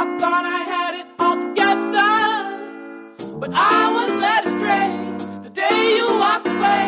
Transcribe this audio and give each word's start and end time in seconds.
I 0.00 0.04
thought 0.20 0.44
I 0.46 0.62
had 0.74 0.94
it 1.00 1.06
all 1.18 1.38
together, 1.42 2.14
but 3.40 3.50
I 3.52 3.90
was 3.96 4.10
led 4.22 4.46
astray 4.46 4.90
the 5.42 5.50
day 5.50 5.96
you 5.96 6.06
walked 6.22 6.46
away. 6.46 6.84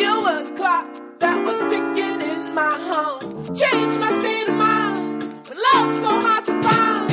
You 0.00 0.12
were 0.24 0.42
the 0.44 0.54
clock 0.56 0.88
that 1.18 1.44
was 1.46 1.58
ticking 1.70 2.22
in 2.22 2.54
my 2.54 2.72
heart, 2.88 3.20
changed 3.54 4.00
my 4.00 4.12
state 4.18 4.48
of 4.48 4.54
mind. 4.54 5.24
When 5.46 5.58
love's 5.68 6.00
so 6.00 6.10
hard 6.26 6.44
to 6.46 6.54
find, 6.62 7.10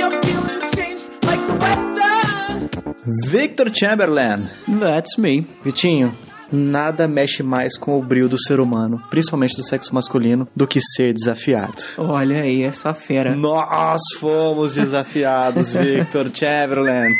your 0.00 0.10
feelings 0.22 0.74
changed 0.74 1.08
like 1.28 1.42
the 1.46 1.54
weather. 1.62 3.02
Victor 3.28 3.70
Chamberlain. 3.70 4.50
That's 4.66 5.16
me. 5.16 5.42
Vitinho, 5.62 6.16
nada 6.52 7.08
mexe 7.08 7.42
mais 7.42 7.76
com 7.78 7.98
o 7.98 8.02
brilho 8.02 8.28
do 8.28 8.40
ser 8.40 8.60
humano, 8.60 9.02
principalmente 9.10 9.56
do 9.56 9.64
sexo 9.64 9.94
masculino, 9.94 10.46
do 10.54 10.66
que 10.66 10.80
ser 10.80 11.12
desafiado. 11.12 11.82
Olha 11.98 12.42
aí 12.42 12.62
essa 12.62 12.92
fera. 12.94 13.34
Nós 13.34 14.00
fomos 14.18 14.74
desafiados, 14.74 15.74
Victor 15.74 16.30
Chamberlain. 16.32 17.14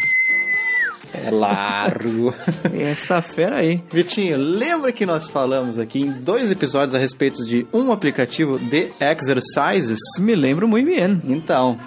É 1.14 1.30
largo. 1.30 2.34
Essa 2.72 3.20
fera 3.20 3.56
aí. 3.56 3.82
Vitinho, 3.92 4.38
lembra 4.38 4.90
que 4.90 5.04
nós 5.04 5.28
falamos 5.28 5.78
aqui 5.78 6.00
em 6.00 6.10
dois 6.10 6.50
episódios 6.50 6.94
a 6.94 6.98
respeito 6.98 7.44
de 7.44 7.66
um 7.72 7.92
aplicativo 7.92 8.58
de 8.58 8.90
exercises? 8.98 9.98
Me 10.18 10.34
lembro 10.34 10.66
muito 10.66 10.86
bem. 10.86 11.20
Então, 11.28 11.78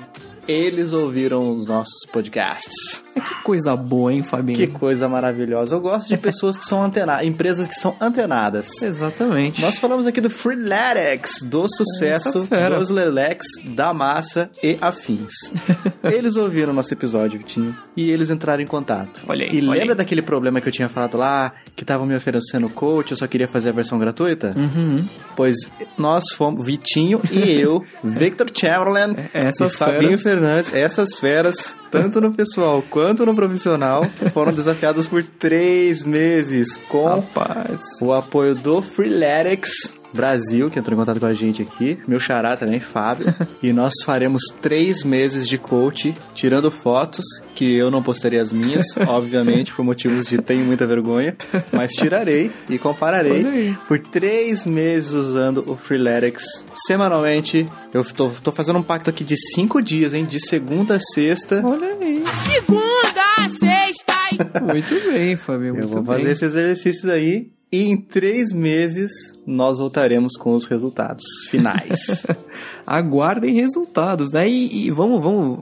eles 0.48 0.94
ouviram 0.94 1.56
os 1.56 1.66
nossos 1.66 2.06
podcasts. 2.12 3.04
Que 3.14 3.36
coisa 3.44 3.76
boa, 3.76 4.14
hein, 4.14 4.24
Fabinho? 4.24 4.58
Que 4.58 4.68
coisa 4.68 5.08
maravilhosa. 5.08 5.76
Eu 5.76 5.82
gosto 5.82 6.10
de 6.10 6.18
pessoas 6.18 6.58
que 6.58 6.66
são 6.66 6.84
antenadas, 6.84 7.26
empresas 7.26 7.68
que 7.68 7.76
são 7.76 7.96
antenadas. 8.00 8.82
Exatamente. 8.82 9.62
Nós 9.62 9.78
falamos 9.78 10.06
aqui 10.06 10.20
do 10.20 10.30
Freeletics, 10.30 11.42
do 11.44 11.66
sucesso 11.68 12.48
dos 12.78 12.90
Lelex, 12.90 13.46
da 13.70 13.94
massa 13.94 14.50
e 14.62 14.78
afins. 14.82 15.34
eles 16.04 16.36
ouviram 16.36 16.74
nosso 16.74 16.94
episódio, 16.94 17.40
Vitinho, 17.40 17.76
e 17.96 18.10
eles 18.12 18.30
entraram 18.30 18.62
em 18.62 18.68
contato. 18.68 19.24
Olha 19.28 19.46
aí, 19.46 19.58
E 19.58 19.62
lembra 19.62 19.96
daquele 19.96 20.22
problema 20.22 20.60
que 20.60 20.68
eu 20.68 20.74
tinha 20.74 20.90
falado 20.90 21.18
lá, 21.18 21.54
que 21.76 21.84
estavam 21.84 22.06
me 22.06 22.16
oferecendo 22.16 22.70
coach, 22.70 23.12
eu 23.12 23.18
só 23.18 23.28
queria 23.28 23.48
fazer 23.48 23.70
a 23.70 23.74
versão 23.74 23.98
gratuita? 23.98 24.52
Uhum. 24.56 25.08
Pois 25.36 25.56
nós 25.98 26.26
fomos, 26.36 26.66
Vitinho 26.66 27.22
e 27.32 27.52
eu, 27.52 27.82
Victor 28.04 28.52
Chamberlain 28.54 29.16
Essas 29.34 29.74
e 29.74 29.78
Fabinho 29.78 30.18
feras. 30.18 30.35
Essas 30.74 31.20
feras, 31.20 31.76
tanto 31.92 32.20
no 32.20 32.34
pessoal 32.34 32.84
quanto 32.90 33.26
no 33.26 33.36
profissional, 33.36 34.04
foram 34.34 34.54
desafiadas 34.54 35.08
por 35.08 35.24
três 35.24 36.04
meses 36.04 36.78
com 36.90 37.08
Rapaz. 37.08 37.82
o 38.02 38.14
apoio 38.14 38.56
do 38.56 38.82
Freeletics 38.82 39.98
Brasil, 40.16 40.70
que 40.70 40.80
entrou 40.80 40.96
em 40.96 41.00
contato 41.00 41.20
com 41.20 41.26
a 41.26 41.34
gente 41.34 41.62
aqui, 41.62 42.00
meu 42.08 42.20
xará 42.20 42.56
também, 42.56 42.80
Fábio, 42.80 43.28
e 43.62 43.72
nós 43.74 43.94
faremos 44.04 44.42
três 44.62 45.04
meses 45.04 45.48
de 45.48 45.58
coach, 45.58 46.16
tirando 46.34 46.72
fotos, 46.72 47.26
que 47.54 47.76
eu 47.76 47.92
não 47.92 48.02
postaria 48.02 48.42
as 48.42 48.52
minhas, 48.52 48.86
obviamente, 49.08 49.74
por 49.74 49.84
motivos 49.84 50.26
de 50.26 50.38
tenho 50.38 50.66
muita 50.66 50.88
vergonha, 50.88 51.36
mas 51.72 51.92
tirarei 51.92 52.52
e 52.70 52.78
compararei 52.78 53.76
por 53.88 54.00
três 54.00 54.66
meses 54.66 55.14
usando 55.14 55.64
o 55.68 55.76
Freeletics 55.76 56.66
semanalmente. 56.88 57.68
Eu 57.94 58.04
tô, 58.04 58.30
tô 58.30 58.52
fazendo 58.52 58.80
um 58.80 58.84
pacto 58.84 59.10
aqui 59.10 59.24
de 59.24 59.36
cinco 59.54 59.82
dias, 59.82 60.14
hein, 60.14 60.26
de 60.26 60.40
segunda 60.40 60.96
a 60.96 61.00
sexta. 61.00 61.62
Olha 61.66 61.88
aí. 61.88 62.24
Segunda, 62.46 63.58
sexta 63.60 64.14
e 64.32 64.74
Muito 64.74 65.12
bem, 65.12 65.36
Fabinho. 65.36 65.70
Eu 65.70 65.74
Muito 65.76 65.88
vou 65.90 66.02
bem. 66.04 66.16
fazer 66.18 66.32
esses 66.32 66.56
exercícios 66.56 67.12
aí 67.12 67.52
e 67.76 67.90
em 67.90 67.98
três 67.98 68.54
meses 68.54 69.12
nós 69.46 69.80
voltaremos 69.80 70.38
com 70.38 70.56
os 70.56 70.66
resultados 70.66 71.26
finais. 71.50 72.26
Aguardem 72.88 73.54
resultados, 73.54 74.32
né? 74.32 74.48
E, 74.48 74.86
e 74.86 74.92
vamos, 74.92 75.22
vamos 75.22 75.60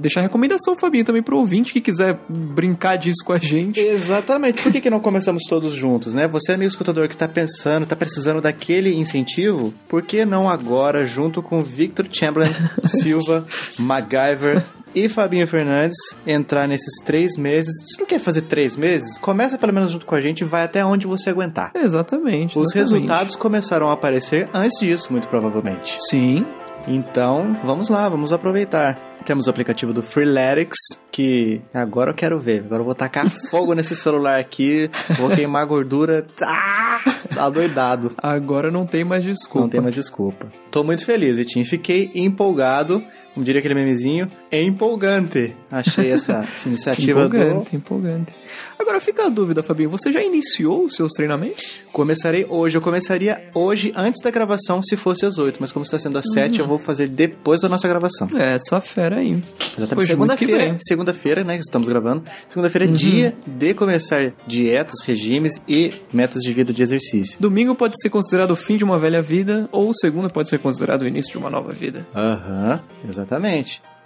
deixar 0.00 0.22
recomendação, 0.22 0.78
Fabinho, 0.78 1.04
também 1.04 1.22
pro 1.22 1.36
ouvinte 1.36 1.72
que 1.72 1.80
quiser 1.80 2.18
brincar 2.28 2.96
disso 2.96 3.22
com 3.22 3.34
a 3.34 3.38
gente. 3.38 3.78
Exatamente. 3.78 4.62
Por 4.62 4.72
que, 4.72 4.80
que 4.80 4.88
não 4.88 5.00
começamos 5.00 5.42
todos 5.46 5.74
juntos, 5.74 6.14
né? 6.14 6.26
Você, 6.28 6.52
amigo 6.52 6.70
escutador, 6.70 7.06
que 7.06 7.16
tá 7.16 7.28
pensando, 7.28 7.84
tá 7.84 7.96
precisando 7.96 8.40
daquele 8.40 8.94
incentivo, 8.94 9.74
por 9.88 10.02
que 10.02 10.24
não 10.24 10.48
agora, 10.48 11.04
junto 11.04 11.42
com 11.42 11.62
Victor 11.62 12.06
Chamberlain, 12.10 12.52
Silva, 12.84 13.46
MacGyver 13.78 14.64
e 14.94 15.08
Fabinho 15.08 15.46
Fernandes, 15.46 15.96
entrar 16.26 16.66
nesses 16.66 17.02
três 17.04 17.36
meses? 17.36 17.72
Se 17.86 18.00
não 18.00 18.06
quer 18.06 18.20
fazer 18.20 18.42
três 18.42 18.76
meses, 18.76 19.18
começa 19.18 19.58
pelo 19.58 19.72
menos 19.72 19.92
junto 19.92 20.06
com 20.06 20.14
a 20.14 20.20
gente 20.20 20.42
e 20.42 20.44
vai 20.44 20.64
até 20.64 20.84
onde 20.84 21.06
você 21.06 21.30
aguentar. 21.30 21.72
Exatamente. 21.74 22.58
Os 22.58 22.74
exatamente. 22.74 23.02
resultados 23.02 23.36
começaram 23.36 23.88
a 23.88 23.92
aparecer 23.92 24.48
antes 24.52 24.78
disso, 24.78 25.12
muito 25.12 25.28
provavelmente. 25.28 25.96
Sim. 26.08 26.44
Então, 26.86 27.60
vamos 27.64 27.88
lá, 27.88 28.08
vamos 28.08 28.32
aproveitar. 28.32 28.98
Temos 29.24 29.46
o 29.46 29.50
aplicativo 29.50 29.92
do 29.92 30.02
Freeletics, 30.02 30.78
que 31.12 31.62
agora 31.72 32.10
eu 32.10 32.14
quero 32.14 32.40
ver. 32.40 32.64
Agora 32.64 32.80
eu 32.80 32.84
vou 32.84 32.94
tacar 32.94 33.28
fogo 33.50 33.72
nesse 33.74 33.94
celular 33.94 34.40
aqui, 34.40 34.90
vou 35.16 35.30
queimar 35.30 35.64
gordura. 35.66 36.22
Tá, 36.22 37.00
tá 37.32 37.48
doidado. 37.48 38.12
Agora 38.18 38.70
não 38.70 38.84
tem 38.84 39.04
mais 39.04 39.22
desculpa. 39.22 39.60
Não 39.60 39.68
tem 39.68 39.80
mais 39.80 39.94
desculpa. 39.94 40.48
Tô 40.70 40.82
muito 40.82 41.04
feliz, 41.04 41.36
Vitinho. 41.36 41.64
Fiquei 41.64 42.10
empolgado. 42.14 43.02
Como 43.34 43.44
diria 43.44 43.60
aquele 43.60 43.74
memezinho, 43.74 44.28
é 44.50 44.62
empolgante. 44.62 45.54
Achei 45.70 46.10
essa, 46.10 46.46
essa 46.52 46.68
iniciativa 46.68 47.28
do... 47.28 47.36
Empolgante, 47.36 47.76
empolgante. 47.76 48.34
Agora 48.78 49.00
fica 49.00 49.26
a 49.26 49.28
dúvida, 49.28 49.62
Fabinho. 49.62 49.88
Você 49.90 50.12
já 50.12 50.22
iniciou 50.22 50.84
os 50.84 50.94
seus 50.94 51.12
treinamentos? 51.12 51.80
Começarei 51.92 52.44
hoje. 52.48 52.76
Eu 52.76 52.82
começaria 52.82 53.42
hoje, 53.54 53.92
antes 53.96 54.20
da 54.22 54.30
gravação, 54.30 54.82
se 54.82 54.96
fosse 54.96 55.24
às 55.24 55.38
8. 55.38 55.56
Mas 55.60 55.72
como 55.72 55.82
está 55.84 55.98
sendo 55.98 56.18
às 56.18 56.30
7, 56.32 56.58
eu 56.58 56.66
vou 56.66 56.78
fazer 56.78 57.08
depois 57.08 57.60
da 57.60 57.68
nossa 57.68 57.88
gravação. 57.88 58.28
É, 58.36 58.54
essa 58.54 58.80
fera 58.80 59.16
aí. 59.16 59.40
Exatamente. 59.78 60.06
Segunda-feira, 60.08 60.76
segunda-feira, 60.80 61.44
né? 61.44 61.54
que 61.54 61.62
Estamos 61.64 61.88
gravando. 61.88 62.24
Segunda-feira 62.48 62.84
é 62.84 62.88
Uhum. 62.88 62.94
dia 62.94 63.34
de 63.46 63.72
começar 63.72 64.32
dietas, 64.46 65.00
regimes 65.06 65.60
e 65.66 65.92
metas 66.12 66.42
de 66.42 66.52
vida 66.52 66.72
de 66.72 66.82
exercício. 66.82 67.36
Domingo 67.40 67.74
pode 67.74 67.94
ser 68.00 68.10
considerado 68.10 68.50
o 68.50 68.56
fim 68.56 68.76
de 68.76 68.84
uma 68.84 68.98
velha 68.98 69.22
vida, 69.22 69.68
ou 69.72 69.94
segunda 69.94 70.28
pode 70.28 70.48
ser 70.50 70.58
considerado 70.58 71.02
o 71.02 71.08
início 71.08 71.32
de 71.32 71.38
uma 71.38 71.48
nova 71.48 71.72
vida. 71.72 72.06
Aham, 72.14 72.80
exatamente. 73.08 73.21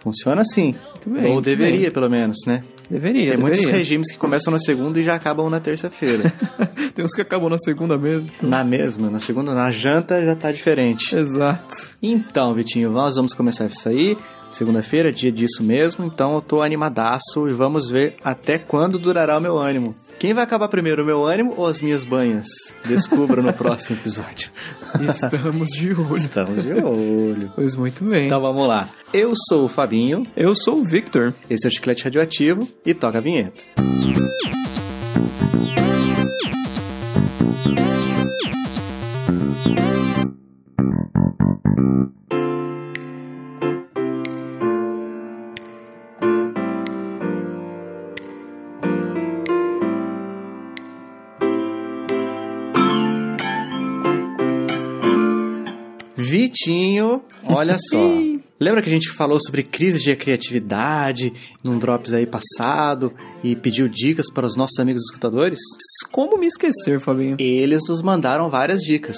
Funciona 0.01 0.43
assim. 0.43 0.75
Muito 0.93 1.11
bem, 1.11 1.33
Ou 1.33 1.41
deveria, 1.41 1.81
bem. 1.81 1.91
pelo 1.91 2.09
menos, 2.09 2.39
né? 2.47 2.63
Deveria, 2.89 3.33
Tem 3.33 3.41
muitos 3.41 3.59
deveria. 3.59 3.79
regimes 3.81 4.13
que 4.13 4.19
começam 4.19 4.53
na 4.53 4.59
segunda 4.61 5.01
e 5.01 5.03
já 5.05 5.17
acabam 5.17 5.51
na 5.51 5.59
terça-feira. 5.59 6.33
Tem 6.95 7.05
uns 7.05 7.13
que 7.13 7.21
acabam 7.23 7.51
na 7.51 7.59
segunda 7.59 7.99
mesmo. 7.99 8.31
na 8.41 8.63
mesma, 8.63 9.11
na 9.11 9.19
segunda, 9.19 9.53
na 9.53 9.71
janta 9.73 10.25
já 10.25 10.37
tá 10.37 10.53
diferente. 10.53 11.17
Exato. 11.17 11.75
Então, 12.01 12.55
Vitinho, 12.55 12.91
nós 12.91 13.17
vamos 13.17 13.35
começar 13.35 13.67
isso 13.67 13.89
aí. 13.89 14.17
Segunda-feira, 14.49 15.13
dia 15.13 15.33
disso 15.33 15.61
mesmo, 15.65 16.05
então 16.05 16.37
eu 16.37 16.41
tô 16.41 16.63
animadaço 16.63 17.49
e 17.49 17.53
vamos 17.53 17.91
ver 17.91 18.15
até 18.23 18.59
quando 18.59 18.97
durará 19.01 19.37
o 19.37 19.41
meu 19.41 19.59
ânimo. 19.59 19.93
Quem 20.19 20.33
vai 20.33 20.45
acabar 20.45 20.69
primeiro, 20.69 21.03
o 21.03 21.07
meu 21.07 21.25
ânimo 21.25 21.55
ou 21.57 21.67
as 21.67 21.81
minhas 21.83 22.03
banhas? 22.05 22.47
Descubra 22.87 23.43
no 23.43 23.53
próximo 23.53 23.99
episódio. 23.99 24.51
Estamos 25.01 25.69
de 25.69 25.93
olho. 25.93 26.17
Estamos 26.17 26.63
de 26.63 26.73
olho. 26.73 27.53
Pois 27.55 27.75
muito 27.75 28.03
bem. 28.03 28.27
Então 28.27 28.41
vamos 28.41 28.67
lá. 28.67 28.89
Eu 29.13 29.33
sou 29.49 29.67
o 29.67 29.69
Fabinho, 29.69 30.27
Eu 30.35 30.55
sou 30.55 30.81
o 30.81 30.85
Victor. 30.85 31.35
esse 31.51 31.67
é 31.67 31.69
o 31.69 31.71
Chiclete 31.71 32.05
Radioativo 32.05 32.67
e 32.85 32.95
toca 32.95 33.19
a 33.19 33.21
vinheta. 33.21 33.63
Vitinho, 33.79 34.17
olha 57.57 57.77
só. 57.91 57.99
Lembra 58.59 58.81
que 58.81 58.89
a 58.89 58.93
gente 58.93 59.11
falou 59.13 59.39
sobre 59.39 59.63
crise 59.63 60.03
de 60.03 60.17
criatividade 60.17 61.33
num 61.63 61.79
Drops 61.79 62.13
aí 62.13 62.27
passado 62.27 63.13
e 63.45 63.55
pediu 63.55 63.87
dicas 63.87 64.33
para 64.33 64.47
os 64.47 64.57
nossos 64.57 64.79
amigos 64.79 65.03
escutadores? 65.03 65.59
Como 66.11 66.39
me 66.39 66.47
esquecer, 66.47 66.99
Fabinho? 66.99 67.37
Eles 67.39 67.83
nos 67.87 68.01
mandaram 68.01 68.49
várias 68.49 68.81
dicas. 68.81 69.17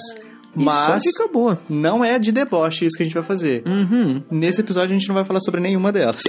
Mas 0.55 1.03
dica 1.03 1.27
boa. 1.31 1.59
não 1.69 2.03
é 2.03 2.17
de 2.19 2.31
deboche 2.31 2.85
isso 2.85 2.97
que 2.97 3.03
a 3.03 3.05
gente 3.05 3.13
vai 3.13 3.23
fazer. 3.23 3.63
Uhum. 3.65 4.21
Nesse 4.31 4.61
episódio 4.61 4.95
a 4.95 4.97
gente 4.97 5.07
não 5.07 5.15
vai 5.15 5.23
falar 5.25 5.39
sobre 5.39 5.61
nenhuma 5.61 5.91
delas. 5.91 6.21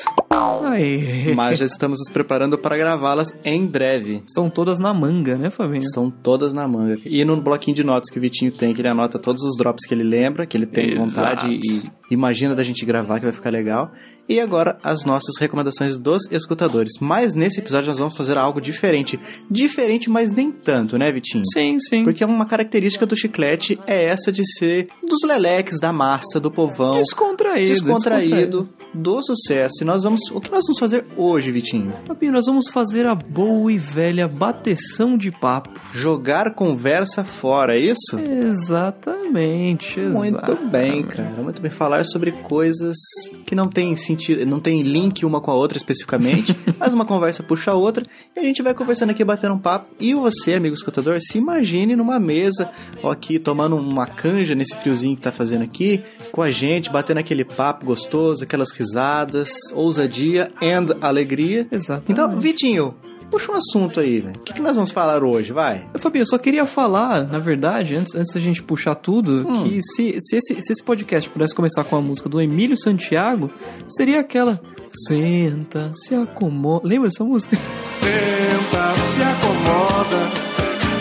Aí. 0.65 1.35
Mas 1.35 1.59
já 1.59 1.65
estamos 1.65 1.99
nos 1.99 2.13
preparando 2.13 2.57
para 2.57 2.77
gravá-las 2.77 3.35
em 3.45 3.67
breve. 3.67 4.23
Estão 4.27 4.49
todas 4.49 4.79
na 4.79 4.93
manga, 4.95 5.37
né, 5.37 5.51
Fabinho? 5.51 5.83
São 5.93 6.11
todas 6.11 6.53
na 6.53 6.67
manga. 6.69 6.99
E 7.05 7.25
no 7.25 7.41
bloquinho 7.41 7.75
de 7.75 7.85
notas 7.85 8.11
que 8.11 8.19
o 8.19 8.23
Vitinho 8.23 8.53
tem, 8.53 8.73
que 8.73 8.81
ele 8.81 8.89
anota 8.89 9.19
todos 9.19 9.43
os 9.43 9.57
drops 9.57 9.87
que 9.87 9.95
ele 9.95 10.05
lembra, 10.05 10.47
que 10.47 10.57
ele 10.57 10.67
tem 10.67 10.93
Exato. 10.93 11.07
vontade 11.07 11.61
e 11.63 11.83
imagina 12.11 12.55
da 12.55 12.63
gente 12.63 12.85
gravar, 12.85 13.19
que 13.19 13.25
vai 13.27 13.35
ficar 13.35 13.51
legal. 13.51 13.91
E 14.31 14.39
agora 14.39 14.79
as 14.81 15.05
nossas 15.05 15.37
recomendações 15.41 15.99
dos 15.99 16.23
escutadores. 16.31 16.93
Mas 17.01 17.35
nesse 17.35 17.59
episódio 17.59 17.89
nós 17.89 17.99
vamos 17.99 18.17
fazer 18.17 18.39
algo 18.39 18.61
diferente. 18.61 19.19
Diferente, 19.51 20.09
mas 20.09 20.31
nem 20.31 20.53
tanto, 20.53 20.97
né, 20.97 21.11
Vitinho? 21.11 21.43
Sim, 21.53 21.81
sim. 21.81 22.05
Porque 22.05 22.25
uma 22.25 22.47
característica 22.47 23.05
do 23.05 23.17
chiclete 23.17 23.77
é 23.89 24.05
essa 24.05 24.31
de 24.31 24.45
ser 24.57 24.87
dos 25.03 25.27
leleques, 25.27 25.81
da 25.81 25.93
massa, 25.93 26.39
do 26.39 26.49
povão. 26.49 26.99
Descontraído. 27.03 27.73
descontraído. 27.73 28.69
do 28.95 29.21
sucesso. 29.21 29.83
E 29.83 29.85
nós 29.85 30.05
vamos. 30.05 30.21
O 30.31 30.41
que 30.41 30.51
nós 30.53 30.65
vamos 30.65 30.79
fazer 30.79 31.05
hoje, 31.17 31.51
Vitinho? 31.51 31.93
Fabinho, 32.07 32.33
nós 32.33 32.47
vamos 32.47 32.69
fazer 32.69 33.07
a 33.07 33.17
boa 33.17 33.73
e 33.73 33.79
velha 33.79 34.29
bateção 34.29 35.17
de 35.19 35.33
papo. 35.33 35.71
Jogar 35.93 36.55
conversa 36.55 37.25
fora, 37.25 37.77
é 37.77 37.81
isso? 37.81 38.17
Exatamente, 38.17 39.99
Muito 40.01 40.37
exatamente. 40.37 40.71
bem, 40.71 41.03
cara. 41.03 41.43
Muito 41.43 41.61
bem. 41.61 41.71
Falar 41.71 42.05
sobre 42.05 42.31
coisas 42.31 42.97
que 43.45 43.55
não 43.57 43.69
tem 43.69 43.97
sentido, 43.97 44.20
não 44.47 44.61
tem 44.61 44.83
link 44.83 45.25
uma 45.25 45.41
com 45.41 45.51
a 45.51 45.55
outra 45.55 45.77
especificamente, 45.77 46.57
mas 46.79 46.93
uma 46.93 47.05
conversa 47.05 47.43
puxa 47.43 47.71
a 47.71 47.75
outra 47.75 48.05
e 48.37 48.41
a 48.41 48.43
gente 48.43 48.63
vai 48.63 48.75
conversando 48.75 49.11
aqui, 49.11 49.25
batendo 49.25 49.55
um 49.55 49.59
papo. 49.59 49.87
E 49.99 50.15
você, 50.15 50.55
amigo 50.55 50.75
escutador, 50.75 51.19
se 51.21 51.39
imagine 51.39 51.97
numa 51.97 52.19
mesa, 52.19 52.71
ó, 53.03 53.11
aqui 53.11 53.39
tomando 53.39 53.77
uma 53.77 54.07
canja 54.07 54.55
nesse 54.55 54.77
friozinho 54.77 55.17
que 55.17 55.23
tá 55.23 55.33
fazendo 55.33 55.65
aqui, 55.65 56.03
com 56.33 56.43
a 56.43 56.51
gente, 56.51 56.91
batendo 56.91 57.19
aquele 57.19 57.45
papo 57.45 57.87
gostoso, 57.87 58.45
aquelas 58.45 58.71
risadas, 58.73 59.51
ousadia 59.75 60.53
and 60.63 60.97
alegria. 61.01 61.67
Exatamente. 61.71 62.13
Então, 62.13 62.39
Vitinho, 62.39 62.95
puxa 63.31 63.53
um 63.53 63.55
assunto 63.55 64.01
aí, 64.01 64.21
velho. 64.21 64.37
O 64.37 64.41
que, 64.41 64.53
que 64.55 64.61
nós 64.61 64.75
vamos 64.75 64.91
falar 64.91 65.23
hoje, 65.23 65.53
vai? 65.53 65.87
Fabinho, 65.99 66.23
eu 66.23 66.27
só 66.27 66.37
queria 66.39 66.67
falar, 66.67 67.25
na 67.27 67.39
verdade, 67.39 67.95
antes, 67.97 68.15
antes 68.15 68.35
da 68.35 68.41
gente 68.41 68.63
puxar 68.63 68.95
tudo, 68.95 69.47
Hum. 69.49 69.63
que 69.65 69.81
se, 69.83 70.17
se, 70.21 70.37
esse, 70.37 70.61
se 70.63 70.73
esse 70.73 70.83
podcast 70.83 71.29
pudesse 71.31 71.55
começar 71.55 71.85
com 71.85 71.97
a 71.97 72.01
música 72.01 72.29
do 72.29 72.41
Emílio 72.41 72.77
Santiago, 72.79 73.51
seria 73.89 74.21
aquela 74.21 74.61
Senta, 75.07 75.93
se 75.95 76.15
acomoda. 76.17 76.87
Lembra 76.89 77.09
dessa 77.09 77.23
música? 77.23 77.57
Senta, 77.81 78.95
se 78.97 79.23
acomoda, 79.23 80.17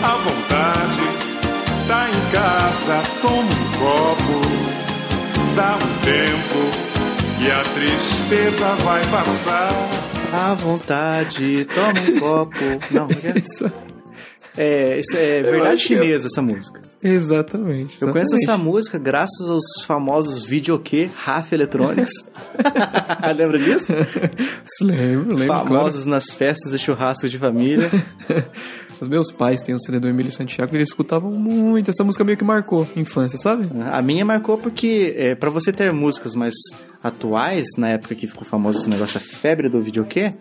à 0.04 0.16
vontade. 0.16 1.00
Tá 1.88 2.08
em 2.08 2.32
casa, 2.32 3.02
toma 3.20 3.42
um 3.42 3.78
copo, 3.80 4.40
dá 5.56 5.74
um 5.76 6.04
tempo 6.04 6.60
e 7.42 7.50
a 7.50 7.64
tristeza 7.74 8.74
vai 8.84 9.04
passar. 9.06 9.72
À 10.32 10.54
vontade, 10.54 11.64
toma 11.66 12.00
um 12.00 12.20
copo. 12.20 12.58
Não, 12.90 13.06
é 13.06 13.28
é? 13.36 13.38
Isso. 13.38 13.72
É, 14.56 15.00
é 15.16 15.42
verdade 15.42 15.72
eu- 15.74 15.78
chinesa, 15.78 16.26
essa 16.26 16.42
música. 16.42 16.80
Exatamente. 17.02 18.00
Eu 18.02 18.10
conheço 18.12 18.34
exatamente. 18.34 18.44
essa 18.44 18.58
música 18.58 18.98
graças 18.98 19.48
aos 19.48 19.62
famosos 19.86 20.44
videokê 20.44 21.08
RAF 21.16 21.52
Electronics. 21.54 22.10
Lembra 23.36 23.58
disso? 23.58 23.92
Lembro, 24.82 25.34
lembro. 25.34 25.46
Famosos 25.46 26.04
nas 26.04 26.26
festas 26.30 26.74
e 26.74 26.78
churrascos 26.78 27.30
de 27.30 27.38
família. 27.38 27.88
Os 29.00 29.08
meus 29.08 29.30
pais 29.32 29.60
têm 29.62 29.74
o 29.74 29.78
CD 29.78 29.98
do 29.98 30.08
Emílio 30.08 30.30
Santiago 30.32 30.74
e 30.74 30.76
eles 30.76 30.88
escutavam 30.88 31.30
muito. 31.32 31.90
Essa 31.90 32.04
música 32.04 32.22
meio 32.24 32.36
que 32.36 32.44
marcou 32.44 32.86
a 32.96 33.00
infância, 33.00 33.38
sabe? 33.38 33.66
A 33.90 34.02
minha 34.02 34.24
marcou 34.24 34.58
porque, 34.58 35.14
é, 35.16 35.34
para 35.34 35.48
você 35.50 35.72
ter 35.72 35.92
músicas 35.92 36.34
mais 36.34 36.54
atuais, 37.02 37.66
na 37.78 37.88
época 37.88 38.14
que 38.14 38.26
ficou 38.26 38.44
famoso 38.44 38.78
esse 38.78 38.88
negócio, 38.90 39.18
a 39.18 39.20
febre 39.22 39.68
do 39.70 39.80
videokê, 39.80 40.34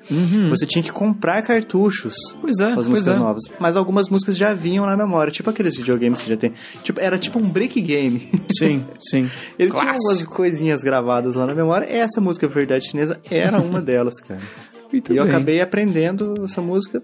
você 0.50 0.66
tinha 0.66 0.84
que 0.84 0.92
comprar 0.92 1.42
cartuchos 1.42 2.14
Pois 2.42 2.60
é, 2.60 2.74
com 2.74 2.80
as 2.82 2.86
Uhum. 2.86 2.92
pois 2.92 3.00
músicas 3.00 3.16
é. 3.16 3.20
novas. 3.20 3.44
Mas 3.60 3.78
algumas 3.78 4.10
músicas 4.10 4.36
já 4.38 4.54
vinham 4.54 4.86
na 4.86 4.98
memória, 4.98 5.32
tipo 5.32 5.50
aqueles 5.50 5.76
videogames 5.76 6.22
que 6.22 6.28
já 6.30 6.36
tem. 6.36 6.54
Tipo, 6.84 7.00
era 7.00 7.18
tipo 7.18 7.40
um 7.40 7.48
break 7.48 7.80
game. 7.82 8.30
Sim, 8.58 8.86
sim. 9.00 9.30
Ele 9.58 9.72
tinha 9.72 9.92
algumas 9.92 10.26
coisinhas 10.26 10.82
gravadas 10.82 11.36
lá 11.36 11.46
na 11.46 11.56
memória. 11.56 11.86
Essa 11.86 12.20
música 12.20 12.48
Verdade 12.48 12.90
Chinesa 12.90 13.20
era 13.32 13.58
uma 13.60 13.80
delas, 13.82 14.20
cara. 14.20 14.42
Muito 14.92 15.14
e 15.14 15.18
eu 15.18 15.24
bem. 15.24 15.34
acabei 15.34 15.62
aprendendo 15.62 16.34
essa 16.44 16.62
música 16.62 17.02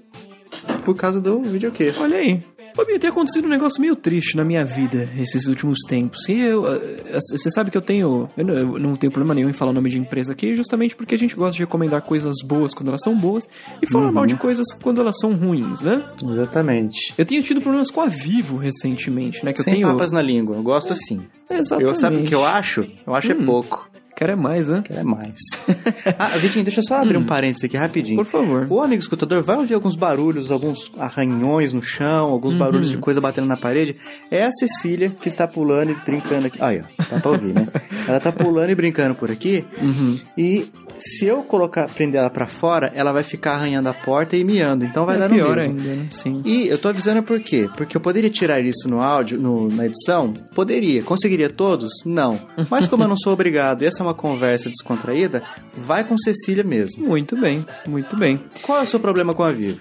por 0.84 0.96
causa 0.96 1.20
do 1.22 1.42
videokê. 1.42 1.94
Olha 2.00 2.18
aí. 2.18 2.42
Fabinho, 2.76 3.00
tem 3.00 3.10
acontecido 3.10 3.46
um 3.46 3.50
negócio 3.50 3.80
meio 3.80 3.96
triste 3.96 4.36
na 4.36 4.44
minha 4.44 4.66
vida 4.66 5.08
esses 5.18 5.46
últimos 5.48 5.80
tempos. 5.88 6.28
E 6.28 6.38
eu, 6.42 6.68
eh, 6.68 7.20
você 7.32 7.50
sabe 7.50 7.72
que 7.72 7.78
eu 7.78 7.82
tenho. 7.82 8.28
Eu 8.36 8.44
não, 8.78 8.98
tenho 8.98 9.14
problema 9.14 9.34
nenhum 9.34 9.48
em 9.50 9.54
falar 9.54 9.72
o 9.72 9.74
nome 9.74 9.90
de 9.90 9.98
empresa 9.98 10.34
aqui, 10.34 10.54
justamente 10.54 10.94
porque 10.94 11.16
a 11.16 11.18
gente 11.18 11.38
gosta 11.38 11.54
de 11.54 11.60
recomendar 11.60 12.02
coisas 12.02 12.36
boas 12.44 12.74
quando 12.74 12.90
elas 12.90 13.00
são 13.02 13.16
boas 13.16 13.48
e 13.82 13.88
falar 13.88 14.12
mal 14.12 14.24
Uhum. 14.24 14.28
de 14.28 14.36
coisas 14.36 14.66
quando 14.84 15.00
elas 15.00 15.16
são 15.22 15.32
ruins, 15.34 15.80
né? 15.82 16.04
Exatamente. 16.22 17.14
Eu 17.18 17.26
tenho 17.26 17.42
tido 17.42 17.62
problemas 17.62 17.90
com 17.90 18.02
a 18.02 18.08
Vivo 18.08 18.58
recentemente, 18.58 19.44
né? 19.46 19.54
Que 19.54 19.64
Sem 19.64 19.74
eu 19.74 19.80
tenho. 19.80 19.88
papas 19.94 20.12
na 20.12 20.22
língua. 20.22 20.58
Eu 20.58 20.64
gosto 20.64 20.92
assim. 20.92 21.22
Exatamente. 21.50 21.90
Eu 21.90 21.96
sabe 21.96 22.18
o 22.18 22.24
que 22.26 22.36
eu 22.36 22.44
acho? 22.46 22.86
Eu 23.08 23.16
acho 23.16 23.32
é 23.32 23.36
pouco. 23.36 23.90
Quero 24.16 24.32
é 24.32 24.36
mais, 24.36 24.70
né? 24.70 24.82
É 24.92 25.04
mais. 25.04 25.36
ah, 26.18 26.30
Vitinho, 26.38 26.64
deixa 26.64 26.80
eu 26.80 26.84
só 26.86 27.02
abrir 27.02 27.18
um 27.18 27.26
parênteses 27.26 27.66
aqui 27.66 27.76
rapidinho. 27.76 28.16
Por 28.16 28.26
favor. 28.26 28.66
O 28.70 28.82
amigo 28.82 29.02
escutador 29.02 29.44
vai 29.44 29.58
ouvir 29.58 29.74
alguns 29.74 29.96
barulhos, 29.96 30.52
alguns 30.52 30.92
arranhões 30.98 31.74
no 31.74 31.82
chão, 31.82 32.30
alguns 32.32 32.54
Uhum. 32.54 32.60
barulhos 32.60 32.90
de 32.90 32.98
coisa 32.98 33.20
batendo 33.20 33.48
na 33.48 33.58
parede. 33.58 33.98
É 34.32 34.46
a 34.46 34.52
Cecília 34.52 35.10
que 35.10 35.28
está 35.28 35.46
pulando 35.48 35.92
e 35.92 35.96
brincando 35.96 36.48
aqui. 36.48 36.58
Aí, 36.62 36.82
ó, 36.82 37.04
dá 37.14 37.20
pra 37.20 37.32
ouvir, 37.32 37.54
né? 37.54 37.68
Ela 38.08 38.20
tá 38.20 38.32
pulando 38.32 38.70
e 38.70 38.76
brincando 38.76 39.16
por 39.16 39.30
aqui. 39.30 39.66
Uhum. 39.82 40.20
E 40.38 40.66
se 40.98 41.26
eu 41.26 41.44
colocar, 41.44 41.88
prender 41.90 42.20
ela 42.20 42.30
pra 42.30 42.48
fora, 42.48 42.92
ela 42.96 43.12
vai 43.12 43.24
ficar 43.24 43.54
arranhando 43.54 43.90
a 43.90 43.94
porta 43.94 44.36
e 44.36 44.44
miando. 44.44 44.86
Então 44.86 45.06
vai 45.06 45.16
é 45.16 45.20
dar 45.20 45.30
no 45.30 45.36
pior 45.36 45.56
mesmo. 45.58 45.72
ainda, 45.80 45.96
né? 45.96 46.08
Sim. 46.12 46.42
E 46.46 46.68
eu 46.68 46.78
tô 46.78 46.88
avisando 46.90 47.22
por 47.24 47.40
quê? 47.40 47.70
Porque 47.76 47.96
eu 47.98 48.02
poderia 48.02 48.30
tirar 48.30 48.60
isso 48.62 48.88
no 48.88 49.02
áudio, 49.02 49.40
no- 49.40 49.68
na 49.70 49.86
edição? 49.86 50.34
Poderia. 50.54 51.04
Conseguiria 51.04 51.50
todos? 51.50 51.92
Não. 52.06 52.40
Mas 52.70 52.88
como 52.88 53.04
eu 53.04 53.08
não 53.08 53.18
sou 53.18 53.34
obrigado 53.34 53.82
e 53.82 53.86
essa 53.86 54.02
é 54.02 54.06
uma 54.06 54.14
conversa 54.14 54.70
descontraída, 54.70 55.44
vai 55.78 56.04
com 56.04 56.18
Cecília 56.18 56.64
mesmo. 56.64 57.06
Muito 57.06 57.36
bem, 57.40 57.66
muito 57.86 58.16
bem. 58.16 58.40
Qual 58.62 58.80
é 58.80 58.84
o 58.84 58.88
seu 58.88 59.00
problema 59.00 59.34
com 59.34 59.44
a 59.44 59.52
Vivo? 59.52 59.80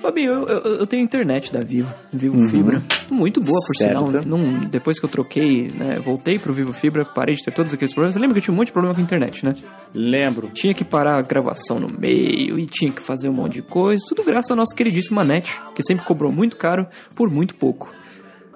Fabinho, 0.00 0.32
eu, 0.32 0.46
eu, 0.48 0.74
eu 0.80 0.86
tenho 0.86 1.02
internet 1.02 1.50
da 1.50 1.60
Vivo, 1.62 1.92
Vivo 2.12 2.44
Fibra. 2.50 2.82
Muito 3.10 3.40
boa, 3.40 3.58
por 3.66 3.74
Certo. 3.74 4.10
sinal. 4.10 4.22
Não, 4.26 4.60
depois 4.68 4.98
que 5.00 5.06
eu 5.06 5.08
troquei, 5.08 5.72
né, 5.74 5.98
voltei 5.98 6.38
pro 6.38 6.52
Vivo 6.52 6.74
Fibra, 6.74 7.06
parei 7.06 7.34
de 7.34 7.42
ter 7.42 7.52
todos 7.52 7.72
aqueles 7.72 7.94
problemas. 7.94 8.14
Você 8.14 8.20
lembra 8.20 8.34
que 8.34 8.38
eu 8.40 8.42
tinha 8.44 8.52
um 8.52 8.56
monte 8.56 8.66
de 8.66 8.72
problema 8.72 8.94
com 8.94 9.00
a 9.00 9.04
internet, 9.04 9.42
né? 9.44 9.54
Lembro. 9.94 10.50
Tinha 10.54 10.72
que 10.72 10.84
parar 10.84 11.18
a 11.18 11.22
gravação 11.22 11.78
no 11.80 11.88
meio 11.88 12.58
e 12.58 12.66
tinha 12.66 12.90
que 12.90 13.02
fazer 13.02 13.28
um 13.28 13.32
monte 13.32 13.54
de 13.54 13.62
coisa. 13.62 14.02
Tudo 14.08 14.22
graças 14.22 14.50
à 14.50 14.56
nossa 14.56 14.74
queridíssima 14.74 15.24
NET, 15.24 15.60
que 15.74 15.82
sempre 15.82 16.06
cobrou 16.06 16.32
muito 16.32 16.56
caro 16.56 16.86
por 17.16 17.28
muito 17.28 17.54
pouco. 17.56 17.92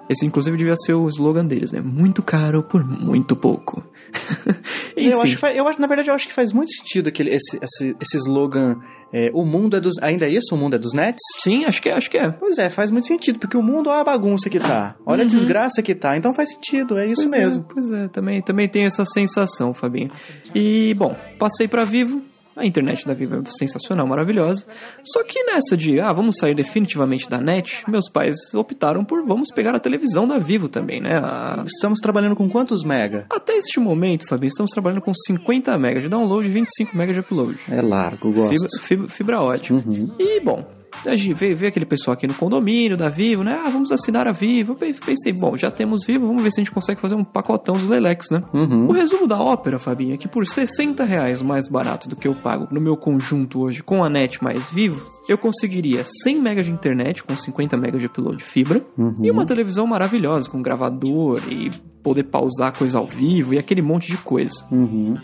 Esse, 0.09 0.25
inclusive, 0.25 0.57
devia 0.57 0.75
ser 0.75 0.93
o 0.93 1.07
slogan 1.07 1.45
deles, 1.45 1.71
né? 1.71 1.81
Muito 1.81 2.23
caro 2.23 2.63
por 2.63 2.83
muito 2.83 3.35
pouco. 3.35 3.83
Eu 4.97 5.21
acho, 5.21 5.45
eu 5.45 5.65
acho, 5.65 5.79
na 5.79 5.87
verdade, 5.87 6.09
eu 6.09 6.13
acho 6.13 6.27
que 6.27 6.33
faz 6.33 6.51
muito 6.51 6.73
sentido 6.73 7.07
aquele, 7.07 7.29
esse, 7.29 7.57
esse, 7.61 7.95
esse 8.01 8.17
slogan. 8.17 8.75
É, 9.11 9.31
o 9.33 9.43
mundo 9.45 9.75
é 9.75 9.79
dos. 9.79 9.97
Ainda 10.01 10.25
é 10.25 10.29
isso? 10.29 10.53
O 10.53 10.57
mundo 10.57 10.75
é 10.75 10.79
dos 10.79 10.93
nets? 10.93 11.19
sim, 11.41 11.65
acho 11.65 11.81
que 11.81 11.89
é, 11.89 11.93
acho 11.93 12.09
que 12.09 12.17
é. 12.17 12.31
Pois 12.31 12.57
é, 12.57 12.69
faz 12.69 12.91
muito 12.91 13.07
sentido, 13.07 13.39
porque 13.39 13.57
o 13.57 13.63
mundo 13.63 13.89
olha 13.89 14.01
a 14.01 14.03
bagunça 14.03 14.49
que 14.49 14.59
tá. 14.59 14.95
Olha 15.05 15.23
a 15.23 15.27
desgraça 15.27 15.81
que 15.81 15.95
tá. 15.95 16.15
Então 16.17 16.33
faz 16.33 16.51
sentido, 16.51 16.97
é 16.97 17.07
isso 17.07 17.23
Uhum. 17.23 17.29
Pois 17.29 17.41
é, 17.41 17.45
mesmo. 17.45 17.65
pois 17.73 17.91
é, 17.91 18.07
também, 18.07 18.41
também 18.41 18.67
tenho 18.67 18.87
essa 18.87 19.05
sensação, 19.05 19.73
Fabinho. 19.73 20.11
E, 20.53 20.93
bom, 20.95 21.15
passei 21.37 21.67
pra 21.67 21.83
Vivo. 21.83 22.23
A 22.59 22.65
internet 22.65 23.05
da 23.07 23.13
Vivo 23.13 23.35
é 23.37 23.41
sensacional, 23.57 24.05
maravilhosa. 24.05 24.65
Só 25.03 25.23
que 25.23 25.43
nessa 25.43 25.75
de, 25.77 25.99
ah, 25.99 26.11
vamos 26.13 26.37
sair 26.37 26.53
definitivamente 26.53 27.29
da 27.29 27.39
net, 27.39 27.83
meus 27.89 28.09
pais 28.09 28.35
optaram 28.53 29.03
por 29.03 29.25
vamos 29.25 29.47
pegar 29.53 29.73
a 29.73 29.79
televisão 29.79 30.27
da 30.27 30.37
Vivo 30.37 30.67
também, 30.67 30.99
né? 31.01 31.17
A- 31.17 31.63
Estamos 31.65 31.99
trabalhando 31.99 32.35
com 32.35 32.49
quantos 32.49 32.83
mega? 32.83 33.25
Até 33.29 33.53
este 33.57 33.79
momento, 33.79 34.27
Fabinho, 34.27 34.49
estamos 34.49 34.71
trabalhando 34.71 35.01
com 35.01 35.13
50 35.13 35.77
MB 35.77 36.01
de 36.01 36.09
download 36.09 36.47
e 36.47 36.51
25 36.51 36.95
MB 36.97 37.13
de 37.13 37.19
upload. 37.19 37.57
É 37.71 37.81
largo, 37.81 38.31
gosto. 38.31 38.49
Fibra, 38.51 38.67
fibra, 38.81 39.07
fibra 39.09 39.41
ótica. 39.41 39.83
E, 40.19 40.39
bom, 40.41 40.65
a 41.05 41.15
gente 41.15 41.33
veio, 41.33 41.67
aquele 41.67 41.85
pessoal 41.85 42.13
aqui 42.13 42.27
no 42.27 42.33
condomínio 42.33 42.95
da 42.97 43.09
Vivo, 43.09 43.43
né? 43.43 43.61
Ah, 43.65 43.69
vamos 43.69 43.91
assinar 43.91 44.27
a 44.27 44.31
Vivo. 44.31 44.73
Eu 44.73 44.75
pe- 44.75 44.93
pensei, 44.93 45.31
bom, 45.33 45.55
já 45.57 45.69
temos 45.71 46.05
Vivo, 46.05 46.27
vamos 46.27 46.41
ver 46.43 46.51
se 46.51 46.59
a 46.59 46.63
gente 46.63 46.71
consegue 46.71 46.99
fazer 47.01 47.15
um 47.15 47.23
pacotão 47.23 47.75
dos 47.75 47.87
Lelex, 47.87 48.29
né? 48.31 48.41
O 48.87 48.91
resumo 48.93 49.27
da 49.27 49.39
ópera, 49.41 49.79
Fabinho, 49.79 50.13
é 50.13 50.17
que 50.17 50.27
por 50.27 50.45
60 50.45 51.03
reais 51.03 51.41
mais 51.41 51.67
barato 51.67 52.07
do 52.09 52.15
que 52.15 52.27
eu 52.27 52.35
pago 52.35 52.67
no 52.71 52.81
meu 52.81 52.95
conjunto 52.97 53.59
hoje 53.61 53.81
com 53.83 54.03
a 54.03 54.09
net 54.09 54.43
mais 54.43 54.69
Vivo, 54.69 55.05
eu 55.27 55.37
conseguiria 55.37 56.03
100 56.05 56.37
MB 56.39 56.63
de 56.63 56.71
internet 56.71 57.23
com 57.23 57.35
50 57.35 57.75
MB 57.77 57.97
de 57.99 58.05
upload 58.07 58.37
de 58.37 58.43
fibra 58.43 58.81
e 59.21 59.31
uma 59.31 59.45
televisão 59.45 59.85
maravilhosa 59.87 60.49
com 60.49 60.61
gravador 60.61 61.41
e 61.49 61.71
poder 62.03 62.23
pausar 62.23 62.77
coisa 62.77 62.97
ao 62.97 63.05
vivo 63.05 63.53
e 63.53 63.57
aquele 63.57 63.81
monte 63.81 64.11
de 64.11 64.17
coisa. 64.17 64.65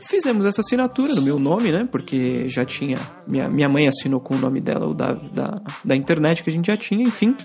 Fizemos 0.08 0.46
essa 0.46 0.62
assinatura 0.62 1.14
no 1.16 1.22
meu 1.22 1.40
nome, 1.40 1.72
né? 1.72 1.88
Porque 1.90 2.48
já 2.50 2.66
tinha. 2.66 2.98
Minha, 3.28 3.50
minha 3.50 3.70
mãe 3.70 3.88
assinou 3.88 4.20
com 4.20 4.36
o 4.36 4.38
nome 4.38 4.60
dela, 4.62 4.88
o 4.88 4.94
da, 4.94 5.14
da, 5.14 5.62
da 5.84 5.96
internet 5.96 6.44
que 6.44 6.50
a 6.50 6.54
gente 6.54 6.68
já 6.68 6.78
tinha, 6.78 7.04
enfim. 7.04 7.36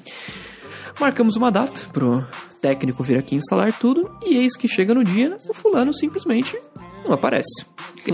Marcamos 0.99 1.37
uma 1.37 1.51
data 1.51 1.83
pro 1.93 2.25
técnico 2.61 3.03
vir 3.03 3.19
aqui 3.19 3.35
instalar 3.35 3.73
tudo, 3.73 4.11
e 4.25 4.37
eis 4.37 4.57
que 4.57 4.69
chega 4.69 4.95
no 4.95 5.03
dia, 5.03 5.37
o 5.49 5.55
fulano 5.55 5.95
simplesmente 5.95 6.59
não 7.11 7.17
aparece. 7.17 7.65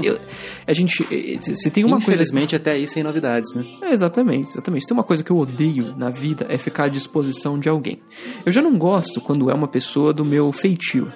Eu- 0.03 0.19
a 0.67 0.73
gente. 0.73 1.07
eh, 1.11 1.37
Se 1.41 1.55
se 1.55 1.71
tem 1.71 1.85
uma 1.85 1.97
coisa. 1.97 2.11
Infelizmente, 2.23 2.57
até 2.57 2.73
aí 2.73 2.89
sem 2.89 3.03
novidades, 3.03 3.55
né? 3.55 3.65
É, 3.83 3.93
exatamente, 3.93 4.49
exatamente. 4.51 4.83
Se 4.83 4.89
tem 4.89 4.97
uma 4.97 5.05
coisa 5.05 5.23
que 5.23 5.31
eu 5.31 5.39
odeio 5.39 5.95
na 5.97 6.11
vida 6.11 6.47
é 6.49 6.59
ficar 6.59 6.85
à 6.85 6.89
disposição 6.89 7.59
de 7.59 7.69
alguém. 7.69 8.01
Eu 8.45 8.51
já 8.53 8.61
não 8.61 8.77
gosto 8.77 9.21
quando 9.21 9.51
é 9.51 9.55
uma 9.55 9.69
pessoa 9.69 10.13
do 10.13 10.25
meu 10.25 10.51
feitio. 10.53 11.13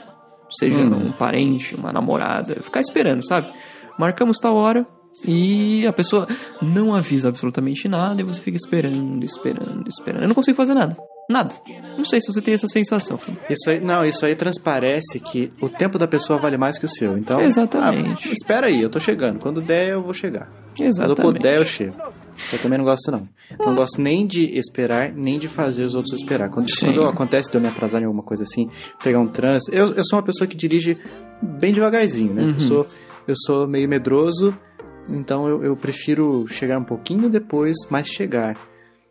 Seja 0.51 0.81
um 0.83 1.13
parente, 1.13 1.75
uma 1.75 1.93
namorada. 1.93 2.57
Ficar 2.63 2.81
esperando, 2.81 3.27
sabe? 3.27 3.53
Marcamos 3.99 4.37
tal 4.39 4.55
hora 4.57 4.87
e 5.25 5.87
a 5.87 5.93
pessoa 5.93 6.27
não 6.63 6.95
avisa 6.95 7.29
absolutamente 7.29 7.87
nada 7.89 8.21
e 8.21 8.25
você 8.25 8.41
fica 8.41 8.57
esperando, 8.57 9.23
esperando, 9.25 9.89
esperando. 9.89 10.23
Eu 10.23 10.29
não 10.29 10.35
consigo 10.35 10.57
fazer 10.57 10.75
nada. 10.75 10.97
Nada. 11.31 11.55
Não 11.97 12.05
sei 12.05 12.21
se 12.21 12.33
você 12.33 12.41
tem 12.43 12.55
essa 12.55 12.67
sensação. 12.67 13.19
Isso 13.49 13.71
aí, 13.71 13.81
não, 13.81 14.05
isso 14.05 14.27
aí 14.27 14.35
transparece 14.35 15.21
que 15.21 15.53
o 15.61 15.69
tempo 15.69 15.97
da 15.97 16.09
pessoa 16.09 16.41
vale 16.41 16.59
mais 16.59 16.77
que 16.77 16.85
o 16.85 16.89
seu. 16.89 17.17
Então, 17.17 17.41
Exatamente. 17.41 18.29
ah, 18.29 18.33
espera 18.33 18.67
aí, 18.67 18.83
eu 18.83 18.91
tô 18.91 18.99
chegando. 18.99 19.39
Quando 19.39 19.61
der, 19.61 19.91
eu 19.91 20.03
vou 20.03 20.13
chegar. 20.13 20.51
Exatamente. 20.79 21.21
Quando 21.21 21.29
eu 21.29 21.33
puder, 21.35 21.57
eu 21.59 21.65
chego. 21.65 21.95
Eu 22.53 22.59
também 22.59 22.79
não 22.79 22.85
gosto, 22.85 23.13
não. 23.13 23.29
Não 23.59 23.75
gosto 23.75 24.01
nem 24.01 24.27
de 24.27 24.47
esperar, 24.59 25.13
nem 25.13 25.39
de 25.39 25.47
fazer 25.47 25.85
os 25.85 25.95
outros 25.95 26.15
esperar. 26.15 26.51
Quando, 26.51 26.71
quando 26.81 27.05
acontece 27.05 27.51
de 27.51 27.57
eu 27.57 27.61
me 27.61 27.69
atrasar 27.69 28.03
em 28.03 28.07
alguma 28.07 28.25
coisa 28.25 28.43
assim, 28.43 28.69
pegar 29.03 29.21
um 29.21 29.29
trânsito. 29.29 29.73
Eu, 29.73 29.93
eu 29.95 30.05
sou 30.05 30.19
uma 30.19 30.25
pessoa 30.25 30.49
que 30.49 30.57
dirige 30.57 30.99
bem 31.41 31.73
devagarzinho, 31.73 32.35
né? 32.35 32.55
Eu, 32.57 32.61
sou, 32.61 32.87
eu 33.29 33.35
sou 33.45 33.69
meio 33.69 33.89
medroso, 33.89 34.57
então 35.09 35.47
eu, 35.49 35.63
eu 35.63 35.77
prefiro 35.77 36.47
chegar 36.49 36.79
um 36.79 36.85
pouquinho 36.85 37.29
depois, 37.29 37.77
mas 37.89 38.09
chegar. 38.09 38.57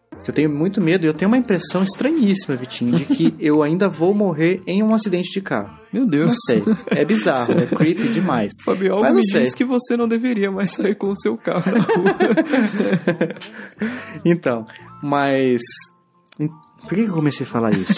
Porque 0.09 0.31
eu 0.31 0.35
tenho 0.35 0.49
muito 0.49 0.81
medo 0.81 1.05
e 1.05 1.07
eu 1.07 1.13
tenho 1.13 1.29
uma 1.29 1.37
impressão 1.37 1.83
estranhíssima, 1.83 2.55
Vitinho, 2.57 2.97
de 2.97 3.05
que 3.05 3.35
eu 3.39 3.63
ainda 3.63 3.87
vou 3.87 4.13
morrer 4.13 4.61
em 4.67 4.83
um 4.83 4.93
acidente 4.93 5.31
de 5.31 5.39
carro. 5.41 5.77
Meu 5.93 6.05
Deus. 6.05 6.29
Não 6.31 6.35
sei. 6.45 6.63
É 6.91 7.05
bizarro, 7.05 7.53
é 7.53 7.65
creepy 7.65 8.09
demais. 8.09 8.51
Fabio, 8.65 8.91
algo 8.93 9.03
Mas 9.03 9.13
não 9.13 9.19
me 9.21 9.25
sei. 9.27 9.43
diz 9.43 9.55
que 9.55 9.63
você 9.63 9.95
não 9.95 10.07
deveria 10.07 10.51
mais 10.51 10.71
sair 10.71 10.95
com 10.95 11.07
o 11.09 11.15
seu 11.15 11.37
carro 11.37 11.71
na 11.71 11.79
rua. 11.79 12.15
Então, 14.25 14.65
mas. 15.01 15.61
Por 16.37 16.89
que 16.89 17.03
que 17.03 17.09
eu 17.09 17.13
comecei 17.13 17.45
a 17.45 17.49
falar 17.49 17.71
isso? 17.73 17.95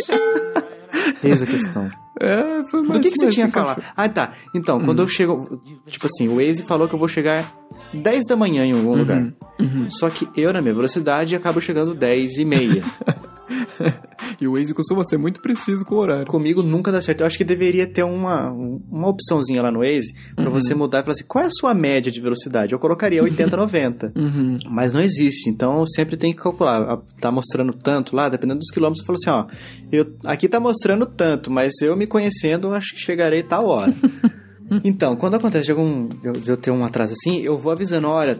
Eis 1.23 1.41
a 1.41 1.45
questão. 1.45 1.89
É, 2.21 2.63
foi 2.65 2.81
mais 2.81 2.93
Do 2.93 3.03
que, 3.03 3.11
que 3.11 3.17
você 3.17 3.29
tinha 3.31 3.47
encaixou. 3.47 3.75
falado? 3.75 3.93
Ah, 3.97 4.07
tá. 4.09 4.31
Então, 4.55 4.79
quando 4.79 5.01
eu 5.01 5.07
chego. 5.07 5.61
Tipo 5.87 6.05
assim, 6.05 6.27
o 6.27 6.35
Waze 6.35 6.63
falou 6.63 6.87
que 6.87 6.95
eu 6.95 6.99
vou 6.99 7.07
chegar 7.07 7.51
10 7.93 8.27
da 8.27 8.35
manhã 8.35 8.65
em 8.65 8.73
algum 8.73 8.95
lugar. 8.95 9.33
Só 9.89 10.09
que 10.09 10.27
eu, 10.35 10.51
na 10.53 10.61
minha 10.61 10.73
velocidade, 10.73 11.35
acabo 11.35 11.59
chegando 11.61 11.93
10 11.93 12.37
e 12.37 12.45
meia. 12.45 12.83
E 14.39 14.47
o 14.47 14.53
Waze 14.53 14.73
costuma 14.73 15.03
ser 15.03 15.17
muito 15.17 15.41
preciso 15.41 15.85
com 15.85 15.95
o 15.95 15.97
horário. 15.99 16.25
Comigo 16.25 16.63
nunca 16.63 16.91
dá 16.91 17.01
certo. 17.01 17.21
Eu 17.21 17.27
acho 17.27 17.37
que 17.37 17.43
deveria 17.43 17.85
ter 17.85 18.03
uma, 18.03 18.49
uma 18.49 19.07
opçãozinha 19.09 19.61
lá 19.61 19.71
no 19.71 19.79
Waze 19.79 20.13
pra 20.35 20.49
você 20.49 20.73
mudar 20.73 20.99
e 20.99 21.01
falar 21.03 21.13
assim: 21.13 21.25
qual 21.27 21.43
é 21.43 21.47
a 21.47 21.51
sua 21.51 21.73
média 21.73 22.11
de 22.11 22.19
velocidade? 22.21 22.73
Eu 22.73 22.79
colocaria 22.79 23.21
80, 23.21 23.57
90. 23.57 24.13
Uhum. 24.21 24.57
Mas 24.69 24.93
não 24.93 25.01
existe, 25.01 25.49
então 25.49 25.79
eu 25.79 25.87
sempre 25.87 26.15
tem 26.15 26.31
que 26.31 26.41
calcular. 26.41 26.81
Ah, 26.81 27.01
Tá 27.19 27.31
mostrando 27.31 27.73
tanto 27.73 28.15
lá, 28.15 28.29
dependendo 28.29 28.59
dos 28.59 28.69
quilômetros, 28.71 29.01
eu 29.01 29.05
falo 29.05 29.17
assim, 29.21 29.29
ó, 29.29 29.87
eu, 29.91 30.15
aqui 30.25 30.47
tá 30.47 30.59
mostrando 30.59 31.05
tanto, 31.05 31.51
mas 31.51 31.81
eu 31.81 31.95
me 31.95 32.07
conhecendo, 32.07 32.71
acho 32.71 32.93
que 32.95 33.01
chegarei 33.01 33.43
tal 33.43 33.67
hora. 33.67 33.93
então, 34.83 35.15
quando 35.15 35.35
acontece 35.35 35.65
de, 35.65 35.71
algum, 35.71 36.07
de 36.07 36.49
eu 36.49 36.57
ter 36.57 36.71
um 36.71 36.83
atraso 36.83 37.13
assim, 37.13 37.41
eu 37.41 37.59
vou 37.59 37.71
avisando, 37.71 38.07
olha, 38.07 38.37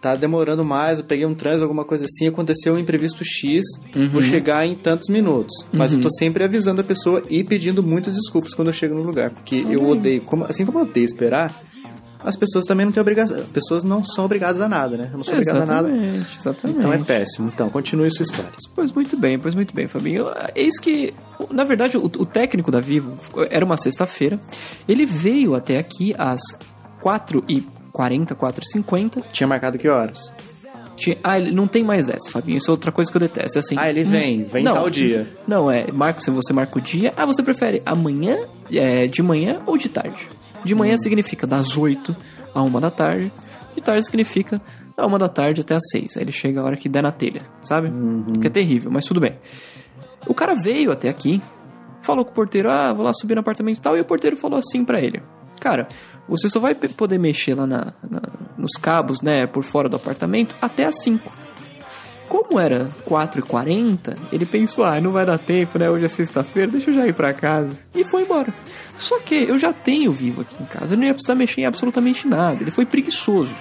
tá 0.00 0.14
demorando 0.14 0.64
mais, 0.64 0.98
eu 1.00 1.04
peguei 1.04 1.26
um 1.26 1.34
trânsito, 1.34 1.62
alguma 1.64 1.84
coisa 1.84 2.04
assim, 2.04 2.28
aconteceu 2.28 2.74
um 2.74 2.78
imprevisto 2.78 3.24
X, 3.24 3.64
vou 4.12 4.22
chegar 4.22 4.64
em 4.66 4.74
tantos 4.74 5.08
minutos. 5.08 5.52
Mas 5.72 5.92
eu 5.92 6.00
tô 6.00 6.08
sempre 6.10 6.44
avisando 6.44 6.80
a 6.80 6.84
pessoa 6.84 7.22
e 7.28 7.42
pedindo 7.42 7.82
muitas 7.82 8.14
desculpas 8.14 8.54
quando 8.54 8.68
eu 8.68 8.74
chego 8.74 8.94
no 8.94 9.02
lugar, 9.02 9.30
porque 9.30 9.56
eu 9.68 9.82
odeio, 9.88 10.20
como- 10.22 10.44
assim 10.44 10.64
como 10.64 10.78
eu 10.78 10.82
odeio 10.82 11.04
esperar, 11.04 11.52
as 12.20 12.36
pessoas 12.36 12.64
também 12.66 12.84
não 12.84 12.92
têm 12.92 13.00
obrigação, 13.00 13.36
as 13.38 13.48
pessoas 13.50 13.82
não 13.84 14.04
são 14.04 14.24
obrigadas 14.24 14.60
a 14.60 14.68
nada, 14.68 14.96
né? 14.96 15.04
Eu 15.12 15.16
não 15.18 15.24
sou 15.24 15.34
obrigado 15.34 15.56
a 15.62 15.66
nada. 15.66 15.88
Exatamente. 16.38 16.78
Então 16.78 16.92
é 16.92 16.98
péssimo. 16.98 17.48
Então, 17.54 17.70
continue 17.70 18.10
sua 18.10 18.24
história. 18.24 18.52
Pois 18.74 18.90
muito 18.92 19.16
bem, 19.16 19.38
pois 19.38 19.54
muito 19.54 19.72
bem, 19.74 19.86
Fabinho. 19.86 20.26
Eis 20.54 20.78
que, 20.80 21.14
na 21.50 21.62
verdade, 21.64 21.96
o, 21.96 22.04
o 22.06 22.26
técnico 22.26 22.70
da 22.72 22.80
Vivo 22.80 23.16
era 23.50 23.64
uma 23.64 23.76
sexta-feira. 23.76 24.38
Ele 24.88 25.06
veio 25.06 25.54
até 25.54 25.78
aqui 25.78 26.12
às 26.18 26.40
4h40, 27.98 28.34
4h50. 28.34 29.24
Tinha 29.32 29.46
marcado 29.46 29.78
que 29.78 29.88
horas? 29.88 30.32
Ah, 31.22 31.38
ele 31.38 31.52
não 31.52 31.68
tem 31.68 31.84
mais 31.84 32.08
essa, 32.08 32.28
Fabinho. 32.30 32.58
Isso 32.58 32.68
é 32.68 32.72
outra 32.72 32.90
coisa 32.90 33.10
que 33.10 33.16
eu 33.16 33.20
detesto. 33.20 33.56
É 33.56 33.60
assim. 33.60 33.76
Ah, 33.78 33.88
ele 33.88 34.02
vem, 34.02 34.44
vem 34.44 34.64
não, 34.64 34.74
tal 34.74 34.90
dia. 34.90 35.30
Não, 35.46 35.70
é, 35.70 35.90
marca, 35.92 36.20
se 36.20 36.30
você 36.30 36.52
marca 36.52 36.76
o 36.76 36.80
dia, 36.82 37.12
ah, 37.16 37.24
você 37.24 37.42
prefere 37.42 37.80
amanhã, 37.86 38.36
é, 38.72 39.06
de 39.06 39.22
manhã 39.22 39.60
ou 39.64 39.78
de 39.78 39.88
tarde? 39.88 40.28
De 40.64 40.74
manhã 40.74 40.94
Hum. 40.94 40.98
significa 40.98 41.46
das 41.46 41.76
8 41.76 42.16
a 42.52 42.62
1 42.62 42.80
da 42.80 42.90
tarde, 42.90 43.32
de 43.76 43.82
tarde 43.82 44.04
significa 44.04 44.60
da 44.96 45.06
1 45.06 45.18
da 45.18 45.28
tarde 45.28 45.60
até 45.60 45.76
as 45.76 45.88
6. 45.92 46.16
Aí 46.16 46.24
ele 46.24 46.32
chega 46.32 46.60
a 46.60 46.64
hora 46.64 46.76
que 46.76 46.88
der 46.88 47.02
na 47.02 47.12
telha, 47.12 47.42
sabe? 47.62 47.86
Uhum. 47.88 48.32
Que 48.40 48.48
é 48.48 48.50
terrível, 48.50 48.90
mas 48.90 49.04
tudo 49.04 49.20
bem. 49.20 49.38
O 50.26 50.34
cara 50.34 50.56
veio 50.56 50.90
até 50.90 51.08
aqui, 51.08 51.40
falou 52.02 52.24
com 52.24 52.32
o 52.32 52.34
porteiro, 52.34 52.68
ah, 52.72 52.92
vou 52.92 53.04
lá 53.04 53.12
subir 53.12 53.34
no 53.36 53.40
apartamento 53.40 53.78
e 53.78 53.80
tal, 53.80 53.96
e 53.96 54.00
o 54.00 54.04
porteiro 54.04 54.36
falou 54.36 54.58
assim 54.58 54.84
pra 54.84 55.00
ele, 55.00 55.22
cara, 55.60 55.86
você 56.28 56.48
só 56.48 56.60
vai 56.60 56.74
poder 56.74 57.18
mexer 57.18 57.54
lá 57.54 57.66
na- 57.66 57.92
na- 58.08 58.22
nos 58.56 58.72
cabos, 58.80 59.22
né, 59.22 59.46
por 59.46 59.62
fora 59.62 59.88
do 59.88 59.96
apartamento 59.96 60.54
até 60.60 60.84
as 60.86 61.00
5. 61.02 61.32
Como 62.28 62.60
era 62.60 62.90
4h40, 63.06 64.14
ele 64.30 64.44
pensou, 64.44 64.84
ah, 64.84 65.00
não 65.00 65.10
vai 65.12 65.24
dar 65.24 65.38
tempo, 65.38 65.78
né? 65.78 65.88
Hoje 65.88 66.04
é 66.04 66.08
sexta-feira, 66.08 66.70
deixa 66.70 66.90
eu 66.90 66.94
já 66.94 67.06
ir 67.06 67.14
pra 67.14 67.32
casa. 67.32 67.78
E 67.94 68.04
foi 68.04 68.22
embora. 68.22 68.52
Só 68.98 69.18
que 69.20 69.34
eu 69.34 69.58
já 69.58 69.72
tenho 69.72 70.12
vivo 70.12 70.42
aqui 70.42 70.54
em 70.62 70.66
casa, 70.66 70.92
eu 70.94 70.98
não 70.98 71.04
ia 71.04 71.14
precisar 71.14 71.34
mexer 71.34 71.62
em 71.62 71.66
absolutamente 71.66 72.28
nada. 72.28 72.62
Ele 72.62 72.70
foi 72.70 72.84
preguiçoso 72.84 73.54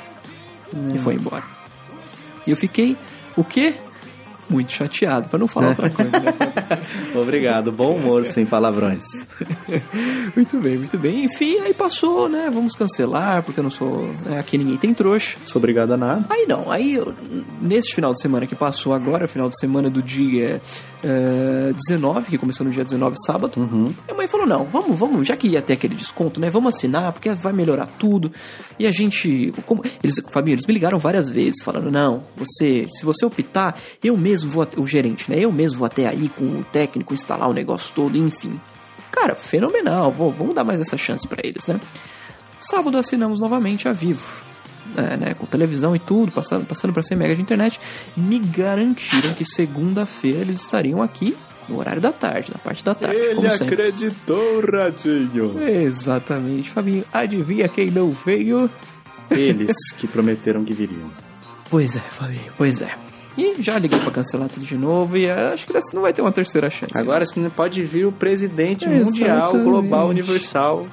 e 0.94 0.98
foi 0.98 1.14
embora. 1.16 1.44
E 2.46 2.52
eu 2.52 2.58
fiquei, 2.58 2.98
o 3.38 3.44
quê? 3.44 3.74
Muito 4.50 4.72
chateado, 4.72 5.28
pra 5.28 5.38
não 5.38 5.48
falar 5.48 5.70
outra 5.70 5.90
coisa, 5.90 6.20
né? 6.20 6.34
Obrigado. 7.16 7.72
Bom 7.72 7.96
humor 7.96 8.26
sem 8.26 8.46
palavrões. 8.46 9.26
muito 10.36 10.58
bem, 10.60 10.78
muito 10.78 10.98
bem. 10.98 11.26
Enfim, 11.26 11.60
aí 11.60 11.74
passou, 11.74 12.30
né? 12.30 12.50
Vamos 12.54 12.76
cancelar, 12.76 13.44
porque 13.44 13.60
eu 13.60 13.64
não 13.64 13.70
sou. 13.70 14.08
né, 14.26 14.40
aqui 14.40 14.58
ninguém 14.58 14.78
tem 14.78 14.94
trouxa. 14.94 15.38
Sou 15.46 15.60
obrigado 15.60 15.92
a 15.92 15.98
nada. 15.98 16.26
Aí 16.30 16.46
não, 16.48 16.72
aí 16.72 16.96
eu- 16.96 17.14
nesse 17.62 17.94
final 17.94 18.14
de 18.14 18.22
semana 18.22 18.46
que 18.48 18.56
passou 18.56 18.94
agora, 18.94 19.28
final 19.28 19.50
de 19.50 19.60
semana 19.60 19.90
do 19.90 20.02
dia 20.02 20.62
eh, 21.04 21.74
19, 21.74 22.30
que 22.30 22.38
começou 22.38 22.66
no 22.66 22.72
dia 22.72 22.84
19, 22.84 23.16
sábado, 23.26 23.60
minha 23.60 24.16
mãe 24.16 24.28
falou: 24.28 24.48
não, 24.48 24.64
vamos, 24.66 24.98
vamos, 24.98 25.28
já 25.28 25.38
que 25.38 25.48
ia 25.48 25.62
ter 25.62 25.74
aquele 25.74 25.96
desconto, 25.96 26.40
né? 26.40 26.50
Vamos 26.50 26.76
assinar, 26.76 27.12
porque 27.14 27.30
vai 27.32 27.54
melhorar 27.54 27.86
tudo. 27.86 28.32
E 28.80 28.88
a 28.88 28.92
gente. 28.92 29.54
Como, 29.66 29.84
eles, 30.04 30.16
Fabinho, 30.32 30.56
eles 30.56 30.66
me 30.66 30.74
ligaram 30.74 30.98
várias 30.98 31.30
vezes, 31.30 31.64
falando: 31.64 31.92
não, 31.92 32.24
você, 32.36 32.88
se 32.92 33.06
você 33.06 33.26
optar, 33.26 33.80
eu 34.04 34.18
mesmo 34.18 34.50
vou, 34.50 34.68
o 34.78 34.88
gerente, 34.88 35.30
né? 35.30 35.40
Eu 35.40 35.52
mesmo 35.52 35.80
vou 35.80 35.86
até 35.86 36.08
aí 36.08 36.30
com 36.30 36.46
o 36.46 36.66
técnico 36.72 37.14
instalar 37.14 37.50
o 37.50 37.54
negócio 37.54 37.94
todo, 37.94 38.18
enfim. 38.18 38.60
Cara, 39.12 39.36
fenomenal, 39.36 40.12
vou, 40.12 40.32
vamos 40.32 40.56
dar 40.56 40.64
mais 40.64 40.80
essa 40.80 40.98
chance 40.98 41.28
pra 41.28 41.42
eles, 41.44 41.68
né? 41.68 41.80
Sábado 42.60 42.98
assinamos 42.98 43.40
novamente 43.40 43.88
a 43.88 43.94
Vivo. 43.94 44.48
É, 44.96 45.18
né, 45.18 45.34
com 45.34 45.46
televisão 45.46 45.96
e 45.96 46.00
tudo, 46.00 46.32
passando, 46.32 46.66
passando 46.66 46.94
para 46.94 47.04
100 47.04 47.18
mega 47.18 47.36
de 47.36 47.42
internet, 47.42 47.80
me 48.16 48.40
garantiram 48.40 49.34
que 49.34 49.46
segunda-feira 49.46 50.40
eles 50.40 50.58
estariam 50.62 51.02
aqui 51.02 51.36
no 51.68 51.80
horário 51.80 52.02
da 52.02 52.12
tarde, 52.12 52.52
na 52.52 52.58
parte 52.58 52.84
da 52.84 52.96
tarde, 52.96 53.20
como 53.36 53.52
sempre. 53.52 53.76
acreditou, 53.76 54.62
Radinho. 54.62 55.62
Exatamente, 55.62 56.70
Fabinho. 56.70 57.04
Adivinha 57.14 57.68
quem 57.68 57.92
não 57.92 58.12
veio? 58.12 58.70
Eles 59.30 59.76
que 59.98 60.08
prometeram 60.08 60.64
que 60.64 60.74
viriam. 60.74 61.10
Pois 61.70 61.96
é, 61.96 62.00
Fabinho, 62.00 62.52
pois 62.58 62.82
é. 62.82 62.92
E 63.38 63.62
já 63.62 63.78
liguei 63.78 64.00
pra 64.00 64.10
cancelar 64.10 64.50
tudo 64.50 64.66
de 64.66 64.76
novo 64.76 65.16
e 65.16 65.26
eh, 65.26 65.52
acho 65.54 65.68
que 65.68 65.74
dessa 65.74 65.94
não 65.94 66.02
vai 66.02 66.12
ter 66.12 66.24
uma 66.24 66.32
terceira 66.32 66.72
chance. 66.72 66.98
Agora 66.98 67.24
sim 67.24 67.48
pode 67.50 67.84
vir 67.84 68.06
o 68.06 68.12
presidente 68.12 68.86
Exatamente. 68.86 69.12
mundial, 69.12 69.54
global, 69.54 70.08
universal 70.10 70.88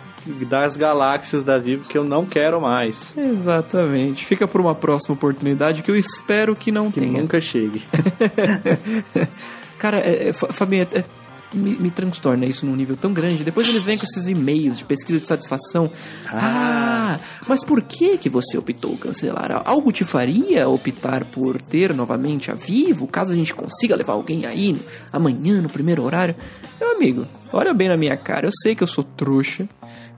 das 0.48 0.76
galáxias 0.76 1.42
da 1.44 1.58
Vivo 1.58 1.88
que 1.88 1.96
eu 1.98 2.04
não 2.04 2.24
quero 2.24 2.60
mais. 2.60 3.16
Exatamente. 3.16 4.24
Fica 4.24 4.46
por 4.48 4.60
uma 4.60 4.74
próxima 4.74 5.14
oportunidade 5.14 5.82
que 5.82 5.90
eu 5.90 5.96
espero 5.96 6.54
que 6.56 6.70
não 6.72 6.90
Que 6.90 7.00
tenha. 7.00 7.20
nunca 7.20 7.40
chegue. 7.40 7.82
Cara, 9.78 9.98
é, 9.98 10.28
é, 10.28 10.32
Fa- 10.32 10.52
Fabinho, 10.52 10.86
é- 10.92 10.98
é- 10.98 11.04
me, 11.52 11.76
me 11.76 11.88
transtorna 11.90 12.46
isso 12.46 12.66
num 12.66 12.74
nível 12.74 12.96
tão 12.96 13.12
grande. 13.12 13.44
Depois 13.44 13.68
eles 13.68 13.82
vêm 13.84 13.96
com 13.96 14.04
esses 14.04 14.26
e-mails 14.28 14.78
de 14.78 14.84
pesquisa 14.84 15.20
de 15.20 15.26
satisfação. 15.26 15.88
Ah, 16.32 17.16
mas 17.46 17.62
por 17.64 17.80
que 17.82 18.18
que 18.18 18.28
você 18.28 18.58
optou 18.58 18.96
cancelar? 18.96 19.62
Algo 19.64 19.92
te 19.92 20.04
faria 20.04 20.68
optar 20.68 21.24
por 21.26 21.60
ter 21.60 21.94
novamente 21.94 22.50
a 22.50 22.54
Vivo, 22.54 23.06
caso 23.06 23.32
a 23.32 23.36
gente 23.36 23.54
consiga 23.54 23.94
levar 23.94 24.14
alguém 24.14 24.46
aí 24.46 24.74
amanhã 25.12 25.62
no 25.62 25.68
primeiro 25.68 26.02
horário? 26.02 26.34
Meu 26.80 26.90
amigo, 26.96 27.24
olha 27.52 27.72
bem 27.72 27.88
na 27.88 27.96
minha 27.96 28.16
cara. 28.16 28.48
Eu 28.48 28.52
sei 28.62 28.74
que 28.74 28.82
eu 28.82 28.88
sou 28.88 29.04
trouxa, 29.04 29.68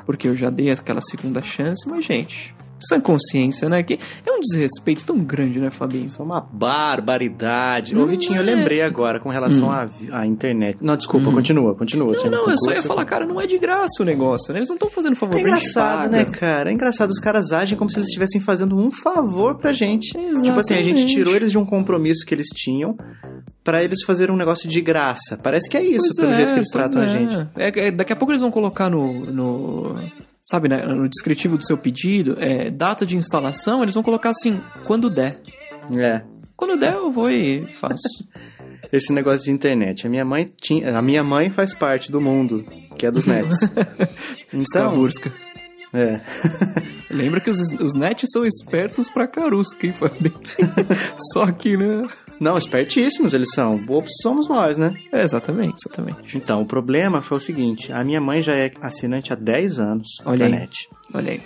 porque 0.06 0.28
eu 0.28 0.36
já 0.36 0.48
dei 0.48 0.70
aquela 0.70 1.02
segunda 1.02 1.42
chance, 1.42 1.86
mas 1.86 2.04
gente, 2.04 2.54
sem 2.78 3.00
consciência, 3.00 3.68
né? 3.68 3.82
Que 3.82 3.98
é 4.24 4.32
um 4.32 4.40
desrespeito 4.40 5.04
tão 5.04 5.18
grande, 5.18 5.58
né, 5.58 5.70
Fabinho? 5.70 6.06
Isso 6.06 6.20
é 6.20 6.24
uma 6.24 6.40
barbaridade. 6.40 7.94
Ô, 7.94 7.98
Não 7.98 8.06
Vitinho, 8.06 8.36
eu 8.36 8.42
é. 8.42 8.44
lembrei 8.44 8.82
agora 8.82 9.18
com 9.20 9.28
relação 9.28 9.70
à, 9.70 9.88
à 10.12 10.26
internet. 10.26 10.78
Não, 10.80 10.96
desculpa, 10.96 11.30
continua, 11.30 11.74
continua. 11.74 12.12
Não, 12.12 12.30
não, 12.30 12.50
eu 12.50 12.58
só 12.58 12.72
ia 12.72 12.82
falar, 12.82 13.04
cara, 13.04 13.26
não 13.26 13.40
é 13.40 13.46
de 13.46 13.58
graça 13.58 14.02
o 14.02 14.04
negócio, 14.04 14.52
né? 14.52 14.60
Eles 14.60 14.68
não 14.68 14.76
estão 14.76 14.90
fazendo 14.90 15.16
favor 15.16 15.38
É 15.38 15.42
pra 15.42 15.56
gente 15.56 15.68
engraçado, 15.68 16.10
né, 16.10 16.24
cara? 16.24 16.70
É 16.70 16.72
engraçado. 16.72 17.10
Os 17.10 17.18
caras 17.18 17.52
agem 17.52 17.76
como 17.76 17.90
se 17.90 17.98
eles 17.98 18.08
estivessem 18.08 18.40
fazendo 18.40 18.76
um 18.76 18.90
favor 18.90 19.56
pra 19.56 19.72
gente. 19.72 20.12
Tipo 20.12 20.60
assim, 20.60 20.74
a 20.74 20.78
gente 20.78 20.98
Exatamente. 20.98 21.06
tirou 21.06 21.34
eles 21.34 21.50
de 21.50 21.58
um 21.58 21.64
compromisso 21.64 22.24
que 22.26 22.34
eles 22.34 22.48
tinham 22.48 22.96
pra 23.64 23.82
eles 23.82 24.02
fazerem 24.04 24.32
um 24.32 24.38
negócio 24.38 24.68
de 24.68 24.80
graça. 24.80 25.36
Parece 25.42 25.68
que 25.68 25.76
é 25.76 25.82
isso, 25.82 26.06
Pois 26.14 26.16
pelo 26.16 26.32
é, 26.32 26.36
jeito 26.36 26.52
que 26.52 26.58
eles 26.60 26.70
tratam 26.70 27.02
a 27.02 27.04
é. 27.04 27.08
gente. 27.08 27.48
É, 27.56 27.88
é, 27.88 27.90
daqui 27.90 28.12
a 28.12 28.16
pouco 28.16 28.32
eles 28.32 28.40
vão 28.40 28.50
colocar 28.50 28.88
no. 28.88 29.24
no 29.26 29.96
sabe, 30.48 30.68
né, 30.68 30.82
no 30.86 31.08
descritivo 31.08 31.56
do 31.58 31.64
seu 31.66 31.76
pedido, 31.76 32.36
é, 32.38 32.70
data 32.70 33.04
de 33.04 33.16
instalação, 33.16 33.82
eles 33.82 33.94
vão 33.94 34.02
colocar 34.02 34.30
assim, 34.30 34.60
quando 34.84 35.10
der. 35.10 35.40
É. 35.92 36.22
Quando 36.56 36.78
der, 36.78 36.94
eu 36.94 37.10
vou 37.12 37.30
e 37.30 37.70
faço. 37.72 38.26
esse 38.92 39.12
negócio 39.12 39.44
de 39.44 39.50
internet. 39.52 40.06
A 40.06 40.10
minha 40.10 40.24
mãe 40.24 40.52
tinha, 40.60 40.96
a 40.96 41.02
minha 41.02 41.22
mãe 41.22 41.50
faz 41.50 41.74
parte 41.74 42.10
do 42.10 42.20
mundo, 42.20 42.64
que 42.96 43.06
é 43.06 43.10
dos 43.10 43.26
nets. 43.26 43.58
então, 44.48 44.62
Skavurska. 44.62 45.32
é. 45.92 46.20
Lembra 47.10 47.40
que 47.40 47.50
os, 47.50 47.58
os 47.80 47.94
nets 47.94 48.28
são 48.32 48.44
espertos 48.44 49.08
pra 49.08 49.28
Karuska, 49.28 49.86
hein, 49.86 49.92
Fabi? 49.92 50.34
Só 51.32 51.50
que, 51.52 51.76
né? 51.76 52.06
Não, 52.38 52.58
espertíssimos 52.58 53.32
eles 53.34 53.48
são. 53.54 53.78
Bobos 53.78 54.12
somos 54.22 54.48
nós, 54.48 54.76
né? 54.76 54.94
É, 55.12 55.22
exatamente, 55.22 55.76
exatamente. 55.84 56.36
Então, 56.36 56.62
o 56.62 56.66
problema 56.66 57.22
foi 57.22 57.38
o 57.38 57.40
seguinte: 57.40 57.92
a 57.92 58.04
minha 58.04 58.20
mãe 58.20 58.42
já 58.42 58.54
é 58.54 58.70
assinante 58.80 59.32
há 59.32 59.36
10 59.36 59.78
anos 59.80 60.08
Olha 60.24 60.40
da 60.40 60.44
aí. 60.46 60.52
net. 60.52 60.88
Olha 61.14 61.32
aí. 61.32 61.42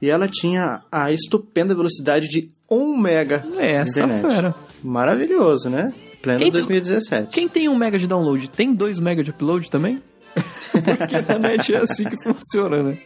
E 0.00 0.08
ela 0.08 0.28
tinha 0.28 0.80
a 0.92 1.10
estupenda 1.12 1.74
velocidade 1.74 2.28
de 2.28 2.50
1 2.70 2.96
mega 2.96 3.44
É, 3.56 3.72
essa 3.72 4.04
internet. 4.04 4.32
fera. 4.34 4.54
Maravilhoso, 4.82 5.68
né? 5.68 5.92
Pleno 6.22 6.38
Quem 6.38 6.52
tem- 6.52 6.60
2017. 6.60 7.28
Quem 7.32 7.48
tem 7.48 7.68
um 7.68 7.74
mega 7.76 7.98
de 7.98 8.06
download, 8.06 8.48
tem 8.50 8.72
dois 8.72 9.00
mega 9.00 9.22
de 9.24 9.30
upload 9.30 9.68
também? 9.70 10.00
Porque 10.72 11.20
na 11.32 11.38
net 11.38 11.74
é 11.74 11.78
assim 11.78 12.04
que 12.04 12.16
funciona, 12.22 12.82
né? 12.82 12.98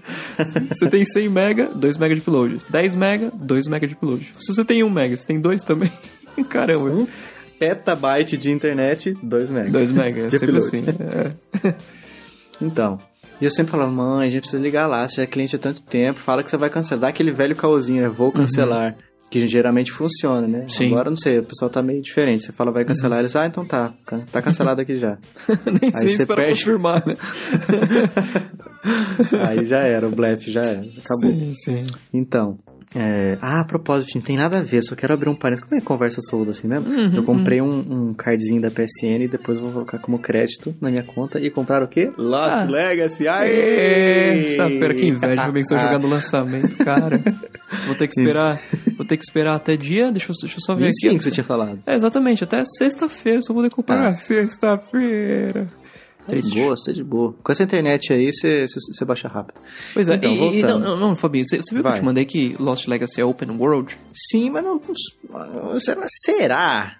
Você 0.68 0.86
tem 0.88 1.02
100 1.04 1.28
mega, 1.30 1.66
2 1.74 1.96
mega 1.96 2.14
de 2.14 2.20
upload. 2.20 2.58
10 2.68 2.94
mega, 2.94 3.30
2 3.34 3.66
mega 3.68 3.86
de 3.86 3.94
upload. 3.94 4.34
Se 4.38 4.52
você 4.54 4.62
tem 4.64 4.84
1 4.84 4.90
mega, 4.90 5.16
você 5.16 5.26
tem 5.26 5.40
2 5.40 5.62
também? 5.62 5.90
Caramba. 6.48 6.90
Um 6.90 7.06
petabyte 7.58 8.36
de 8.36 8.50
internet, 8.50 9.16
2 9.22 9.50
mega. 9.50 9.70
2 9.70 9.90
mega, 9.90 10.22
é 10.22 10.26
De 10.26 10.38
sempre 10.38 10.56
assim. 10.56 10.82
É. 11.64 11.72
Então, 12.60 13.00
e 13.40 13.44
eu 13.44 13.50
sempre 13.50 13.72
falava, 13.72 13.90
mãe, 13.90 14.28
a 14.28 14.30
gente 14.30 14.42
precisa 14.42 14.62
ligar 14.62 14.86
lá, 14.86 15.08
você 15.08 15.16
já 15.16 15.22
é 15.24 15.26
cliente 15.26 15.56
há 15.56 15.58
tanto 15.58 15.82
tempo, 15.82 16.20
fala 16.20 16.44
que 16.44 16.50
você 16.50 16.56
vai 16.56 16.70
cancelar. 16.70 17.00
Dá 17.00 17.08
aquele 17.08 17.32
velho 17.32 17.56
caosinho, 17.56 18.02
né? 18.02 18.08
Vou 18.08 18.30
cancelar. 18.30 18.96
Que 19.28 19.48
geralmente 19.48 19.90
funciona, 19.90 20.46
né? 20.46 20.60
Uhum. 20.60 20.68
Sim. 20.68 20.86
Agora 20.92 21.10
não 21.10 21.16
sei, 21.16 21.40
o 21.40 21.42
pessoal 21.42 21.68
tá 21.68 21.82
meio 21.82 22.00
diferente. 22.00 22.44
Você 22.44 22.52
fala, 22.52 22.70
vai 22.70 22.84
cancelar, 22.84 23.18
eles, 23.18 23.34
ah, 23.34 23.44
então 23.46 23.66
tá, 23.66 23.92
tá 24.30 24.40
cancelado 24.40 24.80
aqui 24.80 25.00
já. 25.00 25.18
Nem 25.80 25.92
sei 25.92 26.08
você 26.10 26.22
esperar 26.22 26.42
perde. 26.44 26.60
confirmar, 26.60 27.02
né? 27.04 27.16
Aí 29.48 29.64
já 29.64 29.78
era, 29.80 30.06
o 30.06 30.10
blefe 30.10 30.52
já 30.52 30.60
era, 30.60 30.80
acabou. 30.80 31.30
Sim, 31.30 31.54
sim. 31.56 31.86
Então, 32.12 32.58
é... 32.94 33.38
ah, 33.40 33.60
a 33.60 33.64
propósito, 33.64 34.14
não 34.14 34.22
tem 34.22 34.36
nada 34.36 34.58
a 34.58 34.62
ver, 34.62 34.82
só 34.82 34.94
quero 34.94 35.14
abrir 35.14 35.28
um 35.28 35.34
parênteses. 35.34 35.68
Como 35.68 35.80
é 35.80 35.84
conversa 35.84 36.20
solta 36.20 36.50
assim 36.50 36.68
mesmo? 36.68 36.88
Uhum, 36.88 37.14
eu 37.14 37.22
comprei 37.24 37.60
um, 37.60 38.08
um 38.10 38.14
cardzinho 38.14 38.60
da 38.60 38.70
PSN 38.70 39.22
e 39.24 39.28
depois 39.28 39.58
vou 39.58 39.70
colocar 39.72 39.98
como 39.98 40.18
crédito 40.18 40.74
na 40.80 40.90
minha 40.90 41.02
conta 41.02 41.40
e 41.40 41.50
comprar 41.50 41.82
o 41.82 41.88
quê? 41.88 42.10
Lost 42.18 42.52
Ah. 42.52 42.64
Legacy. 42.64 43.26
Aê! 43.28 44.56
Fera, 44.78 44.94
que 44.94 45.06
inveja, 45.06 45.44
como 45.46 45.58
é 45.58 45.62
que 45.62 45.68
vai 45.74 45.84
jogar 45.84 45.98
no 45.98 46.08
lançamento, 46.08 46.76
cara. 46.78 47.22
Vou 47.86 47.94
ter 47.94 48.06
que 48.06 48.20
esperar, 48.20 48.60
vou 48.96 49.06
ter 49.06 49.16
que 49.16 49.24
esperar 49.24 49.54
até 49.54 49.76
dia, 49.76 50.12
deixa 50.12 50.30
eu, 50.30 50.36
deixa 50.40 50.56
eu 50.58 50.60
só 50.60 50.74
ver 50.74 50.84
aqui. 50.88 51.08
25 51.08 51.16
que 51.18 51.24
você 51.24 51.30
tinha 51.30 51.44
falado. 51.44 51.78
É, 51.86 51.94
exatamente, 51.94 52.44
até 52.44 52.62
sexta-feira, 52.66 53.40
só 53.40 53.52
vou 53.54 53.62
poder 53.62 53.74
comprar 53.74 54.08
Ah. 54.08 54.14
sexta-feira. 54.16 55.66
Triste. 56.26 56.54
De 56.54 56.60
boa, 56.62 56.76
você 56.76 56.90
tá 56.90 56.92
de 56.92 57.02
boa. 57.04 57.34
Com 57.42 57.52
essa 57.52 57.62
internet 57.64 58.12
aí, 58.12 58.30
você, 58.32 58.66
baixa 59.04 59.26
rápido. 59.28 59.60
Pois 59.92 60.08
é, 60.08 60.14
Então, 60.14 60.30
e, 60.32 60.34
e- 60.34 60.38
voltando. 60.60 60.84
não, 60.84 60.96
não, 60.96 61.08
não, 61.08 61.16
Fabinho, 61.16 61.44
você, 61.44 61.56
viu 61.56 61.64
que 61.70 61.76
eu 61.78 61.82
Vai. 61.82 61.94
te 61.98 62.04
mandei 62.04 62.24
que 62.24 62.54
Lost 62.60 62.86
Legacy 62.86 63.20
é 63.20 63.24
open 63.24 63.50
world? 63.58 63.98
Sim, 64.12 64.50
mas 64.50 64.62
não... 64.64 64.80
Será? 65.80 66.06
será? 66.24 66.96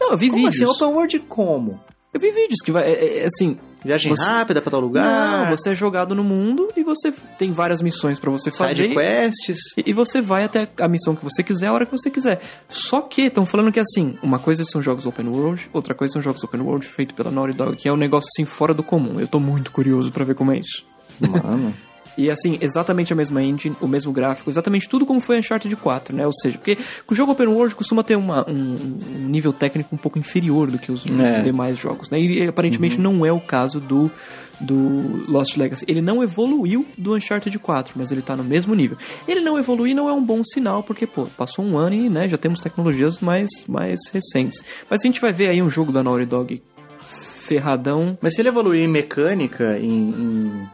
Não, 0.00 0.12
eu 0.12 0.18
vi 0.18 0.30
Como 0.30 0.42
vídeos. 0.50 0.62
assim? 0.62 0.84
Open 0.84 0.96
World 0.96 1.18
como? 1.28 1.80
Eu 2.14 2.20
vi 2.20 2.30
vídeos 2.30 2.60
que 2.64 2.72
vai, 2.72 2.84
é, 2.84 2.92
é, 2.92 3.18
é 3.22 3.26
assim, 3.26 3.58
Viagem 3.84 4.10
Você- 4.10 4.24
rápida 4.24 4.60
pra 4.60 4.70
tal 4.70 4.80
lugar? 4.80 5.04
não, 5.48 5.56
você 5.56 5.70
é 5.70 5.74
jogado 5.74 6.14
no 6.14 6.22
mundo 6.24 6.68
e 6.76 6.82
você 6.82 7.12
tem 7.38 7.52
várias 7.52 7.80
missões 7.82 8.18
pra 8.18 8.30
você 8.30 8.50
fazer. 8.50 8.74
Side 8.88 8.94
quests? 8.94 9.58
E 9.76 9.90
e 9.90 9.92
você 9.92 10.20
vai 10.22 10.44
até 10.44 10.68
a 10.80 10.88
missão 10.88 11.14
que 11.14 11.24
você 11.24 11.42
quiser, 11.42 11.66
a 11.66 11.72
hora 11.72 11.84
que 11.86 11.92
você 11.92 12.10
quiser. 12.10 12.40
Só 12.68 13.00
que 13.02 13.22
estão 13.22 13.44
falando 13.44 13.70
que 13.72 13.80
assim, 13.80 14.16
uma 14.22 14.38
coisa 14.38 14.64
são 14.64 14.80
jogos 14.80 15.04
open 15.06 15.28
world, 15.28 15.68
outra 15.72 15.94
coisa 15.94 16.12
são 16.12 16.22
jogos 16.22 16.42
open 16.42 16.60
world 16.60 16.86
feito 16.86 17.14
pela 17.14 17.30
Naughty 17.30 17.52
Dog, 17.54 17.76
que 17.76 17.88
é 17.88 17.92
um 17.92 17.96
negócio 17.96 18.28
assim 18.34 18.44
fora 18.44 18.72
do 18.72 18.82
comum. 18.82 19.20
Eu 19.20 19.26
tô 19.28 19.38
muito 19.38 19.70
curioso 19.70 20.10
pra 20.10 20.24
ver 20.24 20.34
como 20.34 20.52
é 20.52 20.58
isso. 20.58 20.84
Mano... 21.20 21.74
E 22.16 22.30
assim, 22.30 22.58
exatamente 22.60 23.12
a 23.12 23.16
mesma 23.16 23.42
engine, 23.42 23.74
o 23.80 23.88
mesmo 23.88 24.12
gráfico, 24.12 24.50
exatamente 24.50 24.88
tudo 24.88 25.06
como 25.06 25.20
foi 25.20 25.38
Uncharted 25.38 25.74
4, 25.76 26.14
né? 26.14 26.26
Ou 26.26 26.32
seja, 26.32 26.58
porque 26.58 26.76
o 27.10 27.14
jogo 27.14 27.32
open 27.32 27.46
world 27.48 27.74
costuma 27.74 28.02
ter 28.04 28.16
uma- 28.16 28.44
um, 28.48 28.98
um 29.16 29.28
nível 29.28 29.52
técnico 29.52 29.94
um 29.94 29.98
pouco 29.98 30.18
inferior 30.18 30.70
do 30.70 30.78
que 30.78 30.92
os 30.92 31.06
É. 31.06 31.40
demais 31.40 31.78
jogos, 31.78 32.10
né? 32.10 32.20
E 32.20 32.46
aparentemente 32.46 32.98
não 33.00 33.24
é 33.24 33.32
o 33.32 33.40
caso 33.40 33.80
do, 33.80 34.10
do 34.60 35.24
Lost 35.26 35.56
Legacy. 35.56 35.84
Ele 35.88 36.02
não 36.02 36.22
evoluiu 36.22 36.86
do 36.98 37.14
Uncharted 37.14 37.58
4, 37.58 37.94
mas 37.96 38.12
ele 38.12 38.20
tá 38.22 38.36
no 38.36 38.44
mesmo 38.44 38.74
nível. 38.74 38.96
Ele 39.26 39.40
não 39.40 39.58
evoluir 39.58 39.94
não 39.96 40.08
é 40.08 40.12
um 40.12 40.22
bom 40.22 40.42
sinal, 40.44 40.82
porque, 40.82 41.06
pô, 41.06 41.24
passou 41.36 41.64
um 41.64 41.78
ano 41.78 41.94
e, 41.94 42.08
né, 42.10 42.28
já 42.28 42.36
temos 42.36 42.60
tecnologias 42.60 43.20
mais, 43.20 43.48
mais 43.66 43.98
recentes. 44.12 44.62
Mas 44.90 45.00
a 45.00 45.06
gente 45.06 45.20
vai 45.20 45.32
ver 45.32 45.48
aí 45.48 45.62
um 45.62 45.70
jogo 45.70 45.90
da 45.90 46.02
Naughty 46.02 46.26
Dog 46.26 46.62
ferradão. 47.00 48.16
Mas 48.20 48.34
se 48.34 48.40
ele 48.42 48.48
evoluir 48.48 48.82
em 48.84 48.88
mecânica, 48.88 49.78
em, 49.78 49.88
em- 50.10 50.68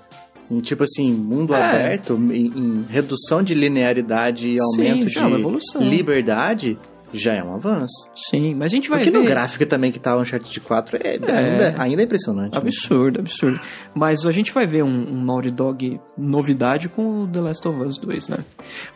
em, 0.50 0.60
tipo 0.60 0.82
assim, 0.84 1.12
mundo 1.12 1.54
É. 1.54 1.62
aberto, 1.62 2.14
em, 2.32 2.46
em 2.46 2.86
redução 2.88 3.42
de 3.42 3.54
linearidade 3.54 4.48
e 4.48 4.60
aumento 4.60 5.08
já 5.08 5.28
é 5.28 5.30
de 5.30 5.84
liberdade, 5.88 6.78
já 7.12 7.32
é 7.34 7.42
um 7.42 7.54
avanço. 7.54 8.10
Sim, 8.14 8.54
mas 8.54 8.66
a 8.66 8.68
gente 8.76 8.88
vai 8.90 8.98
Porque 8.98 9.10
ver... 9.10 9.18
no 9.18 9.24
gráfico 9.24 9.64
também 9.64 9.90
que 9.90 9.98
tá 9.98 10.14
o 10.16 10.20
Uncharted 10.20 10.60
4 10.60 10.98
é, 11.02 11.12
Ainda, 11.12 11.74
ainda 11.82 12.02
é 12.02 12.04
impressionante. 12.04 12.52
né? 12.52 12.58
Absurdo, 12.58 13.20
absurdo. 13.20 13.58
Mas 13.94 14.26
a 14.26 14.32
gente 14.32 14.52
vai 14.52 14.66
ver 14.66 14.82
um, 14.84 15.06
um 15.10 15.24
Naughty 15.24 15.50
Dog 15.50 15.98
novidade 16.18 16.88
com 16.88 17.22
o 17.22 17.26
The 17.26 17.40
Last 17.40 17.66
of 17.66 17.80
Us 17.80 17.98
2, 17.98 18.28
né? 18.28 18.38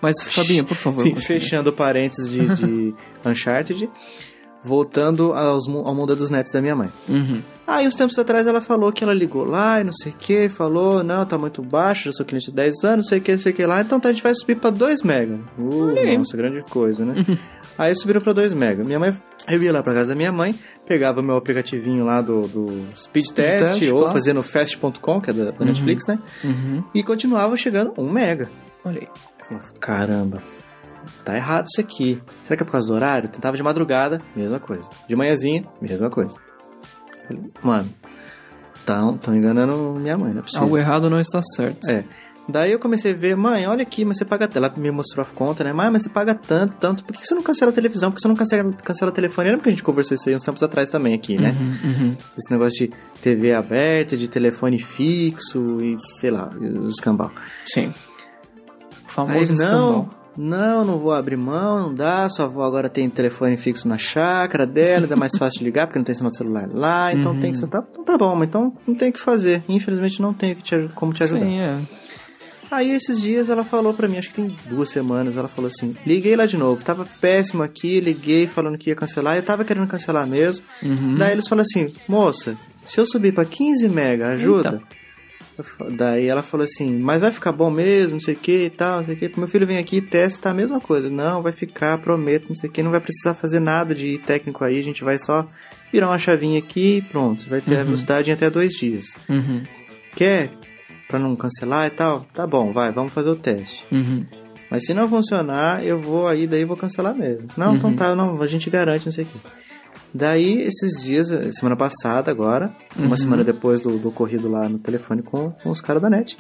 Mas, 0.00 0.16
Fabinho, 0.22 0.64
por 0.64 0.76
favor. 0.76 1.00
Sim, 1.00 1.10
continue. 1.14 1.26
fechando 1.40 1.72
parênteses 1.72 2.30
de, 2.30 2.46
de 2.56 2.94
Uncharted, 3.24 3.88
voltando 4.64 5.32
aos, 5.32 5.66
ao 5.66 5.94
mundo 5.94 6.14
dos 6.14 6.30
nets 6.30 6.52
da 6.52 6.60
minha 6.60 6.76
mãe. 6.76 6.88
Uhum. 7.08 7.42
Aí, 7.66 7.86
uns 7.86 7.94
tempos 7.94 8.18
atrás, 8.18 8.46
ela 8.46 8.60
falou 8.60 8.92
que 8.92 9.04
ela 9.04 9.14
ligou 9.14 9.44
lá 9.44 9.80
e 9.80 9.84
não 9.84 9.92
sei 9.92 10.12
o 10.12 10.14
que, 10.16 10.48
falou, 10.48 11.02
não, 11.02 11.24
tá 11.24 11.38
muito 11.38 11.62
baixo, 11.62 12.04
já 12.04 12.12
sou 12.12 12.26
cliente 12.26 12.50
há 12.50 12.54
10 12.54 12.84
anos, 12.84 12.96
não 12.96 13.04
sei 13.04 13.18
o 13.18 13.22
que, 13.22 13.32
não 13.32 13.38
sei 13.38 13.52
o 13.52 13.54
que 13.54 13.64
lá, 13.64 13.80
então 13.80 14.00
tá, 14.00 14.08
a 14.08 14.12
gente 14.12 14.22
vai 14.22 14.34
subir 14.34 14.56
pra 14.56 14.70
2 14.70 15.02
mega. 15.02 15.38
Uh, 15.56 16.18
nossa, 16.18 16.36
grande 16.36 16.62
coisa, 16.68 17.04
né? 17.04 17.14
Aí 17.78 17.94
subiram 17.94 18.20
pra 18.20 18.32
2 18.32 18.52
mega. 18.52 18.84
Minha 18.84 18.98
mãe, 18.98 19.16
eu 19.48 19.62
ia 19.62 19.72
lá 19.72 19.82
pra 19.82 19.94
casa 19.94 20.10
da 20.10 20.14
minha 20.14 20.32
mãe, 20.32 20.54
pegava 20.86 21.22
meu 21.22 21.36
aplicativinho 21.36 22.04
lá 22.04 22.20
do, 22.20 22.42
do 22.42 22.84
Speed, 22.96 23.28
Test, 23.28 23.78
Test, 23.78 23.92
ou 23.92 24.00
claro. 24.00 24.12
fazia 24.12 24.34
no 24.34 24.42
fast.com, 24.42 25.20
que 25.20 25.30
é 25.30 25.32
da, 25.32 25.50
da 25.52 25.64
Netflix, 25.64 26.06
né? 26.06 26.18
Uhum. 26.44 26.82
E 26.94 27.02
continuava 27.02 27.56
chegando 27.56 27.94
1 27.96 28.10
mega. 28.10 28.50
Olha 28.84 29.00
aí. 29.00 29.08
Caramba, 29.80 30.42
tá 31.24 31.36
errado 31.36 31.66
isso 31.66 31.80
aqui. 31.80 32.20
Será 32.44 32.56
que 32.56 32.62
é 32.62 32.66
por 32.66 32.72
causa 32.72 32.88
do 32.88 32.94
horário? 32.94 33.28
Tentava 33.28 33.56
de 33.56 33.62
madrugada, 33.62 34.20
mesma 34.34 34.58
coisa. 34.60 34.88
De 35.08 35.14
manhãzinha, 35.16 35.64
mesma 35.80 36.10
coisa. 36.10 36.36
Falei, 37.26 37.42
Mano, 37.62 37.88
tão, 38.84 39.16
tão 39.16 39.36
enganando 39.36 39.94
minha 40.00 40.16
mãe, 40.16 40.32
não 40.32 40.40
é 40.40 40.42
possível. 40.42 40.64
Algo 40.64 40.78
errado 40.78 41.10
não 41.10 41.20
está 41.20 41.40
certo. 41.42 41.88
É. 41.88 42.04
Daí 42.48 42.72
eu 42.72 42.78
comecei 42.78 43.12
a 43.12 43.16
ver, 43.16 43.36
mãe, 43.36 43.68
olha 43.68 43.82
aqui, 43.82 44.04
mas 44.04 44.18
você 44.18 44.24
paga. 44.24 44.50
Ela 44.52 44.72
me 44.76 44.90
mostrou 44.90 45.24
a 45.24 45.28
conta, 45.28 45.62
né? 45.62 45.72
Mãe, 45.72 45.90
mas 45.92 46.02
você 46.02 46.08
paga 46.08 46.34
tanto, 46.34 46.76
tanto. 46.76 47.04
Por 47.04 47.16
que 47.16 47.24
você 47.24 47.34
não 47.36 47.42
cancela 47.42 47.70
a 47.70 47.74
televisão? 47.74 48.10
Por 48.10 48.16
que 48.16 48.22
você 48.22 48.28
não 48.28 48.34
cancela, 48.34 48.72
cancela 48.72 49.12
a 49.12 49.14
telefone? 49.14 49.48
Lembra 49.50 49.62
que 49.62 49.68
a 49.68 49.72
gente 49.72 49.82
conversou 49.84 50.16
isso 50.16 50.28
aí 50.28 50.34
uns 50.34 50.42
tempos 50.42 50.60
atrás 50.62 50.88
também 50.88 51.14
aqui, 51.14 51.38
né? 51.38 51.54
Uhum, 51.58 51.90
uhum. 51.90 52.16
Esse 52.36 52.50
negócio 52.50 52.76
de 52.76 52.92
TV 53.22 53.54
aberta, 53.54 54.16
de 54.16 54.28
telefone 54.28 54.80
fixo 54.80 55.80
e 55.80 55.96
sei 56.18 56.32
lá, 56.32 56.48
os 56.48 56.94
escambau. 56.94 57.30
Sim. 57.64 57.86
O 57.86 57.90
Aí, 57.90 57.94
famoso 59.06 59.36
não, 59.36 59.54
escambau. 59.54 59.92
não, 59.92 60.10
não 60.36 60.98
vou 60.98 61.12
abrir 61.12 61.36
mão, 61.36 61.88
não 61.88 61.94
dá. 61.94 62.28
Sua 62.28 62.46
avó 62.46 62.62
agora 62.64 62.88
tem 62.88 63.08
telefone 63.10 63.56
fixo 63.56 63.86
na 63.86 63.98
chácara 63.98 64.66
dela, 64.66 65.06
é 65.10 65.14
mais 65.16 65.32
fácil 65.38 65.58
de 65.58 65.64
ligar 65.64 65.86
porque 65.86 65.98
não 65.98 66.04
tem 66.04 66.14
sinal 66.14 66.30
de 66.30 66.36
celular 66.38 66.68
lá, 66.72 67.12
então 67.12 67.32
Uhum. 67.32 67.40
tem 67.40 67.52
que 67.52 67.58
sentar. 67.58 67.84
Então 67.92 68.04
tá 68.04 68.16
bom, 68.16 68.34
mas 68.34 68.48
então 68.48 68.72
não 68.86 68.94
tem 68.94 69.10
o 69.10 69.12
que 69.12 69.20
fazer. 69.20 69.62
Infelizmente 69.68 70.20
não 70.22 70.32
tenho 70.32 70.56
que 70.56 70.62
te, 70.62 70.74
aj- 70.74 70.90
como 70.94 71.12
te 71.12 71.22
ajudar. 71.22 71.40
Sim, 71.44 71.58
é. 71.60 71.78
Aí 72.70 72.90
esses 72.90 73.20
dias 73.20 73.50
ela 73.50 73.64
falou 73.64 73.92
pra 73.92 74.08
mim, 74.08 74.16
acho 74.16 74.28
que 74.30 74.34
tem 74.34 74.56
duas 74.66 74.88
semanas, 74.88 75.36
ela 75.36 75.48
falou 75.48 75.68
assim: 75.68 75.94
liguei 76.06 76.34
lá 76.34 76.46
de 76.46 76.56
novo, 76.56 76.82
tava 76.82 77.06
péssimo 77.20 77.62
aqui, 77.62 78.00
liguei 78.00 78.46
falando 78.46 78.78
que 78.78 78.88
ia 78.88 78.96
cancelar, 78.96 79.36
eu 79.36 79.42
tava 79.42 79.62
querendo 79.62 79.86
cancelar 79.86 80.26
mesmo. 80.26 80.64
Uhum. 80.82 81.16
Daí 81.16 81.32
eles 81.32 81.46
falaram 81.46 81.66
assim: 81.70 81.94
moça, 82.08 82.56
se 82.86 82.98
eu 82.98 83.04
subir 83.06 83.34
pra 83.34 83.44
15 83.44 83.86
mega, 83.90 84.28
ajuda? 84.28 84.68
Eu 84.68 84.80
fa- 84.80 84.86
Daí 85.90 86.26
ela 86.26 86.42
falou 86.42 86.64
assim, 86.64 86.96
mas 86.98 87.20
vai 87.20 87.30
ficar 87.32 87.52
bom 87.52 87.70
mesmo, 87.70 88.14
não 88.14 88.20
sei 88.20 88.34
o 88.34 88.36
que 88.38 88.64
e 88.64 88.70
tal, 88.70 88.98
não 88.98 89.06
sei 89.06 89.14
o 89.14 89.18
que. 89.18 89.38
Meu 89.38 89.48
filho 89.48 89.66
vem 89.66 89.78
aqui 89.78 89.96
e 89.96 90.02
testa, 90.02 90.42
tá 90.42 90.50
a 90.50 90.54
mesma 90.54 90.80
coisa. 90.80 91.10
Não, 91.10 91.42
vai 91.42 91.52
ficar, 91.52 91.98
prometo, 91.98 92.48
não 92.48 92.56
sei 92.56 92.68
o 92.68 92.72
que. 92.72 92.82
Não 92.82 92.90
vai 92.90 93.00
precisar 93.00 93.34
fazer 93.34 93.60
nada 93.60 93.94
de 93.94 94.18
técnico 94.18 94.64
aí, 94.64 94.78
a 94.78 94.84
gente 94.84 95.04
vai 95.04 95.18
só 95.18 95.46
virar 95.92 96.08
uma 96.08 96.18
chavinha 96.18 96.58
aqui 96.58 96.98
e 96.98 97.02
pronto. 97.02 97.48
Vai 97.48 97.60
ter 97.60 97.78
a 97.78 97.84
velocidade 97.84 98.30
em 98.30 98.34
até 98.34 98.48
dois 98.48 98.72
dias. 98.72 99.16
Uhum. 99.28 99.62
Quer? 100.14 100.50
Pra 101.08 101.18
não 101.18 101.36
cancelar 101.36 101.86
e 101.86 101.90
tal? 101.90 102.26
Tá 102.32 102.46
bom, 102.46 102.72
vai, 102.72 102.90
vamos 102.90 103.12
fazer 103.12 103.30
o 103.30 103.36
teste. 103.36 103.84
Uhum. 103.92 104.24
Mas 104.70 104.86
se 104.86 104.94
não 104.94 105.06
funcionar, 105.06 105.84
eu 105.84 106.00
vou 106.00 106.26
aí, 106.26 106.46
daí 106.46 106.62
eu 106.62 106.66
vou 106.66 106.78
cancelar 106.78 107.14
mesmo. 107.14 107.46
Não, 107.58 107.76
então 107.76 107.94
tá, 107.94 108.16
não, 108.16 108.40
a 108.40 108.46
gente 108.46 108.70
garante, 108.70 109.04
não 109.04 109.12
sei 109.12 109.24
o 109.24 109.26
que. 109.26 109.38
Daí, 110.14 110.60
esses 110.62 111.02
dias, 111.02 111.28
semana 111.56 111.76
passada 111.76 112.30
agora, 112.30 112.74
uma 112.96 113.16
semana 113.16 113.42
depois 113.42 113.80
do, 113.80 113.98
do 113.98 114.08
ocorrido 114.08 114.50
lá 114.50 114.68
no 114.68 114.78
telefone 114.78 115.22
com, 115.22 115.50
com 115.50 115.70
os 115.70 115.80
caras 115.80 116.02
da 116.02 116.10
net, 116.10 116.36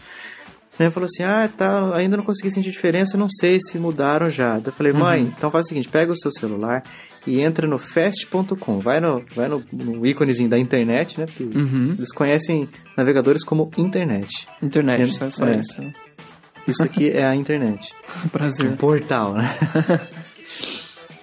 mãe 0.78 0.90
falou 0.90 1.06
assim: 1.06 1.22
Ah, 1.22 1.48
tá, 1.48 1.94
ainda 1.96 2.16
não 2.16 2.24
consegui 2.24 2.50
sentir 2.50 2.70
diferença, 2.70 3.16
não 3.16 3.28
sei 3.30 3.58
se 3.60 3.78
mudaram 3.78 4.28
já. 4.28 4.54
Daí 4.58 4.66
eu 4.66 4.72
falei, 4.72 4.92
mãe, 4.92 5.22
então 5.36 5.50
faz 5.50 5.66
o 5.66 5.68
seguinte: 5.70 5.88
pega 5.88 6.12
o 6.12 6.18
seu 6.18 6.30
celular 6.30 6.82
e 7.26 7.40
entra 7.40 7.66
no 7.66 7.78
fast.com. 7.78 8.80
Vai, 8.80 9.00
no, 9.00 9.24
vai 9.34 9.48
no, 9.48 9.64
no 9.72 10.04
íconezinho 10.06 10.50
da 10.50 10.58
internet, 10.58 11.18
né? 11.18 11.24
Porque 11.26 11.44
eles 11.44 12.12
conhecem 12.12 12.68
navegadores 12.96 13.42
como 13.42 13.70
internet. 13.78 14.46
Internet, 14.62 15.02
Ent- 15.02 15.30
só 15.32 15.46
é. 15.46 15.60
isso. 15.60 15.82
Isso 16.68 16.84
aqui 16.84 17.10
é 17.10 17.24
a 17.24 17.34
internet. 17.34 17.92
Prazer. 18.30 18.66
Um 18.70 18.76
portal, 18.76 19.34
né? 19.34 19.48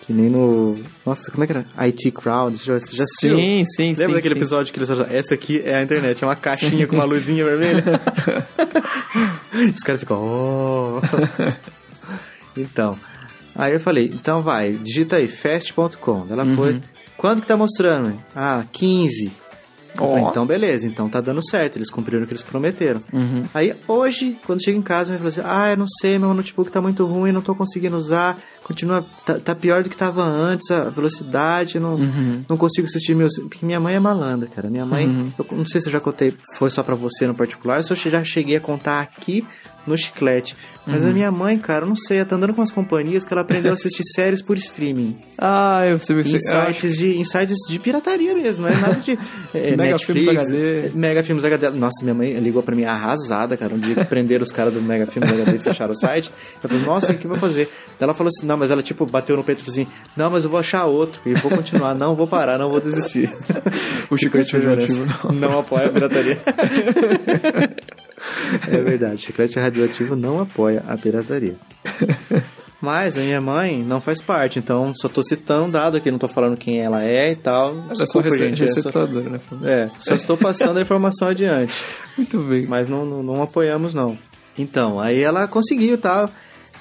que 0.10 0.14
nem 0.14 0.28
no. 0.28 0.76
Nossa, 1.06 1.30
como 1.30 1.44
é 1.44 1.46
que 1.48 1.54
era? 1.54 1.66
IT 1.86 2.10
Crowd. 2.10 2.58
Já, 2.58 2.80
já 2.80 3.04
assistiu? 3.04 3.38
Sim, 3.38 3.64
sim, 3.64 3.94
sim. 3.94 4.02
Lembra 4.02 4.16
daquele 4.16 4.34
sim. 4.34 4.40
episódio 4.40 4.74
que 4.74 4.80
eles 4.80 4.90
falaram, 4.90 5.14
essa 5.16 5.36
aqui 5.36 5.62
é 5.64 5.76
a 5.76 5.84
internet, 5.84 6.24
é 6.24 6.26
uma 6.28 6.36
caixinha 6.36 6.88
com 6.88 6.96
uma 6.96 7.04
luzinha 7.04 7.46
vermelha? 7.46 7.84
Os 9.76 9.84
caras 9.84 10.00
ficam, 10.02 10.18
oh. 10.20 11.00
então, 12.58 12.98
aí 13.56 13.74
eu 13.74 13.80
falei, 13.80 14.06
então 14.12 14.42
vai, 14.42 14.72
digita 14.72 15.18
aí, 15.18 15.28
fast.com. 15.28 16.26
Ela 16.28 16.44
Uhum. 16.44 16.56
foi, 16.56 16.82
quanto 17.16 17.42
que 17.44 17.48
tá 17.48 17.56
mostrando? 17.56 18.20
Ah, 18.36 18.64
15. 18.72 19.32
Eu 20.06 20.10
falei, 20.12 20.24
então 20.30 20.46
beleza, 20.46 20.88
então 20.88 21.10
tá 21.10 21.20
dando 21.22 21.42
certo, 21.48 21.78
eles 21.78 21.90
cumpriram 21.90 22.24
o 22.24 22.28
que 22.28 22.34
eles 22.34 22.44
prometeram. 22.44 23.02
Uhum. 23.12 23.44
Aí 23.54 23.74
hoje, 23.88 24.38
quando 24.46 24.64
chega 24.64 24.78
em 24.78 24.82
casa, 24.82 25.12
me 25.12 25.18
falou 25.18 25.30
assim: 25.30 25.42
Ah, 25.44 25.72
eu 25.72 25.78
não 25.78 25.88
sei, 26.00 26.18
meu 26.18 26.34
notebook 26.34 26.72
tá 26.72 26.82
muito 26.82 27.06
ruim, 27.06 27.32
não 27.32 27.42
tô 27.42 27.54
conseguindo 27.56 27.98
usar, 27.98 28.38
continua, 28.64 29.06
tá, 29.26 29.38
tá 29.40 29.56
pior 29.56 29.84
do 29.84 29.90
que 29.90 29.98
tava 29.98 30.24
antes, 30.24 30.70
a 30.72 30.84
velocidade, 30.90 31.80
não, 31.80 31.96
Uhum. 31.96 32.44
não 32.48 32.58
consigo 32.58 32.88
assistir 32.88 33.16
meus. 33.16 33.34
Porque 33.40 33.66
minha 33.66 33.80
mãe 33.80 33.96
é 33.96 34.00
malandra, 34.00 34.48
cara. 34.48 34.70
Minha 34.70 34.86
mãe, 34.86 35.08
Uhum. 35.08 35.32
eu 35.38 35.58
não 35.58 35.66
sei 35.66 35.82
se 35.82 35.88
eu 35.88 35.94
já 35.94 36.00
contei, 36.00 36.34
foi 36.58 36.70
só 36.70 36.84
pra 36.84 36.96
você 36.96 37.26
no 37.28 37.34
particular, 37.34 37.84
se 37.84 37.92
eu 37.92 37.98
já 37.98 38.24
cheguei 38.24 38.56
a 38.56 38.62
contar 38.62 39.02
aqui 39.02 39.46
no 39.90 39.98
chiclete. 39.98 40.56
Mas 40.88 41.04
Uhum. 41.04 41.10
a 41.10 41.14
minha 41.14 41.32
mãe, 41.32 41.58
cara, 41.60 41.86
não 41.86 41.96
sei, 41.96 42.18
ela 42.18 42.26
tá 42.26 42.36
andando 42.36 42.54
com 42.54 42.62
umas 42.62 42.72
companhias 42.72 43.24
que 43.24 43.32
ela 43.34 43.42
aprendeu 43.42 43.70
a 43.72 43.74
assistir 43.76 44.02
séries 44.16 44.42
por 44.42 44.58
streaming. 44.58 45.16
Ah, 45.38 45.82
eu 45.86 46.00
sei. 46.00 46.16
Em 46.16 46.20
eu 46.20 46.24
acho- 46.24 46.40
sites, 46.40 46.98
de, 46.98 47.18
em 47.18 47.24
sites 47.24 47.58
de 47.70 47.78
pirataria 47.78 48.34
mesmo, 48.34 48.66
não 48.68 48.74
é 48.74 48.76
nada 48.80 48.96
de 48.96 49.12
é, 49.54 49.72
Mega 49.76 49.84
Netflix, 49.94 50.26
Filmes 50.26 50.28
HD. 50.48 50.90
Mega 50.96 51.24
Filmes 51.24 51.46
HD. 51.46 51.70
Nossa, 51.72 52.02
minha 52.04 52.14
mãe 52.16 52.34
ligou 52.40 52.64
pra 52.64 52.76
mim 52.76 52.86
arrasada, 52.86 53.56
cara. 53.58 53.74
Um 53.74 53.78
dia 53.80 53.94
que 53.96 54.06
prenderam 54.06 54.42
os 54.44 54.52
caras 54.52 54.74
do 54.74 54.82
Mega 54.82 55.06
Filmes 55.06 55.30
HD 55.32 55.58
e 55.58 55.60
fecharam 55.60 55.92
o 55.92 55.96
site. 55.96 56.32
Eu 56.64 56.70
falei, 56.70 56.84
nossa, 56.86 57.12
o 57.12 57.16
que 57.18 57.26
eu 57.26 57.30
vou 57.30 57.40
fazer? 57.40 57.70
Ela 58.00 58.14
falou 58.16 58.30
assim, 58.36 58.48
não, 58.48 58.58
mas 58.58 58.72
ela 58.72 58.82
tipo 58.82 59.06
bateu 59.06 59.36
no 59.38 59.44
peito 59.44 59.60
e 59.60 59.66
falou 59.66 59.74
assim, 59.82 59.88
não, 60.18 60.30
mas 60.32 60.44
eu 60.46 60.50
vou 60.50 60.60
achar 60.60 60.86
outro 60.86 61.22
e 61.26 61.34
vou 61.36 61.52
continuar, 61.52 61.94
não 61.94 62.16
vou 62.16 62.26
parar, 62.26 62.58
não 62.58 62.72
vou 62.72 62.80
desistir. 62.82 63.30
O 64.10 64.18
chiclete 64.18 64.54
radioativo 64.54 65.06
diferença. 65.06 65.32
não 65.34 65.60
apoia 65.60 65.86
a 65.86 65.90
pirataria. 65.90 66.38
é 68.68 68.78
verdade, 68.78 69.22
chiclete 69.22 69.60
radioativo 69.60 70.16
não 70.16 70.42
apoia 70.42 70.84
a 70.88 70.98
pirataria. 70.98 71.56
Mas 72.82 73.18
a 73.18 73.22
minha 73.22 73.42
mãe 73.42 73.84
não 73.84 74.00
faz 74.00 74.22
parte, 74.22 74.58
então 74.58 74.94
só 74.96 75.10
tô 75.10 75.22
citando 75.22 75.74
dado 75.74 75.98
aqui, 75.98 76.10
não 76.10 76.18
tô 76.18 76.30
falando 76.30 76.56
quem 76.56 76.80
ela 76.80 77.04
é 77.04 77.32
e 77.32 77.36
tal. 77.36 77.76
Ela 77.90 78.04
é 78.04 78.06
só 78.06 78.22
gente, 78.22 78.64
é 78.64 78.68
só- 78.68 78.76
receptadora, 78.76 79.30
né? 79.30 79.40
é, 79.66 79.90
só 80.00 80.16
estou 80.16 80.38
passando 80.38 80.78
a 80.78 80.82
informação 80.82 81.28
adiante. 81.28 81.74
Muito 82.16 82.40
bem. 82.40 82.66
Mas 82.68 82.88
não, 82.88 83.06
não, 83.06 83.22
não 83.22 83.44
apoiamos, 83.44 83.94
não. 83.94 84.18
Então, 84.58 85.00
aí 85.00 85.22
ela 85.22 85.46
conseguiu 85.48 85.96
e 85.96 85.98
tal. 85.98 86.30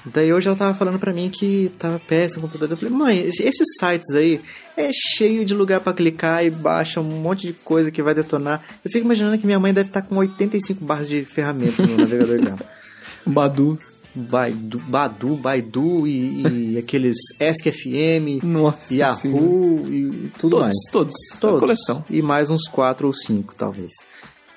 Daí 0.05 0.31
hoje 0.33 0.47
ela 0.47 0.55
tava 0.57 0.77
falando 0.77 0.97
pra 0.97 1.13
mim 1.13 1.29
que 1.29 1.71
tava 1.77 1.99
péssimo 1.99 2.39
o 2.39 2.47
computador. 2.47 2.71
Eu 2.73 2.77
falei, 2.77 2.93
mãe, 2.93 3.19
esse- 3.27 3.43
esses 3.43 3.67
sites 3.79 4.09
aí 4.15 4.39
é 4.77 4.89
cheio 4.93 5.45
de 5.45 5.53
lugar 5.53 5.81
pra 5.81 5.91
clicar 5.93 6.43
e 6.45 6.49
baixa 6.49 7.01
um 7.01 7.03
monte 7.21 7.47
de 7.47 7.53
coisa 7.53 7.91
que 7.91 8.01
vai 8.01 8.13
detonar. 8.15 8.63
Eu 8.83 8.91
fico 8.91 9.05
imaginando 9.05 9.37
que 9.37 9.45
minha 9.45 9.59
mãe 9.59 9.73
deve 9.73 9.89
estar 9.89 10.01
com 10.01 10.15
85 10.17 10.83
barras 10.85 11.07
de 11.09 11.23
ferramentas 11.25 11.85
no 11.85 11.97
navegador 11.97 12.39
dela. 12.39 12.59
Badu. 13.25 13.77
Baidu, 14.15 14.79
Badu, 14.87 15.35
Baidu 15.35 16.07
e, 16.07 16.71
e 16.73 16.77
aqueles 16.79 17.15
ESC-FM, 17.39 18.43
Nossa 18.43 18.91
Yahoo 18.93 19.15
Senhora. 19.17 19.89
e 19.89 20.31
tudo 20.39 20.49
Todos, 20.51 20.59
mais. 20.61 20.73
todos. 20.91 21.15
Todos. 21.39 21.59
Coleção. 21.59 22.03
E 22.09 22.19
mais 22.21 22.49
uns 22.49 22.67
quatro 22.67 23.05
ou 23.05 23.13
cinco, 23.13 23.53
talvez. 23.55 23.91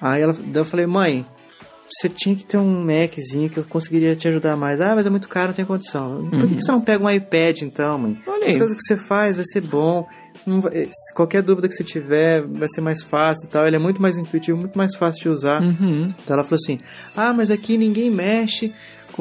Aí 0.01 0.23
ela, 0.23 0.33
daí 0.33 0.63
eu 0.63 0.65
falei, 0.65 0.87
mãe, 0.87 1.27
você 2.01 2.09
tinha 2.09 2.35
que 2.35 2.45
ter 2.45 2.57
um 2.57 2.85
Maczinho 2.85 3.51
que 3.51 3.59
eu 3.59 3.65
conseguiria 3.65 4.17
te 4.17 4.27
ajudar 4.29 4.57
mais. 4.57 4.81
Ah, 4.81 4.95
mas 4.95 5.07
é 5.07 5.11
muito 5.11 5.29
caro, 5.29 5.49
não 5.49 5.55
tem 5.55 5.65
condição. 5.65 6.29
Por 6.31 6.41
que 6.49 6.55
que 6.57 6.63
você 6.63 6.73
não 6.73 6.81
pega 6.81 7.05
um 7.05 7.11
iPad 7.11 7.63
então, 7.63 7.99
mãe? 7.99 8.19
Olha 8.27 8.49
As 8.49 8.57
coisas 8.57 8.75
que 8.75 8.83
você 8.83 8.97
faz 8.97 9.37
vai 9.37 9.45
ser 9.45 9.61
bom. 9.63 10.07
Vai- 10.47 10.87
se 10.87 11.15
qualquer 11.15 11.43
dúvida 11.43 11.69
que 11.69 11.75
você 11.75 11.85
tiver 11.85 12.41
vai 12.43 12.67
ser 12.69 12.81
mais 12.81 13.03
fácil 13.03 13.47
e 13.47 13.51
tal. 13.51 13.67
Ele 13.67 13.77
é 13.77 13.79
muito 13.79 14.01
mais 14.01 14.17
intuitivo, 14.19 14.57
muito 14.59 14.77
mais 14.79 14.95
fácil 14.97 15.23
de 15.23 15.29
usar. 15.29 15.63
Uhum. 15.63 16.13
Então 16.23 16.35
ela 16.35 16.43
falou 16.45 16.57
assim: 16.63 16.81
Ah, 17.17 17.33
mas 17.33 17.51
aqui 17.51 17.77
ninguém 17.77 18.11
mexe, 18.11 18.73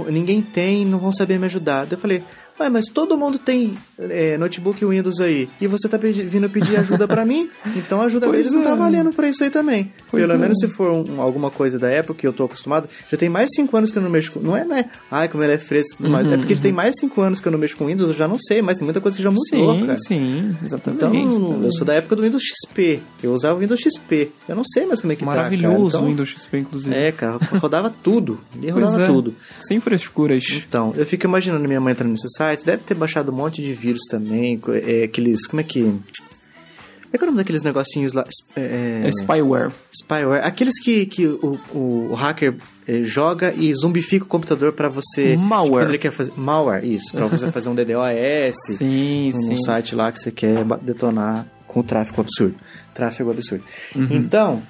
ninguém 0.08 0.42
tem, 0.42 0.86
não 0.86 1.00
vão 1.00 1.12
saber 1.12 1.38
me 1.38 1.46
ajudar. 1.48 1.86
Daí 1.86 1.94
eu 1.94 2.00
falei: 2.00 2.24
Ué, 2.62 2.70
mas 2.70 2.86
todo 2.86 3.18
mundo 3.18 3.40
tem 3.40 3.74
é, 3.98 4.38
notebook 4.38 4.86
Windows 4.86 5.20
aí. 5.20 5.50
E 5.60 5.68
você 5.68 5.90
tá 5.90 5.98
pedi- 5.98 6.24
vindo 6.24 6.50
pedir 6.50 6.78
ajuda 6.78 7.08
pra 7.08 7.26
mim? 7.26 7.50
Então 7.76 8.02
a 8.02 8.06
ajuda 8.06 8.28
Pois 8.28 8.38
deles 8.38 8.52
não 8.54 8.62
tá 8.64 8.72
é. 8.72 8.76
valendo 8.76 9.12
pra 9.12 9.28
isso 9.30 9.44
aí 9.44 9.50
também. 9.50 9.92
Pois 10.10 10.24
Pelo 10.24 10.36
é. 10.36 10.38
menos 10.42 10.58
se 10.60 10.68
for 10.68 10.92
um- 10.92 11.22
alguma 11.22 11.50
coisa 11.50 11.80
da 11.80 11.90
época 11.90 12.20
que 12.20 12.28
eu 12.28 12.34
tô 12.34 12.44
acostumado. 12.44 12.88
Já 13.10 13.18
tem 13.18 13.30
mais 13.30 13.50
de 13.50 13.56
5 13.56 13.76
anos 13.78 13.92
que 13.92 13.98
eu 13.98 14.02
não 14.02 14.10
mexo 14.10 14.32
com. 14.32 14.40
Não 14.40 14.56
é, 14.56 14.64
não 14.66 14.76
é? 14.76 14.90
Ai, 15.10 15.28
como 15.28 15.44
ele 15.44 15.54
é 15.54 15.58
fresco 15.58 16.04
mais. 16.08 16.28
É 16.28 16.38
porque 16.38 16.56
tem 16.56 16.72
mais 16.72 16.92
de 16.94 17.00
5 17.02 17.22
anos 17.22 17.40
que 17.40 17.48
eu 17.48 17.52
não 17.52 17.60
mexo 17.60 17.76
com 17.78 17.86
Windows, 17.88 18.10
eu 18.10 18.16
já 18.16 18.28
não 18.28 18.38
sei, 18.40 18.62
mas 18.62 18.78
tem 18.78 18.86
muita 18.86 19.02
coisa 19.02 19.16
que 19.18 19.24
já 19.24 19.30
mudou, 19.32 19.44
Sim, 19.76 19.86
cara. 19.86 19.98
sim, 19.98 20.56
exatamente. 20.64 21.04
Então, 21.06 21.64
eu 21.64 21.72
sou 21.72 21.86
da 21.86 21.94
época 21.94 22.16
do 22.16 22.22
Windows 22.24 22.44
XP. 22.44 23.00
Eu 23.24 23.34
usava 23.34 23.58
o 23.58 23.60
Windows 23.62 23.80
XP. 23.80 24.32
Eu 24.48 24.56
não 24.56 24.64
sei 24.66 24.86
mais 24.86 25.02
como 25.02 25.14
é 25.14 25.16
que 25.16 25.24
Maravilhoso 25.26 25.72
tá, 25.74 25.78
o 25.78 25.84
cara. 25.84 25.88
Então, 25.98 26.06
Windows 26.10 26.30
XP, 26.30 26.58
inclusive. 26.60 26.96
é, 26.96 27.12
cara, 27.12 27.38
rodava 27.60 27.90
tudo. 28.04 28.40
Ele 28.62 28.70
rodava 28.72 29.04
é. 29.04 29.08
tudo. 29.08 29.36
Sem 29.60 29.80
frescuras. 29.80 30.44
Então, 30.68 30.94
eu 30.98 31.06
fico 31.06 31.26
imaginando 31.26 31.66
minha 31.68 31.80
mãe 31.80 31.92
entrando 31.94 32.12
nesses 32.12 32.32
sites, 32.52 32.64
deve 32.64 32.84
ter 32.84 32.94
baixado 32.94 33.32
um 33.32 33.36
monte 33.36 33.62
de 33.62 33.74
vírus 33.74 34.02
também, 34.10 34.60
é, 34.86 35.04
aqueles, 35.04 35.48
como 35.48 35.62
é 35.62 35.64
que... 35.64 35.82
Como 35.84 37.18
é 37.18 37.18
que 37.18 37.24
é 37.26 37.28
o 37.28 37.32
nome 37.32 37.38
daqueles 37.40 37.62
negocinhos 37.62 38.14
lá? 38.14 38.24
É, 38.56 39.02
É 39.04 39.10
spyware. 39.10 39.70
spyware. 39.92 40.46
Aqueles 40.46 40.82
que, 40.82 41.06
que 41.06 41.28
o, 41.28 41.60
o, 41.74 42.14
hacker 42.14 42.56
é, 42.88 43.02
joga 43.04 43.54
e 43.54 43.74
zumbifica 43.74 44.24
o 44.24 44.28
computador 44.28 44.72
pra 44.72 44.88
você... 44.88 45.36
Malware. 45.36 45.84
Quando 45.84 45.90
ele 45.90 45.98
quer 45.98 46.14
fazer... 46.14 46.32
Malware, 46.38 46.86
isso. 46.86 47.12
Pra 47.14 47.26
você 47.26 47.52
fazer 47.52 47.68
um 47.68 47.76
DDoS 47.76 48.56
Sim, 48.78 49.32
num 49.34 49.42
sim. 49.42 49.56
site 49.58 49.94
lá 49.94 50.10
que 50.10 50.20
você 50.20 50.32
quer 50.32 50.64
detonar 50.82 51.46
com 51.68 51.82
o 51.82 51.84
tráfego 51.84 52.22
absurdo. 52.22 52.56
Tráfego 52.94 53.32
absurdo. 53.32 53.64
Uhum. 53.94 54.08
Então, 54.10 54.64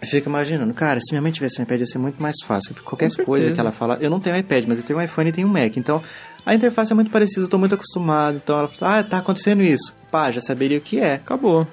eu 0.00 0.08
fico 0.08 0.30
imaginando, 0.30 0.72
cara, 0.72 0.98
se 0.98 1.12
minha 1.12 1.20
mãe 1.20 1.30
tivesse 1.30 1.60
um 1.60 1.64
iPad 1.64 1.80
ia 1.80 1.86
ser 1.86 1.98
muito 1.98 2.22
mais 2.22 2.36
fácil. 2.46 2.72
Porque 2.72 2.88
qualquer 2.88 3.10
coisa 3.24 3.52
que 3.52 3.60
ela 3.60 3.70
fala. 3.70 3.98
Eu 4.00 4.08
não 4.08 4.18
tenho 4.18 4.34
iPad, 4.36 4.64
mas 4.66 4.78
eu 4.78 4.84
tenho 4.84 4.98
um 4.98 5.02
iPhone 5.02 5.28
e 5.28 5.32
tenho 5.32 5.46
um 5.46 5.50
Mac. 5.52 5.76
Então, 5.76 6.02
a 6.44 6.54
interface 6.54 6.92
é 6.92 6.94
muito 6.94 7.10
parecida, 7.10 7.42
eu 7.42 7.48
tô 7.48 7.58
muito 7.58 7.74
acostumado. 7.74 8.40
Então 8.42 8.58
ela 8.58 8.68
fala, 8.68 8.98
ah, 8.98 9.04
tá 9.04 9.18
acontecendo 9.18 9.62
isso. 9.62 9.94
Pá, 10.10 10.30
já 10.30 10.40
saberia 10.40 10.78
o 10.78 10.80
que 10.80 10.98
é. 10.98 11.14
Acabou. 11.14 11.66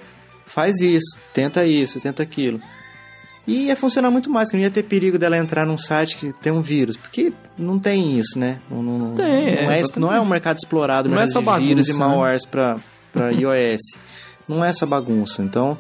Faz 0.46 0.80
isso, 0.82 1.18
tenta 1.34 1.66
isso, 1.66 2.00
tenta 2.00 2.24
aquilo. 2.24 2.60
E 3.48 3.68
ia 3.68 3.78
funcionar 3.78 4.12
muito 4.12 4.30
mais, 4.30 4.50
que 4.50 4.58
não 4.58 4.64
ia 4.64 4.70
ter 4.70 4.84
perigo 4.84 5.18
dela 5.18 5.38
entrar 5.38 5.66
num 5.66 5.78
site 5.78 6.18
que 6.18 6.34
tem 6.34 6.52
um 6.52 6.62
vírus. 6.62 6.98
Porque 6.98 7.32
não 7.58 7.80
tem 7.80 8.20
isso, 8.20 8.38
né? 8.38 8.60
Não, 8.70 8.84
não, 8.84 9.16
Tem, 9.16 9.26
não, 9.26 9.72
é, 9.72 9.80
é, 9.80 9.84
não 9.98 10.14
é 10.14 10.20
um 10.20 10.26
mercado 10.26 10.58
explorado, 10.58 11.08
Não 11.08 11.16
é 11.16 11.22
mercado 11.22 11.40
essa 11.40 11.60
de 11.60 11.66
vírus 11.66 11.88
e 11.88 11.92
bagunça, 11.92 12.04
né? 12.04 12.10
malwares 12.10 12.46
pra, 12.46 12.78
pra 13.14 13.32
iOS. 13.32 13.82
Não 14.50 14.64
é 14.64 14.70
essa 14.70 14.86
bagunça. 14.86 15.42
Então, 15.42 15.78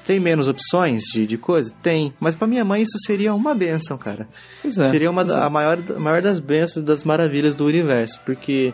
tem 0.00 0.18
menos 0.18 0.48
opções 0.48 1.02
de, 1.12 1.26
de 1.26 1.36
coisa? 1.36 1.72
Tem. 1.82 2.12
Mas 2.18 2.34
pra 2.34 2.46
minha 2.46 2.64
mãe 2.64 2.82
isso 2.82 2.98
seria 3.06 3.34
uma 3.34 3.54
benção, 3.54 3.98
cara. 3.98 4.28
Pois 4.62 4.78
é. 4.78 4.88
seria 4.88 5.10
uma 5.10 5.24
da, 5.24 5.40
é. 5.40 5.42
a 5.44 5.50
maior, 5.50 5.78
a 5.94 5.98
maior 5.98 6.22
das 6.22 6.38
bênçãos, 6.38 6.84
das 6.84 7.04
maravilhas 7.04 7.54
do 7.54 7.64
universo. 7.66 8.20
Porque 8.24 8.72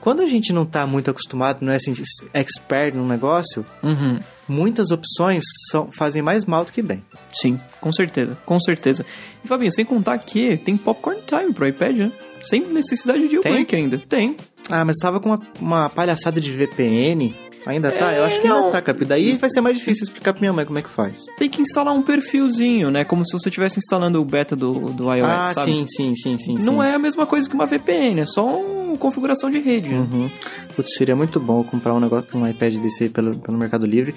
quando 0.00 0.20
a 0.22 0.26
gente 0.26 0.52
não 0.52 0.64
tá 0.64 0.86
muito 0.86 1.10
acostumado, 1.10 1.58
não 1.62 1.72
é 1.72 1.76
assim, 1.76 1.92
expert 2.32 2.94
num 2.94 3.06
negócio, 3.06 3.66
Uhum. 3.82 4.18
muitas 4.48 4.90
opções 4.90 5.44
são, 5.70 5.90
fazem 5.92 6.22
mais 6.22 6.44
mal 6.44 6.64
do 6.64 6.72
que 6.72 6.80
bem. 6.82 7.02
Sim, 7.32 7.60
com 7.80 7.92
certeza, 7.92 8.36
com 8.46 8.58
certeza. 8.60 9.04
E 9.44 9.48
Fabinho, 9.48 9.72
sem 9.72 9.84
contar 9.84 10.16
que 10.18 10.56
tem 10.58 10.76
Popcorn 10.76 11.20
Time 11.26 11.52
pro 11.52 11.66
iPad, 11.68 11.96
né? 11.96 12.12
Sem 12.42 12.66
necessidade 12.66 13.24
de 13.28 13.32
jailbreak 13.32 13.76
ainda. 13.76 13.98
Tem. 13.98 14.36
Ah, 14.70 14.84
mas 14.84 14.96
tava 14.96 15.20
com 15.20 15.28
uma, 15.28 15.40
uma 15.60 15.88
palhaçada 15.90 16.40
de 16.40 16.50
VPN. 16.50 17.34
Ainda 17.66 17.92
tá? 17.92 18.12
Eu 18.14 18.24
acho 18.24 18.40
que 18.40 18.48
não. 18.48 18.58
ainda 18.66 18.70
tá, 18.72 18.82
Capi. 18.82 19.04
Daí 19.04 19.36
vai 19.36 19.50
ser 19.50 19.60
mais 19.60 19.76
difícil 19.76 20.04
explicar 20.04 20.32
pra 20.32 20.40
minha 20.40 20.52
mãe 20.52 20.64
como 20.64 20.78
é 20.78 20.82
que 20.82 20.88
faz. 20.90 21.18
Tem 21.36 21.48
que 21.48 21.60
instalar 21.60 21.92
um 21.94 22.02
perfilzinho, 22.02 22.90
né? 22.90 23.04
Como 23.04 23.24
se 23.24 23.32
você 23.32 23.48
estivesse 23.48 23.78
instalando 23.78 24.20
o 24.20 24.24
beta 24.24 24.56
do, 24.56 24.72
do 24.72 25.12
iOS, 25.14 25.24
ah, 25.28 25.52
sabe? 25.54 25.70
sim, 25.70 25.86
sim, 25.86 26.14
sim, 26.16 26.38
sim. 26.38 26.54
Não 26.64 26.80
sim. 26.80 26.86
é 26.88 26.94
a 26.94 26.98
mesma 26.98 27.26
coisa 27.26 27.48
que 27.48 27.54
uma 27.54 27.66
VPN, 27.66 28.20
é 28.20 28.24
só 28.26 28.46
uma 28.58 28.96
configuração 28.96 29.50
de 29.50 29.58
rede. 29.58 29.92
Uhum. 29.94 30.30
Putz, 30.74 30.94
seria 30.96 31.14
muito 31.14 31.38
bom 31.38 31.60
eu 31.60 31.64
comprar 31.64 31.94
um 31.94 32.00
negócio, 32.00 32.26
um 32.34 32.48
iPad 32.48 32.76
desse 32.76 33.04
aí 33.04 33.10
pelo, 33.10 33.38
pelo 33.38 33.58
Mercado 33.58 33.84
Livre, 33.86 34.14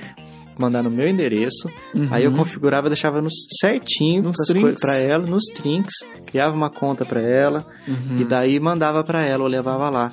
mandar 0.58 0.82
no 0.84 0.90
meu 0.90 1.08
endereço, 1.08 1.70
aí 2.12 2.24
eu 2.26 2.32
configurava, 2.32 2.88
deixava 2.88 3.22
no, 3.22 3.30
certinho 3.60 4.22
Uhum. 4.24 4.28
Nos 4.30 4.62
coi- 4.62 4.76
pra 4.80 4.96
ela, 4.96 5.26
nos 5.26 5.44
trinks, 5.46 5.96
criava 6.28 6.56
uma 6.56 6.70
conta 6.70 7.04
pra 7.06 7.20
ela, 7.22 7.66
Uhum. 7.88 8.18
e 8.20 8.24
daí 8.24 8.60
mandava 8.60 9.04
pra 9.04 9.22
ela, 9.24 9.44
ou 9.44 9.50
levava 9.50 9.90
lá. 9.90 10.12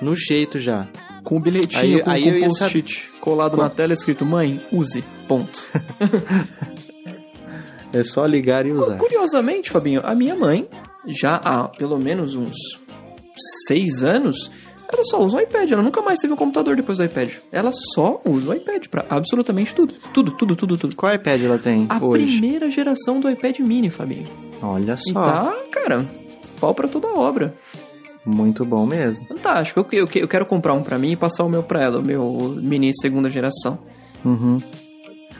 No 0.00 0.14
jeito 0.14 0.58
já. 0.58 0.86
Com 1.24 1.36
o 1.36 1.40
bilhetinho, 1.40 1.98
Aí- 1.98 2.02
com, 2.02 2.10
aí 2.10 2.40
ia 2.40 2.46
post-it 2.48 3.10
colado 3.20 3.56
Com- 3.56 3.62
na 3.62 3.68
tela 3.70 3.92
escrito, 3.92 4.24
mãe, 4.24 4.60
use, 4.72 5.02
ponto. 5.28 5.60
É 7.92 8.04
só 8.04 8.24
ligar 8.24 8.64
e 8.66 8.72
usar. 8.72 8.96
Curiosamente, 8.98 9.68
Fabinho, 9.70 10.00
a 10.04 10.14
minha 10.14 10.36
mãe, 10.36 10.68
já 11.08 11.34
há 11.36 11.64
pelo 11.64 11.98
menos 11.98 12.36
uns 12.36 12.54
seis 13.66 14.04
anos, 14.04 14.48
ela 14.92 15.04
só 15.04 15.20
usa 15.20 15.38
o 15.38 15.40
iPad. 15.40 15.72
Ela 15.72 15.82
nunca 15.82 16.00
mais 16.00 16.20
teve 16.20 16.32
um 16.32 16.36
computador 16.36 16.76
depois 16.76 16.98
do 16.98 17.04
iPad. 17.04 17.30
Ela 17.50 17.72
só 17.72 18.20
usa 18.24 18.52
o 18.52 18.54
iPad 18.54 18.86
pra 18.86 19.04
absolutamente 19.10 19.74
tudo. 19.74 19.92
Tudo, 20.14 20.30
tudo, 20.30 20.54
tudo, 20.54 20.76
tudo. 20.78 20.94
Qual 20.96 21.12
iPad 21.12 21.42
ela 21.42 21.58
tem 21.58 21.86
A 21.88 21.98
hoje? 22.04 22.24
primeira 22.26 22.70
geração 22.70 23.18
do 23.18 23.28
iPad 23.28 23.58
mini, 23.58 23.90
Fabinho. 23.90 24.28
Olha 24.62 24.94
E 24.94 25.12
só. 25.12 25.20
tá, 25.24 25.52
cara, 25.72 26.06
pau 26.60 26.72
pra 26.72 26.86
toda 26.86 27.08
a 27.08 27.14
obra. 27.18 27.54
Muito 28.26 28.64
bom 28.64 28.84
mesmo. 28.86 29.26
Fantástico. 29.28 29.80
Eu, 29.92 30.04
eu, 30.04 30.08
eu 30.14 30.28
quero 30.28 30.44
comprar 30.46 30.74
um 30.74 30.82
pra 30.82 30.98
mim 30.98 31.12
e 31.12 31.16
passar 31.16 31.44
o 31.44 31.48
meu 31.48 31.62
pra 31.62 31.82
ela, 31.82 31.98
o 31.98 32.02
meu 32.02 32.54
mini 32.62 32.90
segunda 32.94 33.30
geração. 33.30 33.78
Uhum. 34.24 34.58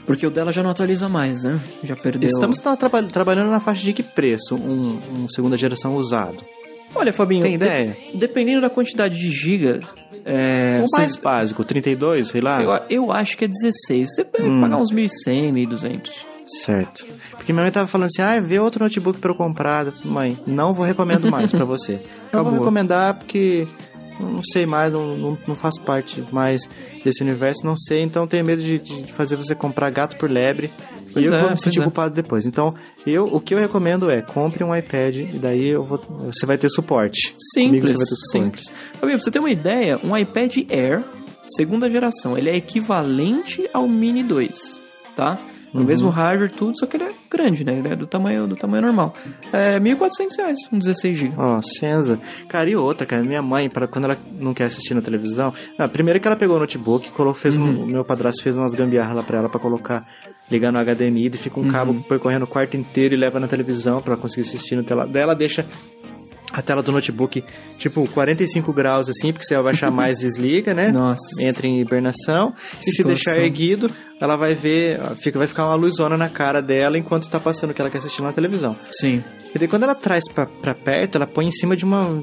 Porque 0.06 0.26
o 0.26 0.30
dela 0.30 0.52
já 0.52 0.62
não 0.62 0.70
atualiza 0.70 1.08
mais, 1.08 1.44
né? 1.44 1.60
Já 1.84 1.94
perdeu. 1.94 2.28
Estamos 2.28 2.58
tra- 2.58 2.76
traba- 2.76 3.02
trabalhando 3.04 3.50
na 3.50 3.60
faixa 3.60 3.82
de 3.84 3.92
que 3.92 4.02
preço 4.02 4.56
um, 4.56 4.98
um 5.18 5.28
segunda 5.28 5.56
geração 5.56 5.94
usado? 5.94 6.38
Olha, 6.94 7.12
Fabinho. 7.12 7.42
Tem 7.42 7.54
ideia? 7.54 7.96
de- 8.12 8.18
dependendo 8.18 8.60
da 8.62 8.70
quantidade 8.70 9.16
de 9.16 9.30
giga. 9.30 9.80
É, 10.24 10.82
o 10.84 10.96
mais 10.98 11.16
básico, 11.16 11.64
32, 11.64 12.28
sei 12.28 12.40
lá? 12.40 12.62
eu, 12.62 12.70
eu 13.04 13.12
acho 13.12 13.36
que 13.38 13.44
é 13.44 13.48
16. 13.48 14.14
Você 14.14 14.26
Hum. 14.40 14.60
pagar 14.60 14.76
uns 14.76 14.92
1.100, 14.92 15.52
1.200. 15.52 16.10
Certo. 16.64 17.06
Porque 17.32 17.52
minha 17.52 17.62
mãe 17.62 17.72
tava 17.72 17.86
falando 17.86 18.08
assim, 18.08 18.22
ah, 18.22 18.40
vê 18.40 18.58
outro 18.58 18.82
notebook 18.82 19.18
pra 19.20 19.30
eu 19.30 19.34
comprar. 19.34 19.92
Mãe, 20.04 20.38
não 20.46 20.74
vou 20.74 20.84
recomendo 20.84 21.30
mais 21.30 21.52
pra 21.52 21.64
você. 21.64 22.02
Não 22.32 22.44
vou 22.44 22.52
recomendar 22.52 23.18
porque 23.18 23.66
não 24.20 24.42
sei 24.44 24.66
mais, 24.66 24.92
não, 24.92 25.16
não, 25.16 25.38
não 25.48 25.54
faço 25.54 25.80
parte 25.80 26.22
mais 26.30 26.60
desse 27.02 27.22
universo, 27.22 27.64
não 27.64 27.74
sei, 27.76 28.02
então 28.02 28.26
tenho 28.26 28.44
medo 28.44 28.62
de, 28.62 28.78
de 28.78 29.12
fazer 29.14 29.34
você 29.34 29.54
comprar 29.54 29.88
gato 29.88 30.16
por 30.18 30.30
lebre 30.30 30.70
Pois 31.12 31.26
e 31.26 31.28
eu 31.28 31.34
é, 31.34 31.40
vou 31.40 31.50
me 31.50 31.60
sentir 31.60 31.80
é. 31.80 31.82
culpado 31.82 32.14
depois. 32.14 32.46
Então, 32.46 32.74
eu, 33.06 33.26
o 33.26 33.40
que 33.40 33.54
eu 33.54 33.58
recomendo 33.58 34.10
é 34.10 34.22
compre 34.22 34.62
um 34.62 34.74
iPad 34.74 35.16
e 35.16 35.38
daí 35.38 35.68
eu 35.68 35.84
vou, 35.84 36.00
você 36.26 36.46
vai 36.46 36.56
ter 36.56 36.68
suporte. 36.68 37.34
Comigo 37.54 37.86
Simples, 37.86 37.90
você 37.90 37.96
vai 37.96 38.06
ter 38.06 38.14
suporte. 38.14 38.30
simples. 38.30 38.72
Fabinho, 38.94 39.18
pra 39.18 39.24
você 39.24 39.30
ter 39.30 39.38
uma 39.38 39.50
ideia, 39.50 39.98
um 40.04 40.16
iPad 40.16 40.56
Air, 40.70 41.02
segunda 41.56 41.90
geração, 41.90 42.38
ele 42.38 42.48
é 42.48 42.56
equivalente 42.56 43.68
ao 43.72 43.88
Mini 43.88 44.22
2, 44.22 44.80
tá? 45.16 45.38
Uhum. 45.72 45.82
O 45.82 45.84
mesmo 45.84 46.08
hardware, 46.08 46.50
tudo, 46.50 46.78
só 46.78 46.86
que 46.86 46.96
ele 46.96 47.04
é 47.04 47.12
grande, 47.30 47.64
né? 47.64 47.78
Ele 47.78 47.88
é 47.88 47.96
do 47.96 48.06
tamanho, 48.06 48.46
do 48.46 48.56
tamanho 48.56 48.82
normal. 48.82 49.14
É 49.52 49.78
1.400 49.78 50.36
reais, 50.38 50.58
um 50.72 50.78
16 50.78 51.18
GB. 51.18 51.34
Ó, 51.36 51.60
Senza. 51.62 52.18
Cara, 52.48 52.68
e 52.68 52.76
outra, 52.76 53.06
cara, 53.06 53.22
minha 53.22 53.42
mãe, 53.42 53.68
para 53.70 53.86
quando 53.86 54.06
ela 54.06 54.16
não 54.38 54.52
quer 54.52 54.64
assistir 54.64 54.94
na 54.94 55.00
televisão, 55.00 55.54
não, 55.78 55.88
primeiro 55.88 56.18
que 56.18 56.26
ela 56.26 56.36
pegou 56.36 56.56
o 56.56 56.58
notebook, 56.58 57.10
colocou, 57.10 57.40
fez 57.40 57.56
um, 57.56 57.84
o 57.84 57.86
meu 57.86 58.04
padrasto 58.04 58.42
fez 58.42 58.56
umas 58.56 58.74
gambiarras 58.74 59.14
lá 59.14 59.22
pra 59.22 59.38
ela 59.38 59.48
pra 59.48 59.60
colocar, 59.60 60.06
ligar 60.50 60.72
no 60.72 60.78
HDMI, 60.78 61.26
e 61.26 61.30
fica 61.30 61.60
um 61.60 61.68
cabo 61.68 61.94
percorrendo 62.08 62.44
o 62.44 62.48
quarto 62.48 62.76
inteiro 62.76 63.14
e 63.14 63.16
leva 63.16 63.38
na 63.38 63.46
televisão 63.46 64.00
pra 64.00 64.14
ela 64.14 64.22
conseguir 64.22 64.46
assistir 64.46 64.74
na 64.74 64.82
tela. 64.82 65.06
Daí 65.06 65.22
ela 65.22 65.34
deixa 65.34 65.64
a 66.52 66.62
tela 66.62 66.82
do 66.82 66.92
notebook, 66.92 67.44
tipo, 67.78 68.06
45 68.08 68.72
graus 68.72 69.08
assim, 69.08 69.32
porque 69.32 69.46
se 69.46 69.54
ela 69.54 69.62
baixar 69.62 69.90
mais, 69.90 70.18
desliga, 70.20 70.74
né? 70.74 70.90
Nossa. 70.90 71.42
Entra 71.42 71.66
em 71.66 71.80
hibernação. 71.80 72.54
E 72.80 72.92
se 72.92 73.02
deixar 73.04 73.38
erguido, 73.38 73.90
ela 74.20 74.36
vai 74.36 74.54
ver, 74.54 75.00
fica, 75.20 75.38
vai 75.38 75.48
ficar 75.48 75.66
uma 75.66 75.74
luzona 75.74 76.16
na 76.16 76.28
cara 76.28 76.60
dela 76.60 76.98
enquanto 76.98 77.28
tá 77.28 77.38
passando 77.38 77.70
o 77.70 77.74
que 77.74 77.80
ela 77.80 77.90
quer 77.90 77.98
assistir 77.98 78.22
na 78.22 78.32
televisão. 78.32 78.76
Sim. 78.92 79.22
E 79.54 79.58
daí 79.58 79.68
quando 79.68 79.84
ela 79.84 79.94
traz 79.94 80.24
pra, 80.32 80.46
pra 80.46 80.74
perto, 80.74 81.16
ela 81.16 81.26
põe 81.26 81.46
em 81.46 81.52
cima 81.52 81.76
de 81.76 81.84
uma. 81.84 82.22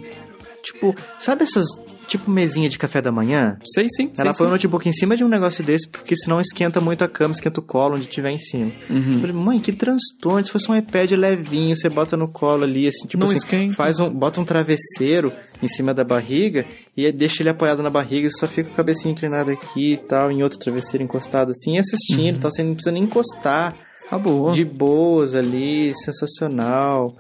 Tipo, 0.74 0.94
sabe 1.18 1.44
essas. 1.44 1.66
Tipo 2.08 2.32
mesinha 2.32 2.70
de 2.70 2.80
café 2.80 3.02
da 3.02 3.12
manhã? 3.12 3.58
Sei 3.74 3.86
sim, 3.90 4.10
sei 4.14 4.24
Ela 4.24 4.34
põe 4.34 4.46
o 4.46 4.50
sim. 4.50 4.54
notebook 4.54 4.88
em 4.88 4.94
cima 4.94 5.18
de 5.18 5.26
um 5.26 5.28
negócio 5.28 5.62
desse, 5.62 5.86
porque 5.90 6.16
senão 6.16 6.40
esquenta 6.40 6.80
muito 6.80 7.04
a 7.04 7.08
cama, 7.10 7.34
esquenta 7.34 7.60
o 7.60 7.64
colo 7.64 7.96
onde 7.96 8.06
tiver 8.06 8.32
em 8.32 8.38
cima. 8.40 8.72
Uhum. 8.90 9.12
Eu 9.16 9.20
falei, 9.20 9.36
mãe, 9.36 9.60
que 9.60 9.74
transtorno. 9.74 10.46
Se 10.46 10.52
fosse 10.52 10.72
um 10.72 10.76
iPad 10.76 11.12
levinho, 11.12 11.76
você 11.76 11.90
bota 11.90 12.16
no 12.16 12.30
colo 12.30 12.64
ali, 12.64 12.88
assim, 12.88 13.06
tipo 13.08 13.18
Não 13.20 13.28
assim, 13.28 13.36
esquenta. 13.36 13.74
faz 13.74 14.00
um, 14.00 14.10
bota 14.10 14.40
um 14.40 14.46
travesseiro 14.46 15.34
em 15.62 15.68
cima 15.68 15.94
da 15.94 16.06
barriga 16.06 16.66
e 16.96 17.12
deixa 17.12 17.42
ele 17.44 17.50
apoiado 17.50 17.84
na 17.84 17.90
barriga 17.90 18.28
e 18.28 18.32
só 18.32 18.48
fica 18.48 18.70
com 18.70 18.74
a 18.74 18.78
cabecinha 18.78 19.12
inclinada 19.12 19.52
aqui 19.52 19.94
e 19.94 19.98
tal, 19.98 20.32
em 20.32 20.42
outro 20.44 20.58
travesseiro 20.60 21.04
encostado 21.04 21.52
assim, 21.52 21.76
e 21.76 21.80
assistindo, 21.80 22.36
Uhum. 22.36 22.42
tal, 22.42 22.52
você 22.52 22.64
não 22.64 22.74
precisa 22.74 22.92
nem 22.94 23.04
encostar 23.04 23.76
Acabou. 24.06 24.52
de 24.52 24.64
boas 24.64 25.36
ali, 25.36 25.92
sensacional. 26.06 27.18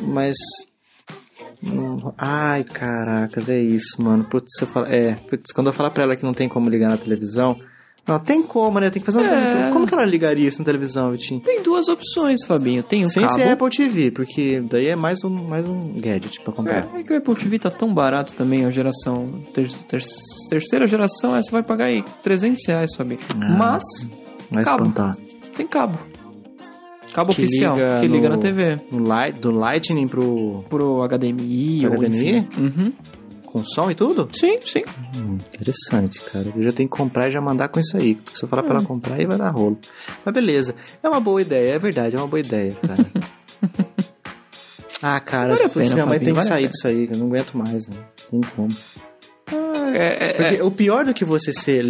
Mas. 0.00 0.36
Não- 1.62 2.14
Ai, 2.18 2.64
caraca, 2.64 3.42
é 3.52 3.58
isso, 3.60 4.02
mano. 4.02 4.24
Putz, 4.24 4.60
eu 4.60 4.66
falo, 4.66 4.86
é, 4.86 5.14
putz, 5.30 5.52
quando 5.52 5.68
eu 5.68 5.72
falar 5.72 5.90
pra 5.90 6.02
ela 6.04 6.16
que 6.16 6.22
não 6.24 6.34
tem 6.34 6.48
como 6.48 6.68
ligar 6.68 6.90
na 6.90 6.96
televisão. 6.96 7.56
Não, 8.04 8.18
tem 8.18 8.42
como, 8.42 8.80
né? 8.80 8.90
Tem 8.90 9.00
que 9.00 9.06
fazer 9.06 9.18
umas. 9.20 9.32
É. 9.32 9.70
Como 9.72 9.86
que 9.86 9.94
ela 9.94 10.04
ligaria 10.04 10.48
isso 10.48 10.58
na 10.58 10.64
televisão, 10.64 11.12
Vitinho? 11.12 11.40
Tem 11.40 11.62
duas 11.62 11.86
opções, 11.86 12.44
Fabinho. 12.44 12.82
Tem 12.82 13.02
o 13.02 13.08
Sem 13.08 13.22
cabo. 13.22 13.34
ser 13.34 13.48
Apple 13.52 13.70
TV, 13.70 14.10
porque 14.10 14.60
daí 14.68 14.88
é 14.88 14.96
mais 14.96 15.22
um, 15.22 15.30
mais 15.30 15.68
um 15.68 15.94
gadget 16.00 16.40
pra 16.40 16.52
comprar. 16.52 16.88
É, 16.92 16.98
é 17.00 17.02
que 17.04 17.12
o 17.12 17.16
Apple 17.16 17.36
TV 17.36 17.60
tá 17.60 17.70
tão 17.70 17.94
barato 17.94 18.32
também, 18.32 18.64
a 18.64 18.70
geração. 18.72 19.40
ter- 19.54 19.68
ter- 19.86 20.02
terceira 20.50 20.84
geração, 20.88 21.36
essa 21.36 21.52
vai 21.52 21.62
pagar 21.62 21.84
aí 21.84 22.02
300 22.24 22.66
reais, 22.66 22.90
Fabinho. 22.96 23.20
Ah. 23.40 23.48
Mas 23.56 23.82
Vai 24.50 24.64
cabo. 24.64 24.82
espantar. 24.82 25.16
tem 25.54 25.66
cabo. 25.68 25.96
Cabo 27.12 27.34
Que 27.34 27.42
oficial, 27.44 27.76
liga 27.76 28.00
que 28.00 28.06
liga 28.08 28.28
no- 28.28 28.36
na 28.36 28.40
TV. 28.40 28.80
No 28.90 29.04
light, 29.06 29.38
do 29.38 29.50
Lightning 29.50 30.08
pro. 30.08 30.64
Pro 30.68 31.02
HDMI 31.02 31.86
ou 31.86 31.92
HDMI? 31.94 32.48
Uhum. 32.58 32.92
com 33.44 33.62
som 33.64 33.90
e 33.90 33.94
tudo? 33.94 34.28
Sim, 34.32 34.58
sim. 34.64 34.82
Hum, 35.14 35.36
interessante, 35.54 36.18
cara. 36.22 36.46
Eu 36.56 36.62
já 36.62 36.72
tenho 36.72 36.88
que 36.88 36.96
comprar 36.96 37.28
e 37.28 37.32
já 37.32 37.40
mandar 37.40 37.68
com 37.68 37.78
isso 37.78 37.94
aí. 37.98 38.14
Porque 38.14 38.38
se 38.38 38.44
eu 38.44 38.48
falar 38.48 38.62
pra 38.62 38.76
ela 38.76 38.84
comprar, 38.84 39.16
aí 39.16 39.26
vai 39.26 39.36
dar 39.36 39.50
rolo. 39.50 39.78
Mas 40.24 40.32
beleza. 40.34 40.74
É 41.02 41.08
uma 41.08 41.20
boa 41.20 41.42
ideia, 41.42 41.74
é 41.74 41.78
verdade, 41.78 42.16
é 42.16 42.18
uma 42.18 42.26
boa 42.26 42.40
ideia, 42.40 42.72
cara. 42.80 43.06
ah, 45.02 45.20
cara, 45.20 45.56
Vale 45.56 45.68
pena, 45.68 45.94
minha 45.94 46.06
mãe 46.06 46.18
Fabinho, 46.18 46.24
tem 46.24 46.28
que 46.28 46.32
vale 46.32 46.48
sair 46.48 46.68
disso 46.68 46.88
aí. 46.88 47.08
Eu 47.12 47.18
não 47.18 47.26
aguento 47.26 47.52
mais, 47.58 47.88
mano. 47.88 48.04
Tem 48.30 48.40
como. 48.56 48.68
É, 49.94 50.24
é, 50.30 50.32
Porque 50.32 50.62
o 50.62 50.70
pior 50.70 51.04
do 51.04 51.12
que 51.12 51.24
você 51.24 51.52
ser. 51.52 51.84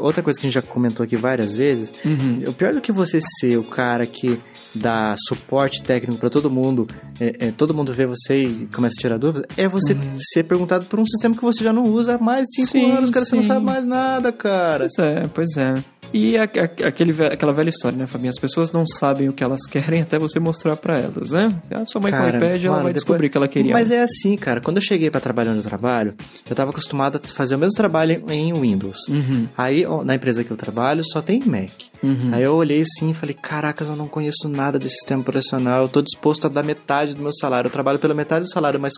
Outra 0.00 0.22
coisa 0.22 0.38
que 0.38 0.46
a 0.46 0.48
gente 0.48 0.54
já 0.54 0.62
comentou 0.62 1.02
aqui 1.02 1.16
várias 1.16 1.56
vezes. 1.56 1.92
Uhum. 2.04 2.44
O 2.46 2.52
pior 2.52 2.72
do 2.72 2.80
que 2.80 2.92
você 2.92 3.20
ser 3.40 3.56
o 3.56 3.64
cara 3.64 4.06
que 4.06 4.38
dá 4.74 5.14
suporte 5.18 5.82
técnico 5.82 6.18
pra 6.18 6.30
todo 6.30 6.50
mundo, 6.50 6.86
é, 7.20 7.48
é, 7.48 7.50
todo 7.50 7.74
mundo 7.74 7.92
vê 7.92 8.06
você 8.06 8.44
e 8.44 8.66
começa 8.66 8.94
a 8.98 9.00
tirar 9.00 9.18
dúvidas, 9.18 9.46
é 9.56 9.68
você 9.68 9.96
ser 10.32 10.44
perguntado 10.44 10.86
por 10.86 10.98
um 10.98 11.06
sistema 11.06 11.34
que 11.34 11.42
você 11.42 11.62
já 11.62 11.72
não 11.72 11.84
usa 11.84 12.14
há 12.14 12.18
mais 12.18 12.44
de 12.44 12.56
cinco 12.56 12.72
Sim, 12.72 12.90
anos, 12.90 13.10
cara. 13.10 13.24
Você 13.24 13.36
não 13.36 13.42
sim. 13.42 13.48
sabe 13.48 13.64
mais 13.64 13.84
nada, 13.84 14.32
cara. 14.32 14.88
Pois 14.88 15.06
é, 15.06 15.28
pois 15.28 15.56
é. 15.56 15.74
E 16.12 16.36
a- 16.36 16.42
a- 16.44 16.88
aquele, 16.88 17.12
aquela 17.26 17.52
velha 17.52 17.70
história, 17.70 17.96
né, 17.96 18.06
Fabinho? 18.06 18.30
As 18.30 18.38
pessoas 18.38 18.70
não 18.70 18.86
sabem 18.86 19.28
o 19.28 19.32
que 19.32 19.42
elas 19.42 19.66
querem 19.66 20.02
até 20.02 20.18
você 20.18 20.38
mostrar 20.38 20.76
pra 20.76 20.98
elas, 20.98 21.30
né? 21.30 21.54
A 21.70 21.86
sua 21.86 22.00
mãe 22.00 22.12
com 22.12 22.18
o 22.18 22.20
Cara, 22.20 22.36
iPad, 22.36 22.64
ela 22.64 22.72
mano, 22.72 22.82
vai 22.84 22.92
depois- 22.92 22.94
descobrir 22.94 23.28
que 23.30 23.36
ela 23.36 23.48
queria. 23.48 23.72
Mas 23.72 23.90
é 23.90 24.02
assim, 24.02 24.36
cara. 24.36 24.60
Quando 24.60 24.76
eu 24.76 24.82
cheguei 24.82 25.10
pra 25.10 25.20
trabalhar 25.20 25.52
no 25.54 25.62
trabalho, 25.62 26.14
eu 26.48 26.54
tava 26.56 26.70
acostumado 26.70 27.20
a 27.22 27.28
fazer 27.28 27.54
o 27.54 27.58
mesmo 27.58 27.74
trabalho 27.74 28.22
em 28.30 28.52
Windows. 28.52 28.98
Uhum, 29.08 29.48
Aí, 29.56 29.84
na 30.04 30.14
empresa 30.14 30.44
que 30.44 30.50
eu 30.50 30.56
trabalho, 30.56 31.02
só 31.04 31.20
tem 31.22 31.40
Mac. 31.46 31.70
uhum. 32.02 32.30
Aí 32.32 32.42
eu 32.42 32.54
olhei 32.54 32.82
assim 32.82 33.10
e 33.10 33.14
falei, 33.14 33.34
caracas, 33.40 33.88
eu 33.88 33.96
não 33.96 34.08
conheço 34.08 34.48
nada 34.48 34.78
desse 34.78 34.96
sistema 34.96 35.22
operacional, 35.22 35.82
eu 35.82 35.88
tô 35.88 36.02
disposto 36.02 36.46
a 36.46 36.48
dar 36.50 36.62
metade 36.62 37.14
do 37.14 37.22
meu 37.22 37.32
salário. 37.32 37.68
Eu 37.68 37.72
trabalho 37.72 37.98
pela 37.98 38.14
metade 38.14 38.44
do 38.44 38.50
salário, 38.50 38.78
mas 38.80 38.92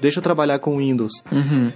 deixa 0.00 0.18
eu 0.18 0.22
trabalhar 0.22 0.58
com 0.58 0.76
Windows. 0.78 1.12
Uhum. 1.30 1.70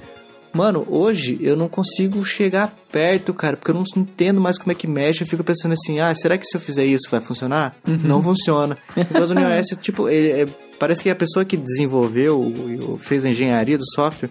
Mano, 0.55 0.87
hoje 0.89 1.39
eu 1.41 1.57
não 1.57 1.69
consigo 1.69 2.23
chegar 2.25 2.75
perto, 2.91 3.33
cara, 3.33 3.57
porque 3.57 3.71
eu 3.71 3.75
não 3.75 3.85
entendo 3.97 4.41
mais 4.41 4.59
como 4.59 4.71
é 4.71 4.75
que 4.75 4.87
mexe. 4.87 5.23
Eu 5.25 5.27
fico 5.27 5.43
pensando 5.43 5.73
assim, 5.73 5.99
ah, 6.01 6.15
será 6.15 6.37
que 6.37 6.45
se 6.45 6.57
eu 6.57 6.61
fizer 6.61 6.85
isso 6.85 7.09
vai 7.11 7.21
funcionar? 7.21 7.75
Não 7.87 8.23
funciona. 8.23 8.77
Porque 8.95 9.19
o 9.19 9.39
iOS, 9.57 9.69
tipo, 9.81 10.09
ele 10.09 10.31
é- 10.31 10.47
parece 10.79 11.03
que 11.03 11.11
a 11.11 11.17
pessoa 11.17 11.45
que 11.45 11.57
desenvolveu, 11.57 12.99
fez 13.05 13.25
a 13.25 13.31
engenharia 13.31 13.79
do 13.79 13.85
software 13.95 14.31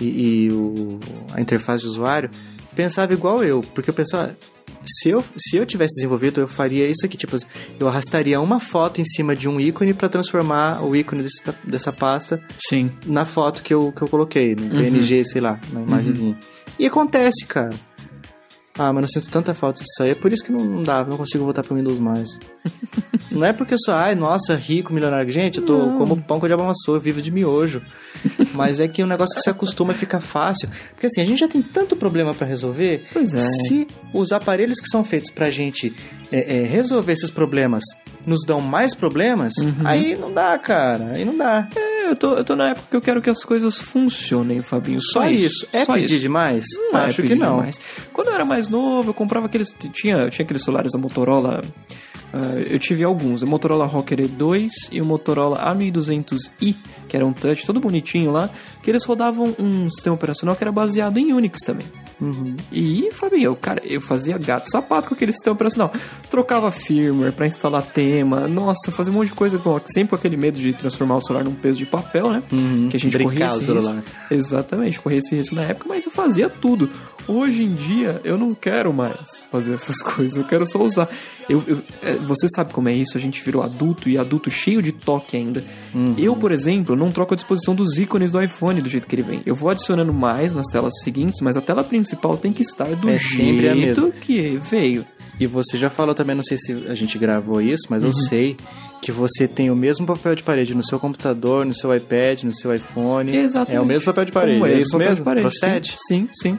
e, 0.00 0.44
e 0.46 0.52
o- 0.52 1.00
a 1.32 1.40
interface 1.40 1.82
de 1.82 1.88
usuário, 1.90 2.30
pensava 2.76 3.12
igual 3.12 3.42
eu. 3.42 3.62
Porque 3.74 3.90
eu 3.90 3.94
pensava, 3.94 4.36
se 4.86 5.08
eu, 5.10 5.24
se 5.36 5.56
eu 5.56 5.64
tivesse 5.66 5.94
desenvolvido, 5.96 6.40
eu 6.40 6.48
faria 6.48 6.86
isso 6.88 7.04
aqui, 7.04 7.16
tipo, 7.16 7.36
eu 7.78 7.88
arrastaria 7.88 8.40
uma 8.40 8.60
foto 8.60 9.00
em 9.00 9.04
cima 9.04 9.34
de 9.34 9.48
um 9.48 9.60
ícone 9.60 9.94
para 9.94 10.08
transformar 10.08 10.82
o 10.84 10.94
ícone 10.94 11.22
desse- 11.22 11.42
dessa 11.64 11.92
pasta 11.92 12.42
Sim. 12.68 12.90
na 13.06 13.24
foto 13.24 13.62
que 13.62 13.72
eu, 13.72 13.92
que 13.92 14.02
eu 14.02 14.08
coloquei, 14.08 14.54
no 14.54 14.68
PNG, 14.70 15.24
sei 15.24 15.40
lá, 15.40 15.58
na 15.72 15.82
imagenzinha. 15.82 16.36
E 16.78 16.86
acontece, 16.86 17.46
cara. 17.46 17.70
Ah, 18.76 18.92
mas 18.92 19.04
eu 19.04 19.08
sinto 19.08 19.30
tanta 19.30 19.54
falta 19.54 19.80
disso 19.80 20.02
aí, 20.02 20.10
é 20.10 20.14
por 20.14 20.32
isso 20.32 20.42
que 20.42 20.50
não, 20.50 20.64
não 20.64 20.82
dá, 20.82 21.04
não 21.04 21.16
consigo 21.16 21.44
voltar 21.44 21.62
pro 21.62 21.76
Windows 21.76 21.98
mais. 21.98 22.28
não 23.30 23.44
é 23.44 23.52
porque 23.52 23.74
eu 23.74 23.78
sou, 23.78 23.94
ai, 23.94 24.16
nossa, 24.16 24.56
rico, 24.56 24.92
milionário. 24.92 25.32
Gente, 25.32 25.60
eu 25.60 25.66
tô 25.66 25.78
Não. 25.78 25.98
como 25.98 26.20
pão 26.20 26.40
com 26.40 26.46
o 26.46 26.48
diabo 26.48 26.64
amassou, 26.64 26.98
vivo 26.98 27.22
de 27.22 27.30
miojo. 27.30 27.80
mas 28.52 28.80
é 28.80 28.88
que 28.88 29.00
é 29.00 29.04
um 29.04 29.08
negócio 29.08 29.34
que 29.36 29.42
se 29.42 29.48
acostuma 29.50 29.92
e 29.92 29.96
fica 29.96 30.20
fácil. 30.20 30.68
Porque 30.92 31.06
assim, 31.06 31.20
a 31.20 31.24
gente 31.24 31.38
já 31.38 31.48
tem 31.48 31.62
tanto 31.62 31.94
problema 31.94 32.34
pra 32.34 32.46
resolver. 32.46 33.06
Pois 33.12 33.32
é. 33.32 33.40
Se 33.40 33.86
os 34.12 34.32
aparelhos 34.32 34.80
que 34.80 34.88
são 34.88 35.04
feitos 35.04 35.30
pra 35.30 35.50
gente 35.50 35.94
é, 36.32 36.58
é, 36.58 36.64
resolver 36.64 37.12
esses 37.12 37.30
problemas 37.30 37.84
nos 38.26 38.44
dão 38.44 38.60
mais 38.60 38.94
problemas, 38.94 39.52
aí 39.84 40.16
não 40.16 40.32
dá, 40.32 40.58
cara. 40.58 41.12
Aí 41.12 41.24
não 41.24 41.36
dá. 41.36 41.68
É, 41.76 41.93
eu 42.08 42.16
tô, 42.16 42.34
eu 42.34 42.44
tô 42.44 42.54
na 42.56 42.70
época 42.70 42.86
que 42.90 42.96
eu 42.96 43.00
quero 43.00 43.20
que 43.22 43.30
as 43.30 43.42
coisas 43.44 43.78
funcionem, 43.78 44.60
Fabinho. 44.60 45.00
Só, 45.00 45.20
Só 45.22 45.28
isso. 45.28 45.66
É 45.72 45.84
Só 45.84 45.94
pedir 45.94 46.14
isso. 46.14 46.22
demais? 46.22 46.64
Não 46.92 47.00
é 47.00 47.04
Acho 47.06 47.16
que 47.16 47.22
pedir 47.28 47.36
não. 47.40 47.56
demais. 47.56 47.80
Quando 48.12 48.28
eu 48.28 48.34
era 48.34 48.44
mais 48.44 48.68
novo, 48.68 49.10
eu 49.10 49.14
comprava 49.14 49.46
aqueles. 49.46 49.74
Tinha, 49.92 50.28
tinha 50.30 50.44
aqueles 50.44 50.62
celulares 50.62 50.92
da 50.92 50.98
Motorola. 50.98 51.62
Uh, 52.32 52.58
eu 52.68 52.78
tive 52.80 53.04
alguns, 53.04 53.42
o 53.42 53.46
Motorola 53.46 53.86
Rocker 53.86 54.18
E2 54.18 54.68
e 54.90 55.00
o 55.00 55.04
Motorola 55.04 55.56
A1200i, 55.72 56.74
que 57.08 57.16
era 57.16 57.24
um 57.24 57.32
touch 57.32 57.64
todo 57.64 57.78
bonitinho 57.78 58.32
lá, 58.32 58.50
que 58.82 58.90
eles 58.90 59.04
rodavam 59.04 59.54
um 59.56 59.88
sistema 59.88 60.16
operacional 60.16 60.56
que 60.56 60.64
era 60.64 60.72
baseado 60.72 61.16
em 61.18 61.32
Unix 61.32 61.60
também. 61.60 61.86
Uhum. 62.20 62.56
E, 62.72 63.10
Fabinho, 63.12 63.54
cara, 63.56 63.82
eu 63.84 64.00
fazia 64.00 64.38
gato 64.38 64.70
sapato 64.70 65.08
com 65.08 65.14
aquele 65.14 65.32
sistema 65.32 65.54
operacional. 65.54 65.92
Trocava 66.30 66.70
firmware 66.70 67.32
para 67.32 67.46
instalar 67.46 67.82
tema. 67.82 68.46
Nossa, 68.48 68.90
fazia 68.90 69.12
um 69.12 69.16
monte 69.16 69.28
de 69.28 69.34
coisa 69.34 69.58
com, 69.58 69.80
sempre 69.86 70.10
com 70.10 70.16
aquele 70.16 70.36
medo 70.36 70.58
de 70.58 70.72
transformar 70.72 71.16
o 71.16 71.20
celular 71.20 71.44
num 71.44 71.54
peso 71.54 71.78
de 71.78 71.86
papel, 71.86 72.30
né? 72.30 72.42
Uhum. 72.52 72.88
Que 72.88 72.96
a 72.96 73.00
gente 73.00 73.18
corria 73.18 73.46
esse 73.46 73.72
risco. 73.72 74.02
Exatamente, 74.30 75.00
corria 75.00 75.18
esse 75.18 75.34
risco 75.34 75.54
na 75.54 75.62
época, 75.62 75.86
mas 75.88 76.04
eu 76.04 76.12
fazia 76.12 76.48
tudo. 76.48 76.90
Hoje 77.26 77.62
em 77.62 77.74
dia, 77.74 78.20
eu 78.22 78.36
não 78.36 78.54
quero 78.54 78.92
mais 78.92 79.46
fazer 79.50 79.74
essas 79.74 80.00
coisas, 80.02 80.36
eu 80.36 80.44
quero 80.44 80.66
só 80.66 80.82
usar. 80.82 81.08
Eu, 81.48 81.62
eu 81.66 81.82
é, 82.02 82.16
você 82.16 82.46
sabe 82.54 82.72
como 82.72 82.88
é 82.88 82.92
isso, 82.92 83.16
a 83.16 83.20
gente 83.20 83.42
virou 83.42 83.62
adulto 83.62 84.08
e 84.08 84.18
adulto 84.18 84.50
cheio 84.50 84.82
de 84.82 84.92
toque 84.92 85.36
ainda. 85.36 85.64
Uhum. 85.94 86.14
Eu, 86.18 86.36
por 86.36 86.52
exemplo, 86.52 86.94
não 86.94 87.10
troco 87.10 87.34
a 87.34 87.36
disposição 87.36 87.74
dos 87.74 87.98
ícones 87.98 88.30
do 88.30 88.42
iPhone 88.42 88.80
do 88.80 88.88
jeito 88.88 89.06
que 89.06 89.14
ele 89.14 89.22
vem. 89.22 89.42
Eu 89.46 89.54
vou 89.54 89.70
adicionando 89.70 90.12
mais 90.12 90.52
nas 90.52 90.66
telas 90.66 91.00
seguintes, 91.02 91.40
mas 91.40 91.56
a 91.56 91.60
tela 91.60 91.82
principal 91.82 92.36
tem 92.36 92.52
que 92.52 92.62
estar 92.62 92.94
do 92.96 93.08
é 93.08 93.16
jeito 93.16 94.12
que 94.20 94.58
veio. 94.58 95.04
E 95.38 95.46
você 95.46 95.76
já 95.76 95.90
falou 95.90 96.14
também, 96.14 96.36
não 96.36 96.44
sei 96.44 96.56
se 96.56 96.72
a 96.88 96.94
gente 96.94 97.18
gravou 97.18 97.60
isso, 97.60 97.86
mas 97.88 98.02
uhum. 98.02 98.10
eu 98.10 98.12
sei 98.12 98.56
que 99.02 99.10
você 99.10 99.48
tem 99.48 99.70
o 99.70 99.76
mesmo 99.76 100.06
papel 100.06 100.34
de 100.34 100.42
parede 100.42 100.74
no 100.74 100.84
seu 100.84 100.98
computador, 100.98 101.66
no 101.66 101.74
seu 101.74 101.94
iPad, 101.94 102.44
no 102.44 102.54
seu 102.54 102.74
iPhone. 102.74 103.36
Exatamente. 103.36 103.76
É 103.76 103.80
o 103.80 103.84
mesmo 103.84 104.04
papel 104.06 104.24
de 104.26 104.32
parede. 104.32 104.58
Como 104.58 104.70
é, 104.70 104.74
é 104.74 104.78
isso 104.78 104.96
mesmo? 104.96 105.24
Procede? 105.24 105.96
Sim, 106.08 106.28
sim. 106.32 106.58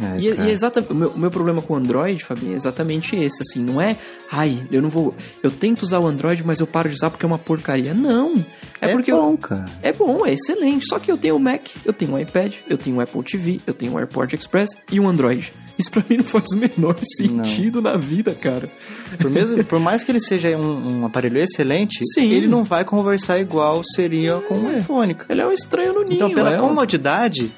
É, 0.00 0.18
e, 0.18 0.24
e 0.24 0.40
é 0.40 0.50
exatamente, 0.50 0.92
o 0.92 0.94
meu, 0.94 1.16
meu 1.16 1.30
problema 1.30 1.60
com 1.60 1.74
o 1.74 1.76
Android, 1.76 2.24
Fabinho, 2.24 2.54
é 2.54 2.56
exatamente 2.56 3.14
esse, 3.14 3.42
assim, 3.42 3.60
não 3.60 3.80
é, 3.80 3.96
ai, 4.30 4.66
eu 4.70 4.80
não 4.80 4.88
vou, 4.88 5.14
eu 5.42 5.50
tento 5.50 5.82
usar 5.82 5.98
o 5.98 6.06
Android, 6.06 6.42
mas 6.44 6.60
eu 6.60 6.66
paro 6.66 6.88
de 6.88 6.94
usar 6.94 7.10
porque 7.10 7.24
é 7.24 7.28
uma 7.28 7.38
porcaria. 7.38 7.92
Não, 7.92 8.36
é, 8.80 8.90
é 8.90 8.92
porque 8.92 9.12
bom, 9.12 9.32
eu, 9.32 9.38
cara. 9.38 9.64
É 9.82 9.92
bom, 9.92 10.26
é 10.26 10.32
excelente, 10.32 10.86
só 10.88 10.98
que 10.98 11.10
eu 11.10 11.18
tenho 11.18 11.36
o 11.36 11.40
Mac, 11.40 11.68
eu 11.84 11.92
tenho 11.92 12.12
o 12.14 12.18
iPad, 12.18 12.54
eu 12.68 12.78
tenho 12.78 12.96
o 12.96 13.00
Apple 13.00 13.22
TV, 13.22 13.60
eu 13.66 13.74
tenho 13.74 13.92
o 13.92 13.98
AirPort 13.98 14.32
Express 14.32 14.70
e 14.90 14.98
o 14.98 15.06
Android. 15.06 15.52
Isso 15.78 15.90
pra 15.90 16.02
mim 16.08 16.18
não 16.18 16.24
faz 16.24 16.44
o 16.52 16.56
menor 16.56 16.96
sentido 17.16 17.80
não. 17.80 17.92
na 17.92 17.96
vida, 17.96 18.34
cara. 18.34 18.70
Por, 19.18 19.30
mesmo, 19.30 19.64
por 19.64 19.78
mais 19.78 20.04
que 20.04 20.10
ele 20.10 20.20
seja 20.20 20.56
um, 20.56 21.00
um 21.00 21.06
aparelho 21.06 21.38
excelente, 21.38 22.00
Sim. 22.14 22.30
ele 22.30 22.46
não 22.46 22.64
vai 22.64 22.84
conversar 22.84 23.38
igual 23.40 23.82
seria 23.84 24.36
com 24.36 24.54
o 24.54 24.70
é. 24.70 24.80
iPhone. 24.80 25.16
Ele 25.28 25.40
é 25.40 25.46
um 25.46 25.52
estranho 25.52 25.92
no 25.94 26.02
ninho. 26.02 26.14
Então, 26.14 26.32
pela 26.32 26.54
é 26.54 26.58
comodidade, 26.58 27.50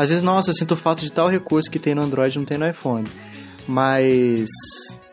às 0.00 0.08
vezes, 0.08 0.22
nossa, 0.22 0.48
eu 0.48 0.54
sinto 0.54 0.74
falta 0.76 1.02
de 1.02 1.12
tal 1.12 1.28
recurso 1.28 1.70
que 1.70 1.78
tem 1.78 1.94
no 1.94 2.00
Android 2.00 2.34
e 2.34 2.38
não 2.38 2.46
tem 2.46 2.56
no 2.56 2.66
iPhone. 2.66 3.06
Mas 3.68 4.48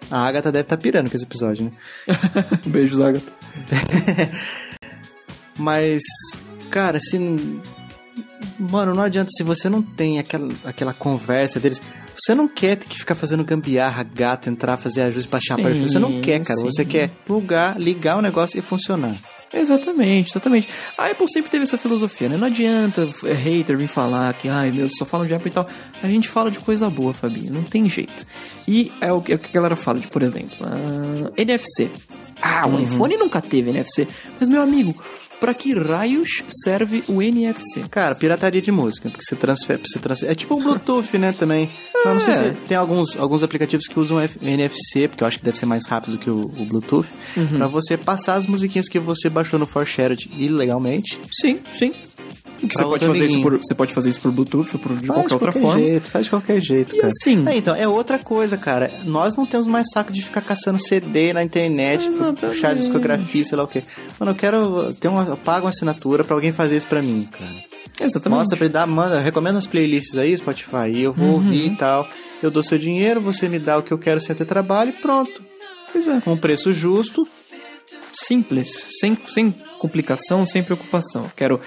a 0.10 0.26
Agatha 0.26 0.50
deve 0.50 0.64
estar 0.64 0.78
tá 0.78 0.82
pirando 0.82 1.10
com 1.10 1.16
esse 1.18 1.26
episódio, 1.26 1.66
né? 1.66 1.72
Beijos, 2.66 3.02
Agatha. 3.02 3.34
Mas, 5.60 6.02
cara, 6.70 7.00
se. 7.02 7.20
Mano, 8.58 8.96
não 8.96 9.04
adianta 9.04 9.30
se 9.36 9.44
você 9.44 9.68
não 9.68 9.82
tem 9.82 10.20
aquela, 10.20 10.48
aquela 10.64 10.94
conversa 10.94 11.60
deles. 11.60 11.82
Você 12.18 12.34
não 12.34 12.48
quer 12.48 12.78
ter 12.78 12.88
que 12.88 12.98
ficar 12.98 13.16
fazendo 13.16 13.44
gambiarra, 13.44 14.04
gato, 14.04 14.50
entrar, 14.50 14.78
fazer 14.78 15.02
ajustes, 15.02 15.28
baixar 15.28 15.58
para 15.58 15.74
Você 15.74 16.00
não 16.00 16.22
quer, 16.22 16.40
cara. 16.40 16.60
Sim. 16.60 16.66
Você 16.66 16.86
quer 16.86 17.10
plugar, 17.26 17.78
ligar 17.78 18.18
o 18.18 18.22
negócio 18.22 18.58
e 18.58 18.62
funcionar. 18.62 19.16
Exatamente, 19.54 20.32
exatamente. 20.32 20.68
A 20.98 21.06
Apple 21.08 21.28
sempre 21.32 21.50
teve 21.50 21.64
essa 21.64 21.78
filosofia, 21.78 22.28
né? 22.30 22.38
Não 22.38 22.48
adianta 22.48 23.08
é, 23.26 23.34
hater 23.34 23.78
vir 23.78 23.88
falar 23.88 24.34
que, 24.34 24.50
ai 24.50 24.72
meu, 24.72 24.90
só 24.90 25.06
falam 25.06 25.26
de 25.26 25.34
Apple 25.34 25.50
e 25.50 25.54
tal. 25.54 25.68
A 26.04 26.08
gente 26.08 26.28
fala 26.28 26.52
de 26.52 26.60
coisa 26.60 26.90
boa, 26.90 27.14
Fabinho, 27.14 27.54
não 27.54 27.64
tem 27.64 27.88
jeito. 27.88 28.26
E 28.68 28.92
é 29.00 29.12
o 29.12 29.22
que 29.22 29.34
a 29.34 29.40
galera 29.54 29.76
fala 29.76 30.00
de, 30.00 30.08
por 30.08 30.22
exemplo, 30.22 30.58
uh, 30.66 31.32
NFC. 31.38 31.90
Ah, 32.42 32.68
o 32.68 32.72
uhum. 32.72 32.84
iPhone 32.84 33.18
nunca 33.18 33.42
teve 33.42 33.70
NFC. 33.70 34.08
Mas, 34.40 34.50
meu 34.50 34.62
amigo, 34.62 34.94
para 35.40 35.54
que 35.54 35.74
raios 35.74 36.44
serve 36.64 37.04
o 37.08 37.22
NFC? 37.22 37.84
Cara, 37.90 38.16
pirataria 38.16 38.62
de 38.62 38.72
música, 38.72 39.10
porque 39.10 39.24
você 39.24 39.36
transfere, 39.36 39.82
você 39.86 40.00
transfere. 40.00 40.32
É 40.32 40.36
tipo 40.36 40.56
o 40.56 40.62
Bluetooth, 40.62 41.18
né, 41.18 41.32
também. 41.32 41.70
É. 42.06 42.14
Não 42.14 42.22
sei 42.22 42.34
se 42.34 42.52
tem 42.68 42.78
alguns, 42.78 43.18
alguns 43.18 43.42
aplicativos 43.42 43.88
que 43.88 44.00
usam 44.00 44.22
NFC, 44.22 45.08
porque 45.08 45.24
eu 45.24 45.28
acho 45.28 45.40
que 45.40 45.44
deve 45.44 45.58
ser 45.58 45.66
mais 45.66 45.86
rápido 45.88 46.20
que 46.20 46.30
o, 46.30 46.42
o 46.42 46.66
Bluetooth, 46.66 47.10
uhum. 47.36 47.58
para 47.58 47.68
você 47.68 47.98
passar 47.98 48.36
as 48.36 48.46
musiquinhas 48.46 48.88
que 48.88 49.00
você 49.00 49.30
baixou 49.30 49.60
no 49.60 49.66
ForShared 49.66 50.30
ilegalmente. 50.38 51.20
Sim, 51.32 51.60
sim. 51.74 51.92
Você 52.62 52.84
pode, 52.84 53.06
fazer 53.06 53.26
isso 53.26 53.42
por, 53.42 53.58
você 53.58 53.76
pode 53.76 53.94
fazer 53.94 54.10
isso 54.10 54.22
por 54.22 54.32
Bluetooth 54.32 54.70
ou 54.74 54.80
por, 54.80 54.96
de 54.98 55.08
faz 55.08 55.20
qualquer, 55.20 55.34
outra 55.34 55.52
qualquer 55.52 55.62
forma. 55.62 55.84
Jeito, 55.84 56.10
faz 56.10 56.26
de 56.26 56.30
qualquer 56.30 56.60
jeito, 56.60 56.96
cara. 56.96 57.08
assim... 57.08 57.48
É, 57.48 57.58
então, 57.58 57.76
é 57.76 57.88
outra 57.88 58.18
coisa, 58.18 58.58
cara. 58.58 58.92
Nós 59.06 59.36
não 59.36 59.46
temos 59.46 59.68
mais 59.68 59.88
saco 59.94 60.12
de 60.12 60.22
ficar 60.22 60.42
caçando 60.42 60.80
CD 60.80 61.34
na 61.34 61.44
internet, 61.44 62.10
puxar 62.40 62.76
discografia, 62.76 63.44
sei 63.44 63.58
lá 63.58 63.64
o 63.64 63.68
quê. 63.68 63.84
Mano, 64.20 64.32
eu 64.32 64.36
quero 64.36 64.94
ter 64.96 65.08
uma... 65.08 65.24
Eu 65.24 65.38
pago 65.38 65.66
uma 65.66 65.70
assinatura 65.70 66.24
pra 66.24 66.36
alguém 66.36 66.52
fazer 66.52 66.78
isso 66.78 66.88
pra 66.88 67.02
mim, 67.02 67.28
cara. 67.32 67.52
Exatamente. 68.00 68.40
Mostra 68.40 68.58
pra 68.58 68.68
dar, 68.68 68.88
manda, 68.88 69.20
recomenda 69.20 69.58
as 69.58 69.68
playlists 69.68 70.18
aí, 70.18 70.36
Spotify, 70.38 70.92
e 70.94 71.02
eu 71.02 71.14
vou 71.14 71.28
uhum. 71.28 71.34
ouvir 71.34 71.72
e 71.72 71.76
tal. 71.76 72.08
Eu 72.42 72.52
dou 72.52 72.62
seu 72.62 72.78
dinheiro, 72.78 73.20
você 73.20 73.50
me 73.50 73.60
dá 73.60 73.78
o 73.78 73.84
que 73.84 73.92
eu 73.92 73.98
quero 73.98 74.20
sem 74.20 74.36
ter 74.36 74.46
trabalho 74.46 74.92
e 74.92 75.02
pronto. 75.02 75.44
Pois 75.92 76.08
é. 76.08 76.22
Com 76.22 76.34
um 76.34 76.38
preço 76.38 76.72
justo. 76.72 77.28
Simples, 78.14 78.88
sem, 79.00 79.18
sem 79.28 79.52
complicação, 79.80 80.46
sem 80.46 80.64
preocupação. 80.64 81.32
Quero 81.36 81.62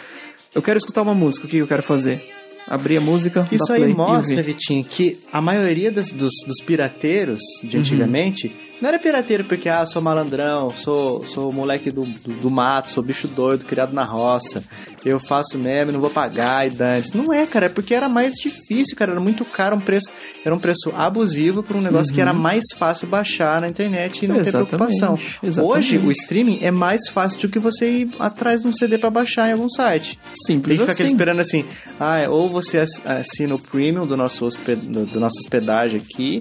eu 0.54 0.62
quero 0.62 0.78
escutar 0.78 1.02
uma 1.02 1.14
música, 1.14 1.46
o 1.46 1.48
que 1.48 1.58
eu 1.58 1.66
quero 1.66 1.82
fazer? 1.82 2.22
Abrir 2.66 2.98
a 2.98 3.00
música. 3.00 3.46
Isso 3.50 3.72
aí 3.72 3.86
mostra, 3.92 4.42
Vitinho, 4.42 4.84
que 4.84 5.18
a 5.32 5.40
maioria 5.40 5.90
das, 5.90 6.10
dos, 6.10 6.32
dos 6.46 6.60
pirateiros 6.64 7.40
de 7.62 7.76
uhum. 7.76 7.80
antigamente 7.80 8.46
uhum. 8.46 8.69
Não 8.80 8.88
era 8.88 8.98
pirateiro 8.98 9.44
porque, 9.44 9.68
ah, 9.68 9.84
sou 9.86 10.00
malandrão, 10.00 10.70
sou, 10.70 11.24
sou 11.26 11.52
moleque 11.52 11.90
do, 11.90 12.02
do, 12.02 12.32
do 12.34 12.50
mato, 12.50 12.90
sou 12.90 13.02
bicho 13.02 13.28
doido, 13.28 13.64
criado 13.64 13.92
na 13.92 14.04
roça, 14.04 14.64
eu 15.04 15.20
faço 15.20 15.58
meme, 15.58 15.92
não 15.92 16.00
vou 16.00 16.10
pagar 16.10 16.66
e 16.66 16.70
dane 16.70 17.04
Não 17.14 17.32
é, 17.32 17.46
cara, 17.46 17.66
é 17.66 17.68
porque 17.68 17.94
era 17.94 18.08
mais 18.08 18.34
difícil, 18.34 18.96
cara, 18.96 19.12
era 19.12 19.20
muito 19.20 19.44
caro, 19.44 19.76
um 19.76 19.80
preço, 19.80 20.10
era 20.44 20.54
um 20.54 20.58
preço 20.58 20.92
abusivo 20.96 21.62
por 21.62 21.76
um 21.76 21.80
negócio 21.80 22.10
uhum. 22.10 22.14
que 22.14 22.20
era 22.20 22.32
uhum. 22.32 22.38
mais 22.38 22.64
fácil 22.76 23.06
baixar 23.06 23.60
na 23.60 23.68
internet 23.68 24.24
e 24.24 24.28
não 24.28 24.36
Exatamente. 24.36 24.70
ter 24.70 24.76
preocupação. 24.76 25.18
Exatamente. 25.42 25.78
Hoje, 25.78 25.98
o 25.98 26.10
streaming 26.10 26.58
é 26.62 26.70
mais 26.70 27.08
fácil 27.08 27.40
do 27.40 27.48
que 27.48 27.58
você 27.58 27.90
ir 27.90 28.10
atrás 28.18 28.62
de 28.62 28.68
um 28.68 28.72
CD 28.72 28.98
para 28.98 29.10
baixar 29.10 29.48
em 29.48 29.52
algum 29.52 29.68
site. 29.68 30.18
Simples 30.46 30.78
Tem 30.78 30.86
que 30.86 30.92
ficar 30.92 31.04
assim. 31.04 31.12
esperando 31.12 31.40
assim, 31.40 31.64
ah, 31.98 32.28
ou 32.28 32.48
você 32.48 32.78
assina 33.04 33.54
o 33.54 33.58
premium 33.58 34.06
do 34.06 34.16
nosso, 34.16 34.48
do, 34.48 35.06
do 35.06 35.20
nosso 35.20 35.38
hospedagem 35.38 36.00
aqui, 36.00 36.40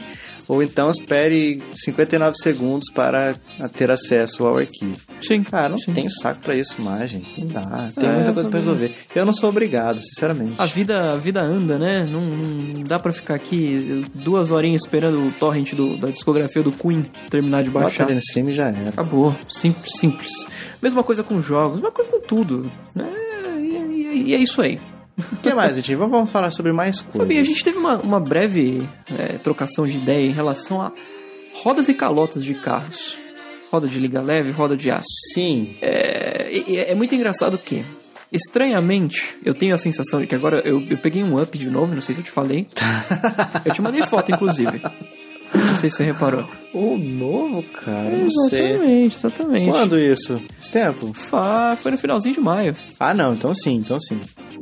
ou 0.50 0.64
então 0.64 0.90
espere 0.90 1.62
59 1.76 2.36
segundos 2.42 2.90
para 2.92 3.36
ter 3.76 3.92
acesso 3.92 4.48
ao 4.48 4.58
arquivo. 4.58 4.98
Sim. 5.22 5.44
Cara, 5.44 5.70
não 5.70 5.78
sim. 5.78 5.94
tenho 5.94 6.10
saco 6.10 6.42
para 6.42 6.56
isso 6.56 6.82
mais, 6.82 7.12
gente. 7.12 7.46
Não 7.46 7.50
dá. 7.50 7.90
Tem 7.96 8.10
é, 8.10 8.14
muita 8.14 8.34
coisa 8.34 8.50
para 8.50 8.60
resolver. 8.60 8.92
Eu 9.14 9.26
não 9.28 9.34
sou 9.34 9.50
obrigado, 9.50 10.02
sinceramente. 10.02 10.56
A 10.58 10.66
vida, 10.66 11.12
a 11.12 11.18
vida 11.18 11.40
anda, 11.40 11.78
né? 11.78 12.08
Não, 12.12 12.22
não 12.22 12.84
dá 12.84 12.98
para 12.98 13.14
ficar 13.14 13.36
aqui 13.36 14.04
duas 14.16 14.50
horinhas 14.50 14.82
esperando 14.82 15.28
o 15.28 15.32
torrent 15.34 15.76
do, 15.76 15.96
da 15.98 16.10
discografia 16.10 16.64
do 16.64 16.72
Queen 16.72 17.06
terminar 17.30 17.62
de 17.62 17.70
baixar. 17.70 18.06
Bota 18.06 18.14
no 18.16 18.20
stream 18.20 18.50
já 18.50 18.70
era. 18.70 18.90
Acabou. 18.90 19.36
Simples, 19.48 20.00
simples. 20.00 20.32
Mesma 20.82 21.04
coisa 21.04 21.22
com 21.22 21.40
jogos, 21.44 21.80
mesma 21.80 21.92
coisa 21.92 22.10
com 22.10 22.22
tudo. 22.22 22.72
Né? 22.96 23.08
E, 23.60 23.76
e, 23.76 24.24
e 24.30 24.34
é 24.34 24.38
isso 24.38 24.60
aí. 24.64 24.80
O 25.32 25.36
que 25.42 25.54
mais, 25.54 25.76
gente? 25.76 25.94
Vamos 25.96 26.32
falar 26.32 26.52
sobre 26.52 26.72
mais 26.72 27.02
coisas. 27.02 27.20
Fabi, 27.22 27.38
a 27.38 27.44
gente 27.44 27.64
teve 27.64 27.78
uma, 27.78 27.98
uma 27.98 28.20
breve 28.20 28.88
é, 29.18 29.38
trocação 29.38 29.86
de 29.86 29.98
ideia 29.98 30.26
em 30.26 30.32
relação 30.32 30.82
a 30.82 30.92
rodas 31.62 31.90
e 31.90 31.94
calotas 31.94 32.44
de 32.44 32.54
carros. 32.54 33.18
Roda 33.72 33.88
de 33.88 34.00
liga 34.00 34.22
leve, 34.22 34.52
roda 34.52 34.76
de 34.76 34.90
aço. 34.90 35.06
Sim. 35.34 35.76
É, 35.82 36.90
é 36.92 36.96
muito 36.96 37.14
engraçado 37.14 37.58
que, 37.58 37.86
estranhamente, 38.32 39.38
eu 39.46 39.54
tenho 39.54 39.76
a 39.76 39.78
sensação 39.78 40.20
de 40.20 40.26
que 40.26 40.34
agora 40.34 40.62
eu, 40.66 40.82
eu 40.90 40.98
peguei 40.98 41.24
um 41.24 41.40
up 41.40 41.56
de 41.56 41.70
novo, 41.70 41.94
não 41.94 42.02
sei 42.02 42.16
se 42.16 42.22
eu 42.22 42.26
te 42.26 42.32
falei. 42.32 42.68
eu 43.66 43.72
te 43.72 43.82
mandei 43.82 44.02
foto, 44.08 44.32
inclusive. 44.32 44.82
Não 45.54 45.78
sei 45.78 45.90
se 45.90 45.98
você 45.98 46.04
reparou. 46.04 46.48
O 46.74 46.98
novo, 46.98 47.64
cara? 47.64 48.10
É, 48.10 48.26
exatamente, 48.26 49.16
exatamente. 49.16 49.72
Quando 49.72 50.00
isso? 50.00 50.42
Esse 50.60 50.72
tempo? 50.72 51.14
foi 51.82 51.92
no 51.92 51.98
finalzinho 51.98 52.36
de 52.36 52.42
maio. 52.42 52.76
Ah, 53.00 53.14
não, 53.14 53.34
então 53.34 53.54
sim, 53.54 53.76
então 53.76 54.00
sim. 54.00 54.20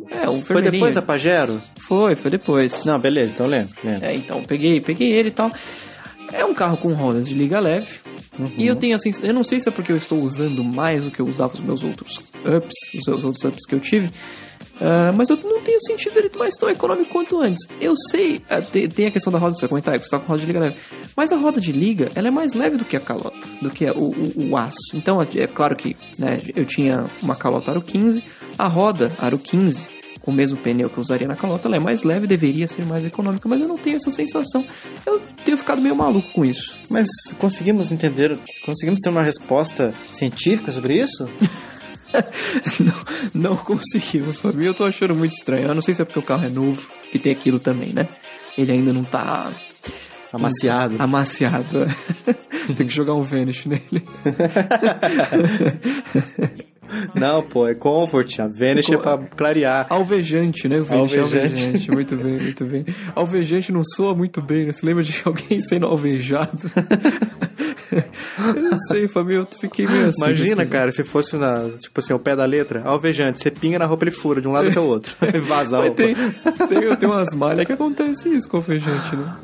É, 0.09 0.29
um 0.29 0.41
Foi 0.41 0.61
depois 0.61 0.95
da 0.95 1.01
Pajero? 1.01 1.59
Foi, 1.79 2.15
foi 2.15 2.31
depois. 2.31 2.85
Não, 2.85 2.99
beleza, 2.99 3.33
então 3.33 3.47
lembro, 3.47 3.71
lembro. 3.83 4.05
É, 4.05 4.13
então, 4.13 4.43
peguei, 4.43 4.79
peguei 4.79 5.11
ele 5.11 5.29
e 5.29 5.31
tal. 5.31 5.51
É 6.31 6.43
um 6.43 6.53
carro 6.53 6.77
com 6.77 6.93
rodas 6.93 7.27
de 7.27 7.33
liga 7.33 7.59
leve. 7.59 7.87
Uhum. 8.37 8.51
E 8.57 8.67
eu 8.67 8.75
tenho 8.75 8.95
assim, 8.95 9.11
eu 9.23 9.33
não 9.33 9.43
sei 9.43 9.59
se 9.59 9.67
é 9.67 9.71
porque 9.71 9.91
eu 9.91 9.97
estou 9.97 10.19
usando 10.19 10.63
mais 10.63 11.05
do 11.05 11.11
que 11.11 11.19
eu 11.19 11.25
usava 11.25 11.55
os 11.55 11.59
meus 11.59 11.83
outros 11.83 12.31
ups, 12.45 12.75
os 12.93 13.07
outros 13.07 13.43
ups 13.43 13.65
que 13.65 13.73
eu 13.73 13.79
tive. 13.79 14.07
Uh, 14.75 15.11
mas 15.15 15.29
eu 15.29 15.37
não 15.37 15.59
tenho 15.61 15.81
sentido 15.81 16.17
ele 16.19 16.29
mais 16.37 16.53
tão 16.55 16.69
econômico 16.69 17.09
quanto 17.09 17.39
antes. 17.39 17.65
Eu 17.81 17.95
sei, 18.11 18.37
uh, 18.37 18.61
tem, 18.71 18.87
tem, 18.87 19.07
a 19.07 19.11
questão 19.11 19.33
da 19.33 19.39
roda, 19.39 19.55
você 19.55 19.61
vai 19.61 19.69
comentar, 19.69 19.97
você 19.97 20.05
está 20.05 20.19
com 20.19 20.27
roda 20.27 20.41
de 20.41 20.45
liga 20.45 20.59
leve. 20.59 20.75
Mas 21.15 21.31
a 21.31 21.35
roda 21.35 21.59
de 21.59 21.71
liga, 21.71 22.09
ela 22.13 22.27
é 22.27 22.31
mais 22.31 22.53
leve 22.53 22.77
do 22.77 22.85
que 22.85 22.95
a 22.95 22.99
calota, 22.99 23.47
do 23.59 23.71
que 23.71 23.85
o, 23.85 24.11
o, 24.11 24.49
o 24.51 24.57
aço. 24.57 24.77
Então, 24.93 25.19
é, 25.19 25.27
é 25.35 25.47
claro 25.47 25.75
que 25.75 25.97
né, 26.19 26.39
eu 26.55 26.65
tinha 26.65 27.05
uma 27.23 27.35
calota 27.35 27.71
aro 27.71 27.81
15, 27.81 28.23
a 28.57 28.67
roda 28.67 29.11
aro 29.17 29.39
15 29.39 29.96
com 30.27 30.31
o 30.31 30.33
mesmo 30.33 30.57
pneu 30.57 30.89
que 30.89 30.97
eu 30.97 31.01
usaria 31.01 31.25
na 31.25 31.37
calota, 31.37 31.69
ela 31.69 31.77
é 31.77 31.79
mais 31.79 32.03
leve, 32.03 32.27
deveria 32.27 32.67
ser 32.67 32.83
mais 32.85 33.05
econômica, 33.05 33.47
mas 33.47 33.61
eu 33.61 33.67
não 33.69 33.77
tenho 33.77 33.95
essa 33.95 34.11
sensação. 34.11 34.61
Eu 35.05 35.21
tenho 35.45 35.57
ficado 35.57 35.81
meio 35.81 35.95
maluco 35.95 36.29
com 36.33 36.43
isso. 36.43 36.75
Mas 36.89 37.07
conseguimos 37.37 37.93
entender, 37.93 38.37
conseguimos 38.65 38.99
ter 38.99 39.07
uma 39.07 39.23
resposta 39.23 39.93
científica 40.11 40.69
sobre 40.69 40.99
isso? 40.99 41.29
não, 43.33 43.51
não 43.53 43.55
conseguimos, 43.55 44.41
Fabinho. 44.41 44.71
Eu 44.71 44.73
tô 44.73 44.83
achando 44.83 45.15
muito 45.15 45.31
estranho. 45.31 45.69
Eu 45.69 45.73
não 45.73 45.81
sei 45.81 45.93
se 45.93 46.01
é 46.01 46.05
porque 46.05 46.19
o 46.19 46.23
carro 46.23 46.45
é 46.45 46.49
novo, 46.49 46.85
que 47.09 47.17
tem 47.17 47.31
aquilo 47.31 47.57
também, 47.57 47.93
né? 47.93 48.05
Ele 48.57 48.73
ainda 48.73 48.91
não 48.91 49.05
tá. 49.05 49.49
Amaciado. 50.33 50.97
Amaciado. 50.99 51.83
é. 51.83 52.33
tem 52.75 52.85
que 52.85 52.93
jogar 52.93 53.13
um 53.13 53.21
Vanish 53.21 53.65
nele. 53.65 54.03
Não, 57.13 57.41
pô, 57.43 57.67
é 57.67 57.75
Comfort. 57.75 58.39
A 58.39 58.47
Vanish 58.47 58.89
é 58.89 58.97
pra 58.97 59.17
clarear. 59.17 59.87
Alvejante, 59.89 60.67
né? 60.67 60.79
O 60.79 60.85
Vanish 60.85 61.15
é 61.15 61.19
Alvejante. 61.19 61.65
alvejante. 61.65 61.91
Muito 61.91 62.15
bem, 62.15 62.39
muito 62.39 62.65
bem. 62.65 62.85
Alvejante 63.15 63.71
não 63.71 63.83
soa 63.83 64.13
muito 64.15 64.41
bem, 64.41 64.65
né? 64.65 64.71
Você 64.71 64.85
lembra 64.85 65.03
de 65.03 65.21
alguém 65.25 65.59
sendo 65.61 65.85
alvejado? 65.85 66.57
Eu 68.55 68.61
não 68.61 68.79
sei, 68.79 69.07
Fabinho, 69.07 69.41
eu 69.41 69.59
fiquei 69.59 69.87
meio 69.87 70.09
assim. 70.09 70.23
Imagina, 70.25 70.61
assim. 70.63 70.71
cara, 70.71 70.91
se 70.91 71.03
fosse 71.03 71.37
na, 71.37 71.55
tipo 71.79 71.99
assim, 71.99 72.13
ao 72.13 72.19
pé 72.19 72.35
da 72.35 72.45
letra, 72.45 72.81
alvejante, 72.83 73.39
você 73.41 73.49
pinga 73.49 73.79
na 73.79 73.85
roupa 73.85 74.03
ele 74.03 74.11
fura 74.11 74.41
de 74.41 74.47
um 74.47 74.51
lado 74.51 74.67
até 74.69 74.79
o 74.79 74.83
outro. 74.83 75.15
Vaza 75.43 75.77
a 75.77 75.81
roupa. 75.81 75.95
tem, 75.95 76.13
tem, 76.15 76.95
tem 76.97 77.09
umas 77.09 77.33
malhas 77.33 77.65
que 77.65 77.73
acontece 77.73 78.29
isso 78.29 78.49
com 78.49 78.57
alvejante, 78.57 79.15
né? 79.15 79.35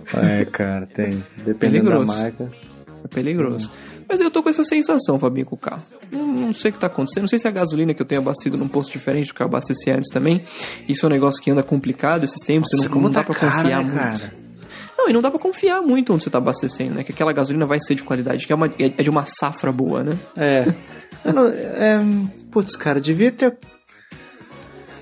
É, 0.41 0.45
cara, 0.45 0.85
tem. 0.87 1.23
Dependendo 1.45 1.89
da 1.89 1.97
Peligroso. 1.97 2.05
marca. 2.21 2.51
É 3.03 3.07
peligroso. 3.07 3.71
Mas 4.07 4.19
eu 4.19 4.29
tô 4.29 4.43
com 4.43 4.49
essa 4.49 4.63
sensação, 4.63 5.17
Fabinho, 5.17 5.45
com 5.45 5.55
o 5.55 5.57
carro. 5.57 5.81
Não, 6.11 6.27
não 6.27 6.53
sei 6.53 6.69
o 6.69 6.73
que 6.73 6.79
tá 6.79 6.87
acontecendo. 6.87 7.23
Não 7.23 7.27
sei 7.27 7.39
se 7.39 7.47
é 7.47 7.49
a 7.49 7.53
gasolina 7.53 7.93
que 7.93 8.01
eu 8.01 8.05
tenho 8.05 8.21
abastecido 8.21 8.57
num 8.57 8.67
posto 8.67 8.91
diferente 8.91 9.27
do 9.27 9.33
que 9.33 9.41
eu 9.41 9.45
abasteci 9.45 9.89
antes 9.89 10.09
também. 10.11 10.43
Isso 10.87 11.05
é 11.05 11.09
um 11.09 11.11
negócio 11.11 11.41
que 11.41 11.51
anda 11.51 11.63
complicado 11.63 12.23
esses 12.23 12.41
tempos. 12.45 12.71
Nossa, 12.73 12.85
não, 12.85 12.91
como 12.91 13.05
não 13.05 13.11
dá 13.11 13.21
tá 13.21 13.25
pra 13.25 13.35
caro, 13.35 13.55
confiar 13.57 13.83
né, 13.83 13.91
muito. 13.91 14.21
cara? 14.21 14.43
Não, 14.97 15.09
e 15.09 15.13
não 15.13 15.21
dá 15.21 15.29
pra 15.29 15.39
confiar 15.39 15.81
muito 15.81 16.13
onde 16.13 16.23
você 16.23 16.29
tá 16.29 16.37
abastecendo, 16.37 16.95
né? 16.95 17.03
Que 17.03 17.11
aquela 17.11 17.33
gasolina 17.33 17.65
vai 17.65 17.79
ser 17.79 17.95
de 17.95 18.03
qualidade, 18.03 18.45
que 18.45 18.53
é, 18.53 18.55
uma, 18.55 18.67
é 18.67 18.93
é 18.97 19.03
de 19.03 19.09
uma 19.09 19.25
safra 19.25 19.71
boa, 19.71 20.03
né? 20.03 20.17
É. 20.35 20.65
Mano, 21.25 21.49
é. 21.53 21.99
Putz, 22.51 22.75
cara, 22.75 23.01
devia 23.01 23.31
ter. 23.31 23.57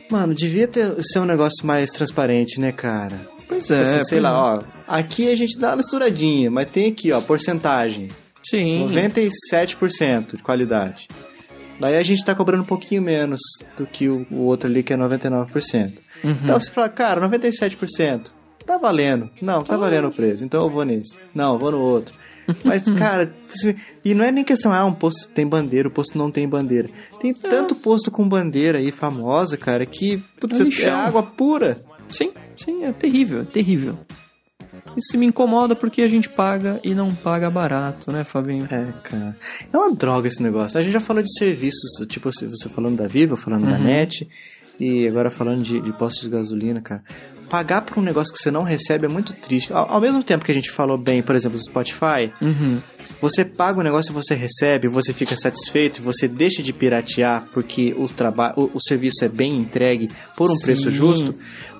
Mano, 0.10 0.34
devia 0.34 0.68
ter 0.68 0.96
ser 1.04 1.20
um 1.20 1.26
negócio 1.26 1.66
mais 1.66 1.92
transparente, 1.92 2.60
né, 2.60 2.72
cara? 2.72 3.30
Pois 3.48 3.70
é. 3.70 3.86
Você, 3.86 4.04
sei 4.04 4.20
pois 4.20 4.24
lá, 4.24 4.30
é. 4.30 4.34
ó. 4.34 4.62
Aqui 4.88 5.30
a 5.30 5.36
gente 5.36 5.58
dá 5.58 5.70
uma 5.70 5.78
misturadinha, 5.78 6.50
mas 6.50 6.72
tem 6.72 6.90
aqui, 6.92 7.12
ó, 7.12 7.22
porcentagem. 7.22 8.08
Sim. 8.44 8.88
97% 8.90 10.38
de 10.38 10.44
qualidade. 10.44 11.08
Daí 11.80 11.98
a 11.98 12.04
gente 12.04 12.24
tá 12.24 12.36
cobrando 12.36 12.64
um 12.64 12.66
pouquinho 12.66 13.02
menos 13.02 13.40
do 13.76 13.88
que 13.88 14.08
o, 14.08 14.26
o 14.30 14.42
outro 14.42 14.70
ali, 14.70 14.84
que 14.84 14.94
é 14.94 14.98
99%. 14.98 16.00
Uhum. 16.24 16.32
Então 16.44 16.60
você 16.60 16.70
fala, 16.70 16.90
cara, 16.90 17.28
97%. 17.28 18.28
Tá 18.66 18.78
valendo. 18.78 19.30
Não, 19.42 19.64
tá 19.64 19.76
valendo 19.76 20.08
o 20.08 20.12
preço. 20.12 20.46
Então 20.46 20.64
eu 20.64 20.70
vou 20.70 20.86
nesse. 20.86 21.18
Não, 21.34 21.54
eu 21.54 21.60
vou 21.60 21.72
no 21.72 21.80
outro. 21.80 22.14
Mas, 22.64 22.84
cara, 22.94 23.34
e 24.04 24.14
não 24.14 24.24
é 24.24 24.32
nem 24.32 24.44
questão, 24.44 24.74
ah, 24.74 24.86
um 24.86 24.94
posto 24.94 25.28
tem 25.30 25.48
bandeira, 25.48 25.88
o 25.88 25.92
posto 25.92 26.18
não 26.18 26.32
tem 26.32 26.48
bandeira. 26.48 26.90
Tem 27.20 27.34
tanto 27.34 27.76
posto 27.76 28.12
com 28.12 28.28
bandeira 28.28 28.78
aí 28.78 28.92
famosa, 28.92 29.58
cara, 29.58 29.86
que 29.86 30.18
putz, 30.40 30.80
É 30.80 30.88
é, 30.88 30.90
água 30.90 31.24
pura. 31.24 31.82
Sim, 32.10 32.32
sim, 32.56 32.84
é 32.84 32.92
terrível, 32.92 33.42
é 33.42 33.46
terrível. 33.46 33.98
Isso 34.98 35.18
me 35.18 35.26
incomoda 35.26 35.76
porque 35.76 36.02
a 36.02 36.08
gente 36.08 36.28
paga 36.30 36.80
e 36.84 36.94
não 36.94 37.10
paga 37.14 37.50
barato, 37.50 38.12
né, 38.12 38.24
Fabinho? 38.24 38.66
É, 38.66 38.92
cara. 39.04 39.36
É 39.72 39.78
uma 39.78 39.94
droga 39.94 40.28
esse 40.28 40.42
negócio. 40.44 40.80
A 40.80 40.84
gente 40.84 40.92
já 40.94 41.00
falou 41.00 41.24
de 41.24 41.34
serviços, 41.38 42.06
tipo, 42.08 42.30
você 42.32 42.70
falando 42.70 42.98
da 42.98 43.08
Viva, 43.08 43.36
falando 43.38 43.66
da 43.66 43.78
NET, 43.78 44.28
e 44.80 45.08
agora 45.08 45.30
falando 45.30 45.62
de, 45.64 45.80
de 45.80 45.94
postos 45.94 46.24
de 46.24 46.30
gasolina, 46.30 46.82
cara. 46.82 47.04
Pagar 47.50 47.82
por 47.82 47.98
um 47.98 48.02
negócio 48.02 48.34
que 48.34 48.40
você 48.40 48.50
não 48.50 48.64
recebe 48.64 49.06
é 49.06 49.10
muito 49.10 49.34
triste. 49.34 49.74
Ao, 49.74 49.92
ao 49.96 50.02
mesmo 50.02 50.24
tempo 50.24 50.44
que 50.46 50.52
a 50.52 50.56
gente 50.56 50.72
falou 50.72 50.98
bem, 50.98 51.22
por 51.22 51.36
exemplo, 51.36 51.58
do 51.58 51.64
Spotify, 51.64 52.32
Uhum. 52.42 52.82
você 53.22 53.44
paga 53.44 53.80
o 53.80 53.84
negócio 53.84 54.12
e 54.12 54.14
você 54.14 54.34
recebe, 54.36 54.88
você 54.88 55.14
fica 55.14 55.36
satisfeito, 55.36 56.02
você 56.02 56.28
deixa 56.30 56.64
de 56.64 56.72
piratear 56.72 57.46
porque 57.54 57.94
o, 57.98 58.08
trabalho, 58.08 58.54
o, 58.58 58.78
o 58.78 58.82
serviço 58.82 59.26
é 59.26 59.28
bem 59.28 59.58
entregue 59.58 60.08
por 60.38 60.50
um 60.50 60.56
Sim. 60.56 60.66
preço 60.66 60.90
justo. 60.90 61.36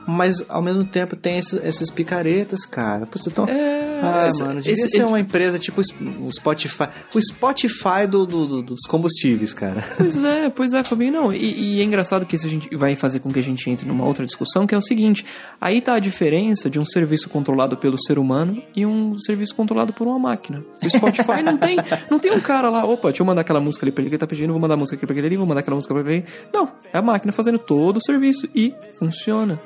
Mas 0.08 0.44
ao 0.50 0.62
mesmo 0.62 0.84
tempo 0.84 1.16
tem 1.16 1.38
esses, 1.38 1.60
essas 1.64 1.90
picaretas, 1.90 2.66
cara. 2.66 3.06
Putz, 3.06 3.28
então. 3.28 3.46
É, 3.48 3.91
ah, 4.02 4.28
esse- 4.30 4.44
mano, 4.44 4.62
devia 4.62 4.74
esse- 4.74 4.90
ser 4.90 5.06
uma 5.06 5.20
empresa 5.20 5.58
tipo 5.60 5.82
o 5.82 6.32
Spotify. 6.34 6.88
O 7.14 7.22
Spotify 7.22 8.08
do, 8.10 8.26
do- 8.26 8.48
do- 8.48 8.64
dos 8.64 8.82
combustíveis, 8.88 9.54
cara. 9.54 9.84
Pois 9.98 10.24
é, 10.24 10.50
pois 10.50 10.74
é, 10.74 10.84
Fabinho. 10.84 11.12
Não, 11.14 11.34
e, 11.34 11.78
e 11.78 11.82
é 11.82 11.84
engraçado 11.84 12.26
que 12.26 12.36
isso 12.36 12.46
a 12.46 12.50
gente 12.50 12.74
vai 12.76 12.96
fazer 12.96 13.20
com 13.20 13.30
que 13.32 13.40
a 13.40 13.44
gente 13.44 13.70
entre 13.70 13.88
numa 13.88 14.06
outra 14.06 14.26
discussão, 14.26 14.66
que 14.68 14.74
é 14.76 14.78
o 14.78 14.82
seguinte: 14.82 15.26
aí 15.60 15.82
tá 15.82 15.94
a 15.96 16.00
diferença 16.00 16.70
de 16.70 16.80
um 16.80 16.86
serviço 16.86 17.30
controlado 17.30 17.78
pelo 17.78 17.98
ser 18.02 18.18
humano 18.20 18.62
e 18.76 18.86
um 18.86 19.18
serviço 19.20 19.54
controlado 19.56 19.94
por 19.94 20.08
uma 20.08 20.20
máquina. 20.20 20.64
O 20.84 20.90
Spotify 20.90 21.42
não 21.44 21.58
tem, 21.58 21.78
não 22.10 22.20
tem 22.20 22.32
um 22.32 22.42
cara 22.42 22.70
lá, 22.70 22.84
opa, 22.86 23.10
deixa 23.10 23.22
eu 23.22 23.26
mandar 23.26 23.42
aquela 23.42 23.60
música 23.60 23.86
ali 23.86 23.92
pra 23.92 24.02
ele 24.02 24.10
que 24.10 24.16
ele 24.16 24.20
tá 24.20 24.28
pedindo, 24.28 24.52
vou 24.54 24.62
mandar 24.62 24.74
a 24.74 24.78
música 24.78 24.96
aqui 24.96 25.06
pra 25.06 25.16
ele 25.16 25.28
ali, 25.28 25.38
vou 25.38 25.46
mandar 25.46 25.62
aquela 25.62 25.76
música 25.76 25.94
pra 25.94 26.12
ele. 26.14 26.26
Não, 26.54 26.72
é 26.94 26.98
a 26.98 27.02
máquina 27.02 27.32
fazendo 27.32 27.60
todo 27.60 27.98
o 27.98 28.02
serviço 28.04 28.48
e 28.56 28.74
funciona. 28.98 29.60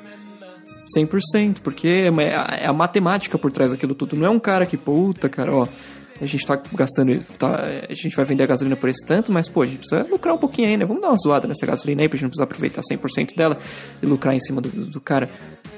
100%, 0.96 1.58
porque 1.62 1.88
é 1.88 2.62
é 2.62 2.66
a 2.66 2.72
matemática 2.72 3.38
por 3.38 3.50
trás 3.50 3.72
daquilo 3.72 3.94
tudo. 3.94 4.16
Não 4.16 4.26
é 4.26 4.30
um 4.30 4.38
cara 4.38 4.66
que, 4.66 4.76
puta, 4.76 5.28
cara, 5.28 5.54
ó, 5.54 5.66
a 6.20 6.26
gente 6.26 6.46
tá 6.46 6.60
gastando, 6.74 7.20
tá, 7.38 7.62
a 7.88 7.94
gente 7.94 8.14
vai 8.16 8.24
vender 8.24 8.44
a 8.44 8.46
gasolina 8.46 8.76
por 8.76 8.88
esse 8.88 9.04
tanto, 9.06 9.32
mas, 9.32 9.48
pô, 9.48 9.62
a 9.62 9.66
gente 9.66 9.78
precisa 9.78 10.06
lucrar 10.10 10.34
um 10.34 10.38
pouquinho 10.38 10.68
aí, 10.68 10.76
né? 10.76 10.84
Vamos 10.84 11.02
dar 11.02 11.08
uma 11.08 11.16
zoada 11.16 11.46
nessa 11.48 11.64
gasolina 11.66 12.02
aí 12.02 12.08
pra 12.08 12.16
gente 12.16 12.24
não 12.24 12.30
precisar 12.30 12.44
aproveitar 12.44 12.80
100% 12.82 13.36
dela 13.36 13.58
e 14.02 14.06
lucrar 14.06 14.34
em 14.34 14.40
cima 14.40 14.60
do, 14.60 14.68
do 14.68 15.00
cara. 15.00 15.30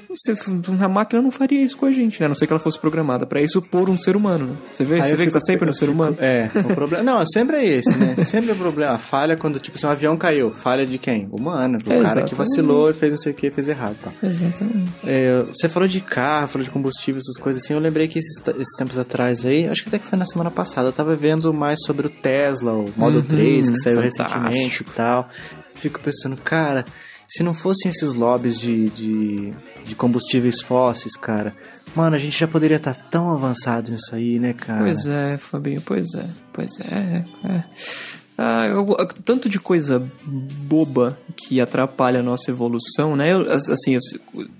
Você, 0.09 0.35
a 0.83 0.89
máquina 0.89 1.21
não 1.21 1.31
faria 1.31 1.63
isso 1.63 1.77
com 1.77 1.85
a 1.85 1.93
gente, 1.93 2.19
né? 2.19 2.25
A 2.27 2.29
não 2.31 2.35
ser 2.35 2.47
que 2.47 2.53
ela 2.53 2.59
fosse 2.59 2.79
programada 2.79 3.27
pra 3.27 3.43
isso 3.43 3.61
por 3.61 3.91
um 3.91 3.99
ser 3.99 4.17
humano, 4.17 4.47
né? 4.47 4.57
Você 4.73 4.83
vê, 4.83 4.95
Aí 4.95 5.03
você 5.03 5.11
vê 5.17 5.25
que 5.25 5.31
fico- 5.31 5.33
tá 5.39 5.41
sempre 5.41 5.67
no 5.67 5.75
ser 5.75 5.91
humano? 5.91 6.17
É, 6.19 6.49
o 6.55 6.75
problema. 6.75 7.05
Não, 7.05 7.27
sempre 7.27 7.59
é 7.59 7.67
esse, 7.67 7.97
né? 7.99 8.15
Sempre 8.17 8.51
é 8.51 8.53
o 8.55 8.57
problema. 8.57 8.93
A 8.93 8.99
falha 8.99 9.37
quando, 9.37 9.61
tipo, 9.61 9.77
se 9.79 9.85
um 9.85 9.91
avião 9.91 10.17
caiu, 10.17 10.51
falha 10.51 10.87
de 10.87 10.97
quem? 10.97 11.29
Humana. 11.31 11.77
O 11.77 11.85
cara 11.85 11.99
que 12.01 12.07
Exatamente. 12.07 12.35
vacilou 12.37 12.89
e 12.91 12.95
fez 12.95 13.13
não 13.13 13.19
sei 13.19 13.33
o 13.33 13.35
que, 13.35 13.51
fez 13.51 13.69
errado 13.69 13.97
e 14.01 14.05
tal. 14.05 14.13
Exatamente. 14.23 14.91
É, 15.07 15.43
você 15.43 15.69
falou 15.69 15.87
de 15.87 16.01
carro, 16.01 16.49
falou 16.49 16.65
de 16.65 16.71
combustível, 16.71 17.19
essas 17.19 17.37
coisas 17.37 17.63
assim. 17.63 17.75
Eu 17.75 17.79
lembrei 17.81 18.09
que 18.09 18.19
esses, 18.19 18.43
esses 18.59 18.77
tempos 18.79 18.99
atrás 18.99 19.45
aí, 19.45 19.69
acho 19.69 19.83
que 19.83 19.89
até 19.91 19.99
que 19.99 20.07
foi 20.07 20.19
na 20.19 20.25
semana 20.29 20.51
passada, 20.51 20.89
eu 20.89 20.93
tava 20.93 21.15
vendo 21.17 21.53
mais 21.53 21.79
sobre 21.85 22.07
o 22.07 22.11
Tesla, 22.11 22.73
o 22.73 22.85
Model 22.97 23.21
Uhum, 23.21 23.27
3, 23.27 23.71
que 23.71 23.77
saiu 23.79 23.97
fantástico. 24.03 24.41
recentemente 24.41 24.83
e 24.83 24.85
tal. 24.95 25.29
Fico 25.75 26.01
pensando, 26.01 26.37
cara, 26.37 26.85
se 27.29 27.43
não 27.43 27.55
fossem 27.55 27.91
esses 27.91 28.15
lobbies 28.15 28.59
de, 28.59 28.85
de, 28.91 29.53
de 29.85 29.95
combustíveis 29.95 30.61
fósseis, 30.61 31.15
cara, 31.17 31.55
mano, 31.95 32.17
a 32.17 32.19
gente 32.19 32.39
já 32.39 32.49
poderia 32.49 32.79
estar 32.79 32.95
tão 33.11 33.31
avançado 33.33 33.91
nisso 33.91 34.15
aí, 34.15 34.39
né, 34.39 34.53
cara? 34.55 34.81
Pois 34.81 35.07
é, 35.07 35.39
Fabinho, 35.39 35.81
pois 35.83 36.15
é, 36.15 36.25
pois 36.53 36.81
é. 36.81 37.25
é. 37.45 37.65
Ah, 38.41 38.67
eu- 38.69 38.97
tanto 39.25 39.49
de 39.49 39.59
coisa 39.59 40.01
boba 40.25 41.19
que 41.37 41.61
atrapalha 41.61 42.21
a 42.21 42.23
nossa 42.23 42.53
evolução, 42.53 43.17
né? 43.17 43.33
Eu, 43.33 43.41
assim, 43.53 43.99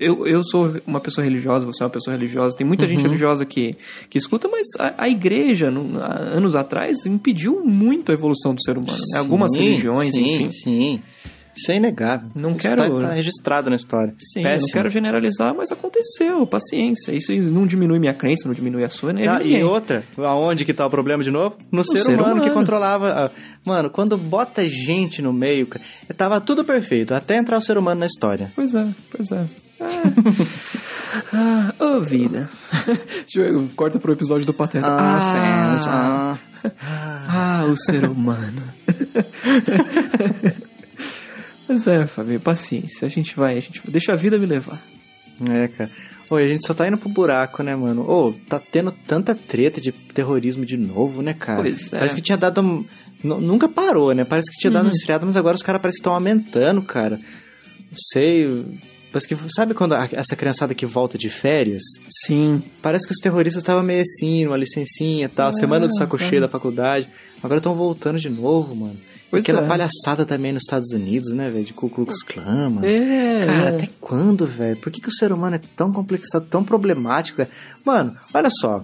eu, 0.01 0.27
eu, 0.27 0.43
sou 0.43 0.75
uma 0.85 0.99
pessoa 0.99 1.25
religiosa, 1.25 1.65
você 1.65 1.85
é 1.85 1.87
uma 1.87 1.91
pessoa 1.91 2.17
religiosa, 2.17 2.57
tem 2.57 2.67
muita 2.67 2.85
Uhum. 2.85 2.89
gente 2.91 3.03
religiosa 3.03 3.47
que, 3.47 3.77
que 4.11 4.19
escuta, 4.19 4.49
mas 4.49 4.67
a, 4.81 4.95
a 5.05 5.09
igreja, 5.09 5.71
no- 5.71 6.03
há 6.03 6.13
anos 6.13 6.57
atrás, 6.57 7.07
impediu 7.07 7.65
muito 7.65 8.11
a 8.11 8.15
evolução 8.15 8.53
do 8.53 8.61
ser 8.65 8.77
humano. 8.77 8.99
né? 9.13 9.19
Algumas 9.21 9.53
Sim, 9.53 9.59
religiões, 9.61 10.13
sim, 10.13 10.23
enfim. 10.35 10.51
Sim, 10.51 11.03
Isso 11.59 11.73
é 11.73 11.77
inegável. 11.77 12.29
Não 12.35 12.51
Isso 12.51 12.59
quero- 12.61 13.01
Tá, 13.01 13.09
tá 13.09 13.15
registrado 13.15 13.69
na 13.71 13.77
história. 13.77 14.15
Sim, 14.19 14.41
eu 14.41 14.45
não 14.45 14.51
Péssimo. 14.53 14.73
quero 14.73 14.91
generalizar, 14.91 15.55
mas 15.55 15.71
aconteceu, 15.73 16.47
paciência. 16.47 17.13
Isso 17.13 17.33
não 17.33 17.67
diminui 17.67 17.99
minha 17.99 18.15
crença, 18.15 18.47
não 18.47 18.55
diminui 18.55 18.85
a 18.85 18.91
sua, 18.91 19.13
a 19.13 19.37
Ah, 19.39 19.43
e 19.43 19.63
outra, 19.65 20.03
aonde 20.19 20.65
que 20.65 20.73
tá 20.73 20.87
o 20.87 20.91
problema 20.91 21.25
de 21.25 21.31
novo? 21.31 21.57
No, 21.73 21.85
ser, 21.85 21.99
ser 21.99 22.15
humano, 22.15 22.35
que 22.37 22.41
humano. 22.43 22.55
controlava. 22.55 23.25
a- 23.27 23.31
Mano, 23.65 23.91
quando 23.91 24.17
bota 24.17 24.67
gente 24.69 25.21
no 25.21 25.33
meio, 25.33 25.67
cara, 25.67 25.85
tava 26.17 26.41
tudo 26.41 26.65
perfeito, 26.65 27.13
até 27.15 27.37
entrar 27.37 27.59
o 27.59 27.63
ser 27.63 27.77
humano 27.77 28.01
na 28.01 28.07
história. 28.07 28.53
Pois 28.55 28.73
é, 28.75 28.87
pois 29.11 29.31
é. 29.33 29.45
Ah, 29.81 30.03
ah, 31.81 31.85
ô 31.85 32.01
vida. 32.01 32.49
Deixa 33.27 33.41
eu, 33.41 33.69
corta 33.77 33.99
pro 33.99 34.13
episódio 34.13 34.47
do 34.47 34.55
Pateta. 34.55 34.87
Ah, 34.89 36.37
ah, 37.29 37.65
o 37.69 37.77
ser 37.77 38.05
humano. 38.09 38.63
Mas 41.69 41.87
é, 41.87 42.07
Fabio, 42.07 42.41
paciência. 42.41 43.07
A 43.07 43.11
gente 43.11 43.37
vai, 43.37 43.59
a 43.59 43.61
gente 43.61 43.81
deixa 43.91 44.13
a 44.13 44.17
vida 44.17 44.39
me 44.39 44.47
levar. 44.47 44.83
É, 45.47 45.69
cara. 45.69 45.91
Oi, 46.31 46.45
a 46.45 46.49
gente 46.49 46.67
só 46.67 46.75
tá 46.75 46.87
indo 46.87 46.99
pro 46.99 47.09
buraco, 47.09 47.63
né, 47.63 47.75
mano? 47.75 48.03
Ô, 48.09 48.33
tá 48.49 48.61
tendo 48.61 48.91
tanta 49.07 49.35
treta 49.35 49.81
de 49.81 49.93
terrorismo 49.93 50.65
de 50.67 50.77
novo, 50.77 51.23
né, 51.23 51.33
cara? 51.35 51.63
Pois 51.63 51.93
é. 51.93 51.99
Parece 51.99 52.17
que 52.17 52.23
tinha 52.23 52.37
dado. 52.37 52.61
um- 52.61 52.85
nu- 53.25 53.41
Nunca 53.41 53.69
parou, 53.69 54.13
né? 54.13 54.25
Parece 54.25 54.51
que 54.51 54.59
tinha 54.59 54.71
dado 54.71 54.85
Uhum. 54.85 54.91
uma 54.91 54.95
esfriada, 54.97 55.25
mas 55.25 55.37
agora 55.37 55.55
os 55.57 55.63
caras 55.63 55.81
parecem 55.81 55.99
que 55.99 56.01
estão 56.01 56.13
aumentando, 56.15 56.83
cara. 56.83 57.19
Não 57.91 57.99
sei. 58.13 58.65
Parece 59.11 59.27
que. 59.29 59.37
Sabe 59.55 59.73
quando 59.73 59.95
a- 59.95 60.09
essa 60.13 60.37
criançada 60.37 60.75
que 60.75 60.85
volta 60.85 61.17
de 61.17 61.31
férias? 61.31 61.83
Sim. 62.27 62.63
Parece 62.83 63.07
que 63.07 63.13
os 63.15 63.21
terroristas 63.21 63.63
estavam 63.63 63.83
meio 63.83 64.03
assim, 64.03 64.47
uma 64.47 64.57
licencinha 64.57 65.25
e 65.25 65.29
tal, 65.29 65.49
Ah, 65.49 65.53
semana 65.55 65.89
do 65.89 65.97
saco 65.97 66.19
tá. 66.19 66.25
cheio 66.29 66.43
da 66.43 66.49
faculdade. 66.49 67.09
Agora 67.43 67.57
estão 67.59 67.75
voltando 67.75 68.21
de 68.21 68.29
novo, 68.29 68.75
mano. 68.77 68.99
Pois 69.31 69.43
Aquela 69.43 69.63
é. 69.63 69.67
palhaçada 69.69 70.25
também 70.25 70.53
nos 70.53 70.63
Estados 70.63 70.91
Unidos, 70.93 71.33
né, 71.35 71.49
velho? 71.51 71.65
De 71.65 71.73
Ku 71.75 71.91
Klux 71.91 72.23
Klan, 72.23 72.71
mano. 72.71 72.87
É, 72.87 73.45
Cara, 73.45 73.69
até 73.77 73.89
quando, 74.01 74.47
velho? 74.47 74.77
Por 74.79 74.91
que, 74.91 75.01
que 75.03 75.09
o 75.09 75.13
ser 75.13 75.33
humano 75.33 75.57
é 75.57 75.61
tão 75.77 75.93
complexado, 75.93 76.47
tão 76.49 76.65
problemático? 76.65 77.37
velho? 77.39 77.51
Mano, 77.85 78.17
olha 78.33 78.49
só. 78.51 78.83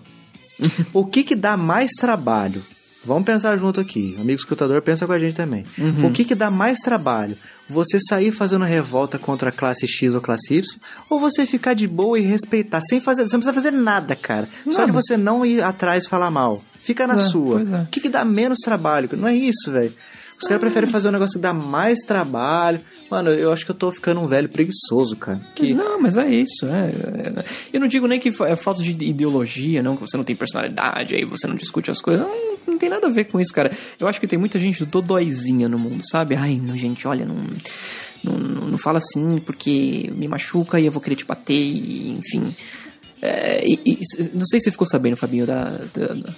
o 0.93 1.07
que 1.07 1.25
que 1.25 1.35
dá 1.35 1.57
mais 1.57 1.91
trabalho? 1.93 2.63
Vamos 3.07 3.25
pensar 3.25 3.57
junto 3.59 3.81
aqui. 3.81 4.17
Amigo 4.19 4.39
escutador, 4.39 4.81
pensa 4.81 5.07
com 5.07 5.13
a 5.13 5.19
gente 5.19 5.37
também. 5.37 5.65
Uhum. 5.79 6.07
O 6.07 6.11
que 6.13 6.25
que 6.25 6.35
dá 6.35 6.51
mais 6.51 6.79
trabalho? 6.79 7.37
Você 7.69 7.99
sair 8.01 8.33
fazendo 8.33 8.65
revolta 8.65 9.19
contra 9.19 9.49
a 9.51 9.53
classe 9.53 9.87
X 9.87 10.15
ou 10.15 10.21
classe 10.23 10.55
Y? 10.55 10.65
Ou 11.11 11.21
você 11.21 11.47
ficar 11.47 11.75
de 11.75 11.87
boa 11.87 12.19
e 12.19 12.23
respeitar, 12.23 12.81
sem 12.83 13.01
fazer... 13.01 13.23
Você 13.29 13.35
não 13.37 13.41
precisa 13.41 13.55
fazer 13.55 13.71
nada, 13.73 14.15
cara. 14.17 14.49
Só 14.65 14.81
Nada. 14.81 14.87
de 14.87 14.93
você 14.93 15.17
não 15.19 15.45
ir 15.45 15.63
atrás 15.63 16.05
e 16.05 16.09
falar 16.09 16.31
mal. 16.31 16.63
Fica 16.83 17.07
na 17.07 17.15
É, 17.15 17.19
sua. 17.19 17.61
é. 17.63 17.83
O 17.83 17.87
que 17.87 18.01
que 18.01 18.09
dá 18.09 18.25
menos 18.25 18.59
trabalho? 18.61 19.09
Não 19.15 19.29
é 19.29 19.35
isso, 19.35 19.71
velho. 19.71 19.93
Os 20.41 20.49
caras 20.49 20.61
preferem 20.61 20.91
fazer 20.91 21.09
um 21.09 21.13
negócio 21.13 21.35
que 21.39 21.43
dá 21.43 21.55
mais 21.55 22.01
trabalho. 22.01 22.81
Mano, 23.11 23.31
eu 23.31 23.53
acho 23.53 23.65
que 23.65 23.71
eu 23.71 23.75
tô 23.75 23.91
ficando 23.93 24.21
um 24.21 24.27
velho 24.27 24.49
preguiçoso, 24.49 25.17
cara. 25.17 25.41
Mas 25.59 25.69
Que... 25.69 25.75
não, 25.75 26.01
mas 26.01 26.17
é 26.17 26.29
isso. 26.29 26.67
É, 26.67 26.89
é- 26.91 27.45
eu 27.73 27.81
não 27.81 27.87
digo 27.87 28.07
nem 28.07 28.19
que 28.21 28.29
é 28.43 28.57
falta 28.57 28.83
de 28.83 28.91
ideologia, 28.91 29.83
não, 29.83 29.95
que 29.97 30.03
você 30.03 30.17
não 30.17 30.25
tem 30.25 30.35
personalidade, 30.37 31.15
aí 31.15 31.25
você 31.25 31.47
não 31.47 31.55
discute 31.55 31.91
as 31.91 32.01
coisas. 32.01 32.27
Não, 32.27 32.57
não 32.67 32.79
tem 32.79 32.89
nada 32.89 33.07
a 33.07 33.11
ver 33.11 33.25
com 33.25 33.41
isso, 33.41 33.53
cara. 33.53 33.71
Eu 33.99 34.09
acho 34.09 34.21
que 34.21 34.27
tem 34.27 34.39
muita 34.39 34.59
gente 34.59 34.85
dodóizinha 34.85 35.69
no 35.69 35.79
mundo, 35.79 36.03
sabe? 36.09 36.35
Ai, 36.35 36.61
não, 36.63 36.77
gente, 36.77 37.07
olha, 37.07 37.25
não, 37.25 37.37
não, 38.25 38.35
não, 38.69 38.79
fala 38.79 38.99
assim 38.99 39.39
porque 39.39 40.11
me 40.15 40.27
machuca 40.27 40.81
e 40.81 40.87
eu 40.87 40.93
vou 40.93 41.01
querer 41.01 41.17
te 41.17 41.25
bater, 41.25 41.55
e, 41.55 42.11
enfim. 42.13 42.55
É, 43.23 43.67
e- 43.67 43.81
e- 43.87 43.99
não 44.35 44.45
sei 44.45 44.61
se 44.61 44.65
você 44.65 44.71
ficou 44.73 44.87
sabendo, 44.87 45.17
Fabinho, 45.17 45.47
da- 45.47 45.71
da- 45.95 46.35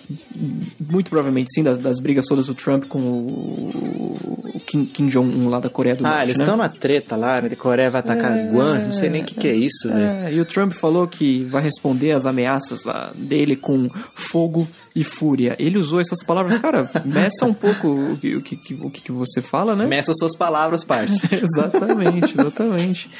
muito 0.80 1.10
provavelmente 1.10 1.48
sim, 1.54 1.62
das, 1.62 1.78
das 1.78 1.98
brigas 1.98 2.26
todas 2.26 2.46
do 2.46 2.54
Trump 2.54 2.86
com 2.86 2.98
o, 2.98 4.16
o 4.54 4.60
Kim, 4.66 4.84
Kim 4.84 5.06
Jong-un 5.08 5.48
lá 5.48 5.60
da 5.60 5.68
Coreia 5.68 5.96
do 5.96 6.04
Ah, 6.04 6.10
Norte, 6.10 6.24
eles 6.24 6.38
né? 6.38 6.44
estão 6.44 6.56
na 6.56 6.68
treta 6.68 7.16
lá, 7.16 7.40
né? 7.40 7.48
A 7.52 7.56
Coreia 7.56 7.90
vai 7.90 8.00
atacar 8.00 8.32
Guam, 8.50 8.86
não 8.86 8.92
sei 8.92 9.08
nem 9.08 9.22
o 9.22 9.24
que, 9.24 9.34
que 9.34 9.48
é 9.48 9.54
isso, 9.54 9.88
velho. 9.88 10.00
É, 10.00 10.32
e 10.32 10.40
o 10.40 10.44
Trump 10.44 10.72
falou 10.72 11.06
que 11.06 11.44
vai 11.44 11.62
responder 11.62 12.12
às 12.12 12.26
ameaças 12.26 12.84
lá 12.84 13.10
dele 13.14 13.56
com 13.56 13.88
fogo 14.14 14.66
e 14.94 15.04
fúria. 15.04 15.54
Ele 15.58 15.78
usou 15.78 16.00
essas 16.00 16.22
palavras, 16.24 16.58
cara, 16.58 16.90
meça 17.04 17.44
um 17.44 17.54
pouco 17.54 17.88
o 17.88 18.16
que, 18.16 18.36
o 18.36 18.42
que, 18.42 18.74
o 18.80 18.90
que 18.90 19.02
que 19.02 19.12
você 19.12 19.42
fala, 19.42 19.76
né? 19.76 19.86
Meça 19.86 20.12
suas 20.14 20.36
palavras, 20.36 20.84
parça. 20.84 21.28
exatamente, 21.34 22.32
exatamente. 22.32 23.10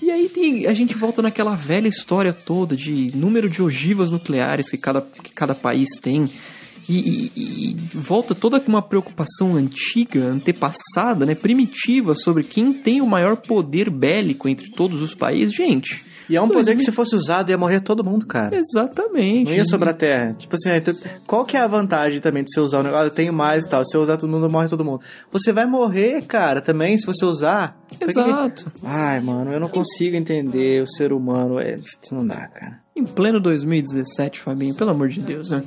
E 0.00 0.10
aí 0.10 0.28
tem, 0.28 0.66
a 0.66 0.72
gente 0.72 0.96
volta 0.96 1.20
naquela 1.20 1.54
velha 1.54 1.88
história 1.88 2.32
toda 2.32 2.74
de 2.74 3.14
número 3.14 3.48
de 3.48 3.62
ogivas 3.62 4.10
nucleares 4.10 4.70
que 4.70 4.78
cada, 4.78 5.02
que 5.02 5.32
cada 5.34 5.54
país 5.54 5.88
tem. 6.00 6.28
E, 6.88 7.30
e- 7.36 7.70
e 7.70 7.76
volta 7.96 8.34
toda 8.34 8.62
uma 8.66 8.80
preocupação 8.82 9.54
antiga, 9.54 10.24
antepassada, 10.24 11.26
né, 11.26 11.34
primitiva 11.34 12.14
sobre 12.14 12.42
quem 12.44 12.72
tem 12.72 13.00
o 13.00 13.06
maior 13.06 13.36
poder 13.36 13.90
bélico 13.90 14.48
entre 14.48 14.70
todos 14.70 15.02
os 15.02 15.14
países. 15.14 15.54
Gente, 15.54 16.04
E 16.30 16.36
é 16.36 16.40
um 16.40 16.48
poder 16.48 16.64
2000 16.64 16.78
que 16.78 16.84
se 16.84 16.92
fosse 16.92 17.14
usado 17.14 17.50
ia 17.50 17.58
morrer 17.58 17.80
todo 17.80 18.04
mundo, 18.04 18.26
cara. 18.26 18.54
exatamente. 18.56 19.48
Não 19.50 19.56
ia 19.56 19.64
sobrar 19.64 19.94
terra. 19.94 20.34
Tipo 20.38 20.54
assim, 20.56 20.70
qual 21.26 21.44
que 21.44 21.56
é 21.56 21.60
a 21.60 21.66
vantagem 21.66 22.20
também 22.20 22.42
de 22.44 22.50
você 22.52 22.60
usar 22.60 22.80
o 22.80 22.82
negócio? 22.82 23.04
Ah, 23.04 23.06
eu 23.06 23.10
tenho 23.14 23.32
mais 23.32 23.64
e 23.64 23.68
tal. 23.68 23.84
Se 23.84 23.96
eu 23.96 24.00
usar 24.02 24.16
todo 24.16 24.30
mundo, 24.30 24.48
morre 24.50 24.68
todo 24.68 24.84
mundo. 24.84 25.00
Você 25.32 25.52
vai 25.52 25.66
morrer, 25.66 26.22
cara, 26.26 26.60
também, 26.60 26.96
se 26.98 27.06
você 27.06 27.24
usar. 27.24 27.78
Exato. 28.00 28.70
Ai, 28.82 29.20
mano, 29.20 29.52
eu 29.52 29.60
não 29.60 29.68
consigo 29.68 30.16
entender 30.16 30.82
o 30.82 30.86
ser 30.86 31.12
humano. 31.12 31.58
É, 31.58 31.76
não 32.12 32.26
dá, 32.26 32.46
cara. 32.48 32.80
Em 32.98 33.04
pleno 33.04 33.38
2017, 33.38 34.40
Fabinho, 34.40 34.74
pelo 34.74 34.90
amor 34.90 35.08
de 35.08 35.20
Deus, 35.20 35.52
né? 35.52 35.62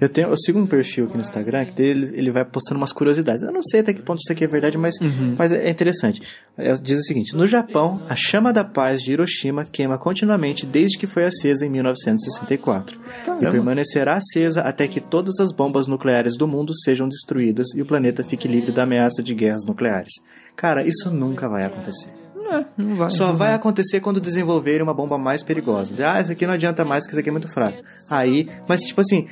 Eu, 0.00 0.08
tenho, 0.08 0.28
eu 0.28 0.36
sigo 0.38 0.58
um 0.58 0.66
perfil 0.66 1.04
aqui 1.04 1.14
no 1.14 1.20
Instagram 1.20 1.66
que 1.66 1.72
dele, 1.72 2.10
ele 2.14 2.30
vai 2.32 2.46
postando 2.46 2.80
umas 2.80 2.94
curiosidades. 2.94 3.42
Eu 3.42 3.52
não 3.52 3.62
sei 3.62 3.80
até 3.80 3.92
que 3.92 4.00
ponto 4.00 4.20
isso 4.20 4.32
aqui 4.32 4.42
é 4.42 4.46
verdade, 4.46 4.78
mas, 4.78 4.94
mas 5.36 5.52
é 5.52 5.68
interessante. 5.68 6.22
É, 6.56 6.72
Diz 6.76 7.00
o 7.00 7.02
seguinte: 7.02 7.36
No 7.36 7.46
Japão, 7.46 8.02
a 8.08 8.16
chama 8.16 8.54
da 8.54 8.64
paz 8.64 9.02
de 9.02 9.12
Hiroshima 9.12 9.66
queima 9.66 9.98
continuamente 9.98 10.64
desde 10.64 10.96
que 10.96 11.06
foi 11.06 11.24
acesa 11.24 11.66
em 11.66 11.68
1964. 11.68 12.98
E 12.98 13.24
Caramba. 13.26 13.50
permanecerá 13.50 14.14
acesa 14.14 14.62
até 14.62 14.88
que 14.88 14.98
todas 14.98 15.40
as 15.40 15.52
bombas 15.52 15.86
nucleares 15.86 16.38
do 16.38 16.48
mundo 16.48 16.72
sejam 16.74 17.06
destruídas 17.06 17.66
e 17.76 17.82
o 17.82 17.86
planeta 17.86 18.24
fique 18.24 18.48
livre 18.48 18.72
da 18.72 18.84
ameaça 18.84 19.22
de 19.22 19.34
guerras 19.34 19.66
nucleares. 19.66 20.12
Cara, 20.56 20.82
isso 20.86 21.10
nunca 21.10 21.50
vai 21.50 21.66
acontecer. 21.66 22.21
É, 22.50 22.66
não 22.76 22.94
vai. 22.94 23.10
Só 23.10 23.28
não 23.28 23.36
vai 23.36 23.54
acontecer 23.54 24.00
quando 24.00 24.20
desenvolverem 24.20 24.82
uma 24.82 24.94
bomba 24.94 25.16
mais 25.18 25.42
perigosa. 25.42 25.94
Ah, 26.06 26.20
isso 26.20 26.32
aqui 26.32 26.46
não 26.46 26.54
adianta 26.54 26.84
mais 26.84 27.04
porque 27.04 27.12
isso 27.12 27.20
aqui 27.20 27.28
é 27.28 27.32
muito 27.32 27.48
fraco. 27.52 27.78
Aí, 28.10 28.48
mas 28.68 28.80
tipo 28.80 29.00
assim, 29.00 29.26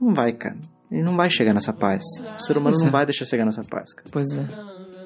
não 0.00 0.14
vai, 0.14 0.32
cara. 0.32 0.56
Ele 0.90 1.02
não 1.02 1.16
vai 1.16 1.30
chegar 1.30 1.54
nessa 1.54 1.72
paz. 1.72 2.02
O 2.36 2.42
ser 2.42 2.56
humano 2.56 2.72
Pois 2.74 2.80
não 2.82 2.88
é. 2.88 2.90
vai 2.92 3.06
deixar 3.06 3.24
chegar 3.24 3.44
nessa 3.44 3.62
paz, 3.62 3.92
cara. 3.94 4.08
Pois 4.10 4.28
é. 4.36 4.44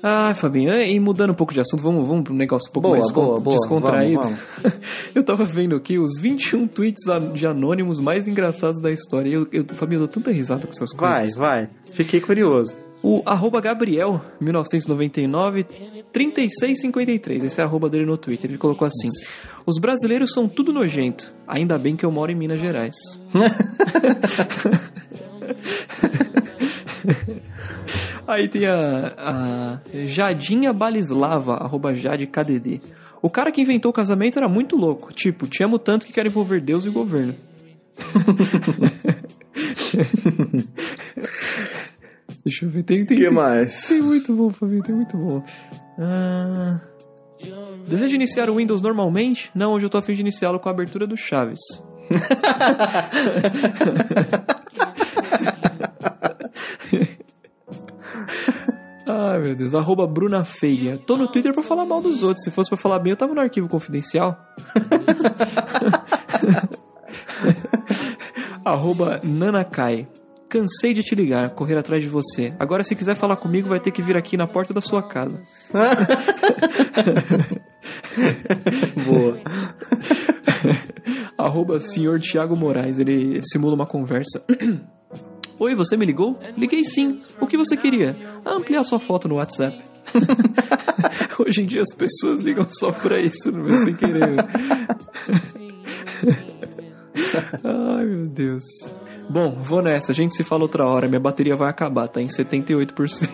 Ah, 0.07 0.35
Fabinho, 0.35 0.71
e 0.75 1.01
mudando 1.01 1.31
um 1.31 1.35
pouco 1.35 1.55
de 1.55 1.61
assunto, 1.61 1.83
vamos, 1.83 2.07
vamos 2.07 2.25
para 2.25 2.33
um 2.35 2.37
negócio 2.37 2.69
um 2.69 2.73
pouco 2.75 2.89
Boa, 2.89 2.99
mais 2.99 3.11
boa, 3.11 3.41
boa. 3.41 3.57
descontraído. 3.57 4.21
Vamos, 4.63 4.75
eu 5.15 5.25
tava 5.25 5.45
vendo 5.45 5.75
aqui 5.75 5.99
os 5.99 6.19
21 6.21 6.67
tweets 6.69 7.05
de 7.33 7.47
anônimos 7.47 7.99
mais 8.01 8.29
engraçados 8.29 8.83
da 8.83 8.91
história. 8.91 9.31
Eu, 9.31 9.49
eu, 9.51 9.65
Fabinho, 9.73 9.97
eu 9.97 10.07
dou 10.07 10.09
tanta 10.09 10.31
risada 10.31 10.67
com 10.67 10.73
essas 10.73 10.91
Vai, 10.95 11.21
coisas. 11.21 11.37
vai. 11.37 11.71
Fiquei 11.95 12.21
curioso. 12.21 12.79
O 13.07 13.23
arroba 13.27 13.61
Gabriel, 13.61 14.19
1999, 14.41 15.65
3653. 16.11 17.45
Esse 17.45 17.61
é 17.61 17.65
o 17.65 17.67
arroba 17.67 17.91
dele 17.91 18.07
no 18.07 18.17
Twitter. 18.17 18.51
Ele 18.51 18.57
colocou 18.57 18.89
assim: 18.89 19.11
Os 19.67 19.79
brasileiros 19.79 20.33
são 20.33 20.49
tudo 20.49 20.73
nojento. 20.73 21.35
Ainda 21.47 21.77
bem 21.77 21.97
que 21.97 22.07
eu 22.07 22.11
moro 22.11 22.33
em 22.33 22.35
Minas 22.35 22.59
Gerais. 22.59 22.95
Aí 28.27 28.49
tem 28.49 28.65
a, 28.65 29.13
a 29.19 29.79
Jadinha 30.07 30.73
Balislava, 30.73 31.57
arroba 31.57 31.95
JadeKDD. 31.95 32.81
O 33.21 33.29
cara 33.29 33.53
que 33.53 33.61
inventou 33.61 33.91
o 33.91 33.95
casamento 33.95 34.39
era 34.39 34.49
muito 34.49 34.77
louco. 34.77 35.13
Tipo, 35.13 35.47
te 35.47 35.63
amo 35.63 35.79
tanto 35.79 36.07
que 36.07 36.13
quero 36.13 36.29
envolver 36.29 36.59
Deus 36.59 36.87
e 36.87 36.89
o 36.89 36.93
governo. 36.93 37.35
Deixa 42.45 42.65
eu 42.67 42.71
ver, 42.71 42.83
tem, 42.83 43.05
tem, 43.07 43.17
O 43.17 43.21
que 43.21 43.27
tem, 43.27 43.35
mais? 43.35 43.89
tem 43.89 44.03
muito 44.03 44.35
bom, 44.35 44.51
Fabinho, 44.51 44.83
tem 44.83 44.95
muito 44.95 45.17
bom. 45.17 45.43
Ah, 45.99 46.81
deseja 47.87 48.15
iniciar 48.15 48.51
o 48.51 48.57
Windows 48.57 48.83
normalmente? 48.83 49.51
Não, 49.55 49.73
hoje 49.73 49.87
eu 49.87 49.91
tô 49.91 49.97
a 49.99 50.03
fim 50.03 50.13
de 50.15 50.21
iniciá-lo 50.21 50.61
com 50.61 50.69
a 50.69 50.73
abertura 50.73 51.07
do 51.07 51.17
Chaves. 51.17 51.61
Ai, 59.07 59.39
meu 59.39 59.55
Deus. 59.55 59.75
Arroba 59.75 60.07
Bruna 60.07 60.45
Feia. 60.45 60.97
Tô 60.99 61.17
no 61.17 61.29
Twitter 61.29 61.53
pra 61.53 61.63
falar 61.63 61.85
mal 61.85 62.01
dos 62.01 62.23
outros. 62.23 62.43
Se 62.45 62.51
fosse 62.51 62.71
pra 62.71 62.79
falar 62.79 62.99
bem, 62.99 63.11
eu 63.11 63.17
tava 63.17 63.35
no 63.35 63.41
arquivo 63.41 63.69
confidencial. 63.69 64.37
Arroba 68.65 69.21
Nanakai. 69.23 70.09
Cansei 70.55 70.95
de 70.95 71.03
te 71.03 71.17
ligar, 71.17 71.51
correr 71.51 71.77
atrás 71.77 72.01
de 72.01 72.09
você. 72.09 72.55
Agora, 72.61 72.85
se 72.85 72.95
quiser 72.95 73.17
falar 73.17 73.35
comigo, 73.35 73.69
vai 73.69 73.81
ter 73.81 73.91
que 73.91 74.01
vir 74.01 74.17
aqui 74.17 74.37
na 74.37 74.47
porta 74.47 74.73
da 74.73 74.81
sua 74.81 75.03
casa. 75.03 75.43
Boa. 79.05 79.41
Arroba 81.37 81.81
senhor 81.81 82.21
Thiago 82.21 82.57
Moraes. 82.57 83.01
Ele, 83.01 83.41
simula 83.43 83.75
uma 83.75 83.85
conversa. 83.85 84.45
Oi, 85.59 85.75
você 85.75 85.97
me 85.97 86.07
ligou? 86.07 86.39
Liguei 86.57 86.85
sim. 86.85 87.21
O 87.41 87.49
que 87.49 87.57
você 87.57 87.77
queria? 87.77 88.17
Ampliar 88.47 88.85
sua 88.85 89.01
foto 89.01 89.27
no 89.27 89.35
WhatsApp. 89.35 89.77
Hoje 91.45 91.63
em 91.63 91.67
dia 91.67 91.83
as 91.83 91.93
pessoas 91.93 92.41
ligam 92.41 92.65
só 92.71 92.93
pra 92.93 93.19
isso, 93.19 93.51
não 93.51 93.75
é 93.75 93.79
sem 93.79 93.97
querer. 93.97 94.37
Ai, 97.65 98.07
meu 98.07 98.29
Deus. 98.29 98.63
Bom, 99.29 99.51
vou 99.63 99.83
nessa. 99.83 100.13
A 100.13 100.15
gente 100.15 100.35
se 100.35 100.45
fala 100.45 100.63
outra 100.63 100.87
hora. 100.87 101.09
Minha 101.09 101.21
bateria 101.21 101.57
vai 101.57 101.71
acabar, 101.71 102.09
tá 102.09 102.21
em 102.21 102.29
78%. 102.29 103.29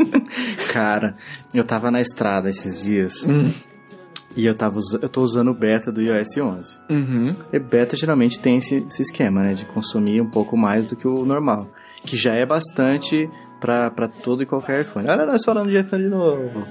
Cara, 0.72 1.14
eu 1.54 1.64
tava 1.64 1.90
na 1.90 2.00
estrada 2.00 2.48
esses 2.48 2.82
dias. 2.82 3.26
Hum. 3.26 3.50
E 4.36 4.46
eu, 4.46 4.54
tava, 4.54 4.78
eu 5.00 5.08
tô 5.08 5.22
usando 5.22 5.50
o 5.50 5.54
beta 5.54 5.90
do 5.90 6.00
iOS 6.00 6.36
11. 6.36 6.78
Uhum. 6.90 7.32
E 7.52 7.58
beta 7.58 7.96
geralmente 7.96 8.38
tem 8.38 8.58
esse, 8.58 8.84
esse 8.86 9.02
esquema, 9.02 9.42
né? 9.42 9.54
De 9.54 9.64
consumir 9.64 10.20
um 10.20 10.30
pouco 10.30 10.56
mais 10.56 10.86
do 10.86 10.94
que 10.94 11.08
o 11.08 11.24
normal. 11.24 11.68
Que 12.02 12.16
já 12.16 12.34
é 12.34 12.46
bastante 12.46 13.28
pra, 13.60 13.90
pra 13.90 14.08
todo 14.08 14.42
e 14.42 14.46
qualquer 14.46 14.86
iPhone. 14.86 15.08
Olha 15.08 15.26
nós 15.26 15.44
falando 15.44 15.70
de 15.70 15.78
iPhone 15.78 16.04
de 16.04 16.08
novo. 16.08 16.66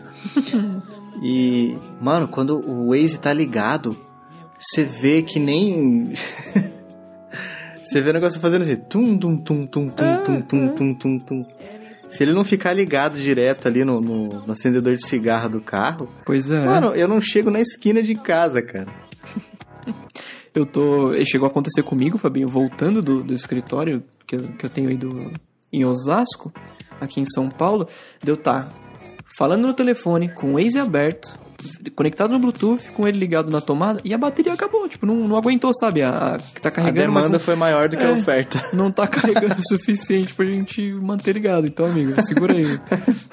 e, 1.21 1.75
mano, 1.99 2.27
quando 2.27 2.59
o 2.65 2.89
Waze 2.91 3.19
tá 3.19 3.33
ligado, 3.33 3.95
você 4.57 4.85
vê 4.85 5.21
que 5.21 5.39
nem... 5.39 6.13
Você 7.87 8.01
vê 8.01 8.09
o 8.09 8.13
negócio 8.13 8.41
fazendo 8.41 8.63
assim, 8.63 8.75
tum, 8.75 9.17
tum, 9.17 9.37
tum, 9.37 9.65
tum, 9.65 9.87
tum, 9.87 10.19
tum, 10.19 10.41
tum, 10.41 10.75
tum, 10.75 10.93
tum, 10.93 11.19
tum. 11.19 11.45
Se 12.09 12.21
ele 12.21 12.33
não 12.33 12.43
ficar 12.43 12.73
ligado 12.73 13.17
direto 13.17 13.65
ali 13.65 13.85
no, 13.85 14.01
no, 14.01 14.27
no 14.45 14.51
acendedor 14.51 14.93
de 14.93 15.05
cigarro 15.05 15.47
do 15.47 15.61
carro, 15.61 16.09
Pois 16.25 16.49
é. 16.49 16.65
mano, 16.65 16.93
eu 16.95 17.07
não 17.07 17.21
chego 17.21 17.49
na 17.49 17.61
esquina 17.61 18.03
de 18.03 18.13
casa, 18.15 18.61
cara. 18.61 18.91
Eu 20.53 20.65
tô. 20.65 21.13
Chegou 21.25 21.47
a 21.47 21.49
acontecer 21.49 21.83
comigo, 21.83 22.17
Fabinho, 22.17 22.49
voltando 22.49 23.01
do, 23.01 23.23
do 23.23 23.33
escritório 23.33 24.03
que 24.25 24.35
eu, 24.35 24.41
que 24.41 24.65
eu 24.65 24.69
tenho 24.69 24.89
aí 24.89 24.97
do, 24.97 25.31
em 25.71 25.85
Osasco. 25.85 26.51
aqui 26.99 27.21
em 27.21 27.25
São 27.25 27.47
Paulo, 27.47 27.87
de 28.21 28.29
eu 28.29 28.35
estar 28.35 28.69
falando 29.37 29.67
no 29.67 29.73
telefone 29.73 30.29
com 30.33 30.53
o 30.53 30.53
Waze 30.53 30.79
aberto, 30.79 31.39
conectado 31.95 32.31
no 32.31 32.39
Bluetooth, 32.39 32.91
com 32.91 33.07
ele 33.07 33.17
ligado 33.17 33.51
na 33.51 33.59
tomada, 33.59 33.99
e 34.03 34.13
a 34.13 34.17
bateria 34.17 34.53
acabou, 34.53 34.87
tipo, 34.87 35.05
não, 35.05 35.27
não 35.27 35.37
aguentou, 35.37 35.71
sabe? 35.73 36.01
A, 36.03 36.35
a 36.35 36.37
que 36.37 36.61
tá 36.61 36.69
A 36.69 36.71
carregando. 36.71 37.11
mas 37.11 37.23
demanda 37.23 37.37
não- 37.37 37.39
foi 37.39 37.55
maior 37.55 37.89
do 37.89 37.97
que 37.97 38.03
a 38.03 38.07
É. 38.09 38.11
oferta. 38.11 38.63
não 38.73 38.91
tá 38.91 39.07
carregando 39.07 39.55
o 39.59 39.67
suficiente 39.67 40.33
pra 40.33 40.45
gente 40.45 40.91
manter 40.93 41.33
ligado. 41.33 41.65
Então, 41.67 41.85
amigo, 41.87 42.19
segura 42.21 42.53
aí. 42.53 42.79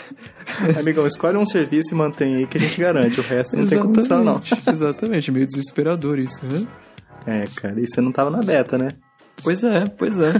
Amigão, 0.78 1.06
escolhe 1.06 1.36
um 1.36 1.46
serviço 1.46 1.94
e 1.94 1.96
mantém 1.96 2.36
aí 2.36 2.46
que 2.46 2.56
a 2.58 2.60
gente 2.60 2.80
garante. 2.80 3.20
O 3.20 3.22
resto 3.22 3.56
não 3.56 3.66
tem 3.66 3.78
condição, 3.78 4.22
não. 4.24 4.40
Exatamente. 4.70 5.30
Meio 5.32 5.46
desesperador 5.46 6.18
isso, 6.18 6.44
né? 6.46 6.66
É, 7.26 7.44
cara, 7.56 7.80
e 7.80 7.86
você 7.88 8.00
não 8.00 8.12
tava 8.12 8.30
na 8.30 8.42
beta, 8.42 8.76
né? 8.76 8.88
Pois 9.42 9.64
é, 9.64 9.84
pois 9.86 10.18
é. 10.18 10.32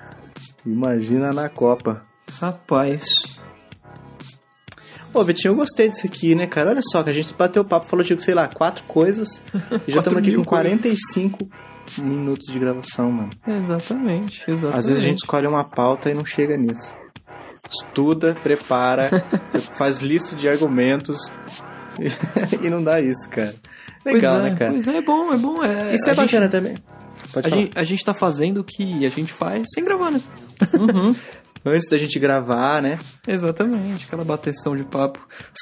Imagina 0.64 1.32
na 1.32 1.48
Copa. 1.48 2.02
Rapaz. 2.40 3.04
Pô, 5.12 5.24
Vitinho, 5.24 5.52
eu 5.52 5.56
gostei 5.56 5.88
disso 5.88 6.06
aqui, 6.06 6.34
né, 6.34 6.46
cara? 6.46 6.70
Olha 6.70 6.80
só, 6.92 7.02
que 7.02 7.10
a 7.10 7.12
gente 7.12 7.34
bateu 7.34 7.62
o 7.62 7.64
papo, 7.64 7.88
falou, 7.88 8.04
tipo, 8.04 8.22
sei 8.22 8.34
lá, 8.34 8.46
quatro 8.48 8.84
coisas. 8.84 9.28
E 9.86 9.92
já 9.92 9.98
estamos 9.98 10.18
aqui 10.18 10.34
com 10.34 10.44
45 10.44 11.48
minutos 11.98 12.46
de 12.52 12.58
gravação, 12.58 13.10
mano. 13.10 13.30
Exatamente, 13.46 14.44
exatamente. 14.46 14.78
Às 14.78 14.86
vezes 14.86 15.02
a 15.02 15.04
gente 15.06 15.18
escolhe 15.18 15.46
uma 15.46 15.64
pauta 15.64 16.10
e 16.10 16.14
não 16.14 16.24
chega 16.24 16.56
nisso. 16.56 16.94
Estuda, 17.68 18.34
prepara, 18.42 19.10
faz 19.76 20.00
lista 20.00 20.36
de 20.36 20.48
argumentos 20.48 21.16
e 22.62 22.70
não 22.70 22.82
dá 22.82 23.00
isso, 23.00 23.28
cara. 23.30 23.52
Legal, 24.04 24.34
pois 24.36 24.46
é, 24.46 24.50
né, 24.50 24.56
cara? 24.56 24.72
Pois 24.72 24.88
é, 24.88 24.96
é 24.96 25.02
bom, 25.02 25.32
é 25.32 25.36
bom. 25.36 25.64
É, 25.64 25.94
Isso 25.94 26.08
é 26.08 26.12
a 26.12 26.14
gente- 26.14 26.24
bacana 26.26 26.48
também. 26.48 26.74
Pode 27.32 27.46
A 27.46 27.50
falar. 27.50 27.62
gente, 27.62 27.78
a 27.78 27.84
gente 27.84 28.04
tá 28.04 28.14
fazendo 28.14 28.58
o 28.58 28.64
que 28.64 29.04
a 29.06 29.08
gente 29.10 29.32
faz 29.32 29.64
sem 29.74 29.84
gravar, 29.84 30.10
né? 30.10 30.20
Antes 31.64 31.88
da 31.90 31.98
gente 31.98 32.18
gravar, 32.18 32.80
né? 32.80 32.98
Exatamente, 33.28 34.06
aquela 34.06 34.24
bateção 34.24 34.74
de 34.74 34.82
papo 34.84 35.18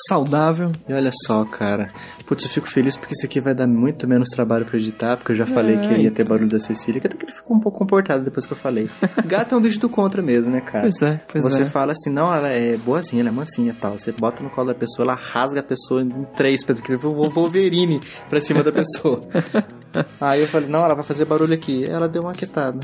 saudável. 0.09 0.71
E 0.89 0.93
olha 0.93 1.11
só, 1.27 1.45
cara. 1.45 1.89
Putz, 2.27 2.45
eu 2.45 2.51
fico 2.51 2.69
feliz 2.69 2.97
porque 2.97 3.15
isso 3.15 3.27
aqui 3.27 3.41
vai 3.41 3.55
dar 3.55 3.67
muito 3.67 4.07
menos 4.07 4.29
trabalho 4.29 4.65
pra 4.65 4.77
editar, 4.79 5.17
porque 5.17 5.33
eu 5.33 5.37
já 5.37 5.47
falei 5.47 5.77
É, 5.77 5.81
que 5.81 5.95
ia 5.95 6.11
ter 6.11 6.23
então. 6.23 6.27
barulho 6.27 6.49
da 6.51 6.59
Cecília, 6.59 7.01
que 7.01 7.07
até 7.07 7.17
que 7.17 7.25
ele 7.25 7.33
ficou 7.33 7.57
um 7.57 7.61
pouco 7.61 7.79
comportado 7.79 8.23
depois 8.25 8.47
que 8.47 8.53
eu 8.53 8.57
falei. 8.57 8.89
Gato 9.27 9.55
é 9.55 9.59
um 9.59 9.61
bicho 9.61 9.81
do 9.81 9.89
contra 9.89 10.23
mesmo, 10.23 10.53
né, 10.53 10.61
cara? 10.61 10.83
Pois 10.83 11.03
é, 11.03 11.21
pois 11.33 11.45
Você 11.45 11.63
é. 11.65 11.71
fala 11.71 11.93
assim, 11.93 12.11
não, 12.11 12.33
ela 12.33 12.49
é 12.49 12.77
boazinha, 12.77 13.23
ela 13.23 13.31
é 13.31 13.33
mansinha 13.33 13.73
e 13.73 13.75
tal. 13.75 13.99
Você 13.99 14.13
bota 14.13 14.43
no 14.43 14.51
colo 14.51 14.69
da 14.69 14.75
pessoa, 14.75 15.05
ela 15.05 15.15
rasga 15.15 15.61
a 15.61 15.65
pessoa 15.65 16.03
em 16.03 16.25
três, 16.37 16.63
porque 16.65 16.93
eu 16.93 16.99
vou 16.99 17.29
Wolverine 17.31 18.01
pra 18.29 18.41
cima 18.41 18.63
da 18.63 18.71
pessoa. 18.73 19.21
Aí 20.21 20.41
eu 20.43 20.49
falei, 20.49 20.69
não, 20.69 20.85
ela 20.85 20.95
vai 20.95 21.05
fazer 21.05 21.25
barulho 21.25 21.55
aqui. 21.55 21.85
Ela 21.89 22.09
deu 22.09 22.23
uma 22.23 22.33
quietada. 22.33 22.81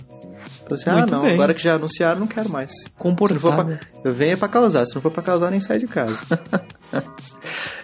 Falei 0.63 0.75
assim, 0.75 0.91
ah, 0.91 0.97
Muito 0.99 1.11
não, 1.11 1.23
bem. 1.23 1.35
agora 1.35 1.53
que 1.55 1.63
já 1.63 1.75
anunciaram, 1.75 2.21
não 2.21 2.27
quero 2.27 2.49
mais. 2.51 2.71
Se 2.73 2.85
não 2.87 2.93
Comportada. 2.99 3.65
pra... 3.65 3.81
Eu 4.05 4.13
venho 4.15 4.33
é 4.33 4.37
pra 4.37 4.49
causar, 4.49 4.85
se 4.87 4.95
não 4.95 5.03
for 5.03 5.11
pra 5.11 5.23
causar, 5.23 5.51
nem 5.51 5.61
sai 5.61 5.79
de 5.79 5.87
casa. 5.87 6.17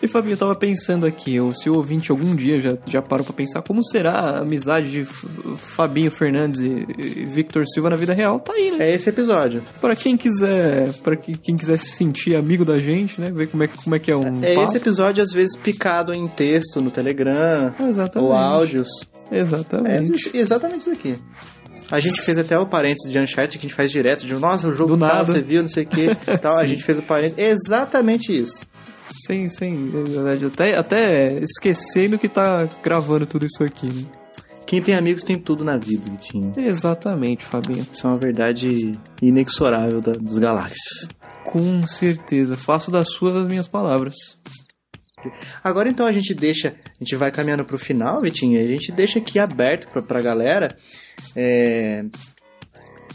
E 0.02 0.06
Fabinho, 0.08 0.32
eu 0.34 0.38
tava 0.38 0.54
pensando 0.54 1.04
aqui, 1.04 1.36
se 1.54 1.68
o 1.68 1.74
ouvinte 1.74 2.10
algum 2.10 2.34
dia 2.34 2.58
já, 2.60 2.78
já 2.86 3.02
parou 3.02 3.24
pra 3.24 3.34
pensar 3.34 3.60
como 3.60 3.84
será 3.84 4.12
a 4.12 4.38
amizade 4.38 4.90
de 4.90 5.04
Fabinho 5.04 6.10
Fernandes 6.10 6.60
e, 6.60 6.86
e 6.98 7.24
Victor 7.26 7.64
Silva 7.66 7.90
na 7.90 7.96
vida 7.96 8.14
real, 8.14 8.40
tá 8.40 8.54
aí, 8.54 8.70
né? 8.70 8.88
É 8.88 8.94
esse 8.94 9.10
episódio. 9.10 9.62
Pra 9.80 9.94
quem 9.94 10.16
quiser, 10.16 10.90
para 11.02 11.16
quem 11.16 11.56
quiser 11.56 11.76
se 11.78 11.90
sentir 11.90 12.34
amigo 12.34 12.64
da 12.64 12.78
gente, 12.78 13.20
né? 13.20 13.30
Ver 13.30 13.48
como 13.48 13.62
é, 13.62 13.66
que- 13.68 13.82
como 13.82 13.94
é 13.94 13.98
que 13.98 14.10
é 14.10 14.16
um 14.16 14.42
É 14.42 14.54
papo. 14.54 14.68
esse 14.68 14.76
episódio, 14.78 15.22
às 15.22 15.32
vezes, 15.32 15.54
picado 15.56 16.14
em 16.14 16.26
texto 16.28 16.80
no 16.80 16.90
Telegram, 16.90 17.74
Exatamente. 17.78 18.18
ou 18.30 18.32
áudios. 18.32 18.88
É 19.30 19.38
Exatamente. 19.38 20.14
isso- 20.14 20.30
exatamente 20.34 20.80
isso 20.82 20.90
aqui. 20.90 21.16
A 21.90 21.98
gente 22.00 22.20
fez 22.22 22.38
até 22.38 22.56
o 22.58 22.66
parênteses 22.66 23.10
de 23.10 23.18
Uncharted 23.18 23.58
que 23.58 23.66
a 23.66 23.68
gente 23.68 23.74
faz 23.76 23.90
direto, 23.90 24.24
de 24.24 24.34
nossa, 24.34 24.68
o 24.68 24.72
jogo 24.72 24.94
Do 24.96 24.98
tal, 25.00 25.08
nada. 25.16 25.24
você 25.32 25.40
viu, 25.42 25.60
não 25.62 25.68
sei 25.68 25.84
o 25.84 25.86
que, 25.88 26.14
tal. 26.40 26.56
A 26.56 26.60
Sim. 26.60 26.68
gente 26.68 26.84
fez 26.84 26.98
o 26.98 27.02
parênteses. 27.02 27.38
Exatamente 27.38 28.36
isso. 28.36 28.64
Sem, 29.08 29.48
sem, 29.48 29.74
na 29.74 30.02
verdade, 30.04 30.44
até, 30.46 30.76
até 30.76 31.32
esquecendo 31.40 32.16
que 32.16 32.28
tá 32.28 32.68
gravando 32.80 33.26
tudo 33.26 33.44
isso 33.44 33.64
aqui, 33.64 33.86
né? 33.86 34.02
Quem 34.64 34.80
tem 34.80 34.94
amigos 34.94 35.24
tem 35.24 35.36
tudo 35.36 35.64
na 35.64 35.76
vida, 35.76 36.08
Vitinho. 36.08 36.52
Exatamente, 36.56 37.44
Fabinho. 37.44 37.84
Isso 37.90 38.06
é 38.06 38.10
uma 38.10 38.18
verdade 38.18 38.92
inexorável 39.20 40.00
da, 40.00 40.12
das 40.12 40.38
galáxias. 40.38 41.08
Com 41.44 41.84
certeza. 41.88 42.56
Faço 42.56 42.88
das 42.88 43.10
suas 43.10 43.34
as 43.34 43.48
minhas 43.48 43.66
palavras. 43.66 44.14
Agora 45.62 45.88
então 45.88 46.06
a 46.06 46.12
gente 46.12 46.32
deixa, 46.34 46.68
a 46.68 47.04
gente 47.04 47.16
vai 47.16 47.30
caminhando 47.30 47.64
pro 47.64 47.78
final, 47.78 48.20
Vitinho, 48.22 48.60
e 48.60 48.64
a 48.64 48.68
gente 48.68 48.92
deixa 48.92 49.18
aqui 49.18 49.38
aberto 49.38 49.88
pra, 49.88 50.02
pra 50.02 50.20
galera, 50.20 50.76
é, 51.36 52.04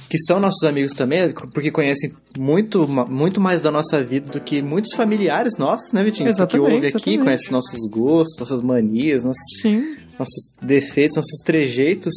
que 0.10 0.18
são 0.20 0.40
nossos 0.40 0.64
amigos 0.64 0.92
também, 0.94 1.32
porque 1.54 1.72
conhecem 1.72 2.12
muito, 2.38 2.88
muito 2.88 3.40
mais 3.42 3.62
da 3.62 3.72
nossa 3.72 4.04
vida 4.04 4.30
do 4.30 4.40
que 4.40 4.62
muitos 4.62 4.94
familiares 4.96 5.58
nossos, 5.58 5.92
né, 5.92 6.04
Vitinho? 6.04 6.30
Exatamente, 6.30 6.68
Que 6.68 6.74
ouve 6.76 6.88
aqui, 6.88 6.96
exatamente. 6.98 7.24
conhece 7.24 7.52
nossos 7.52 7.90
gostos, 7.90 8.40
nossas 8.40 8.62
manias, 8.62 9.24
nossos, 9.24 9.42
Sim. 9.62 9.96
nossos 10.20 10.54
defeitos, 10.62 11.16
nossos 11.18 11.40
trejeitos. 11.44 12.14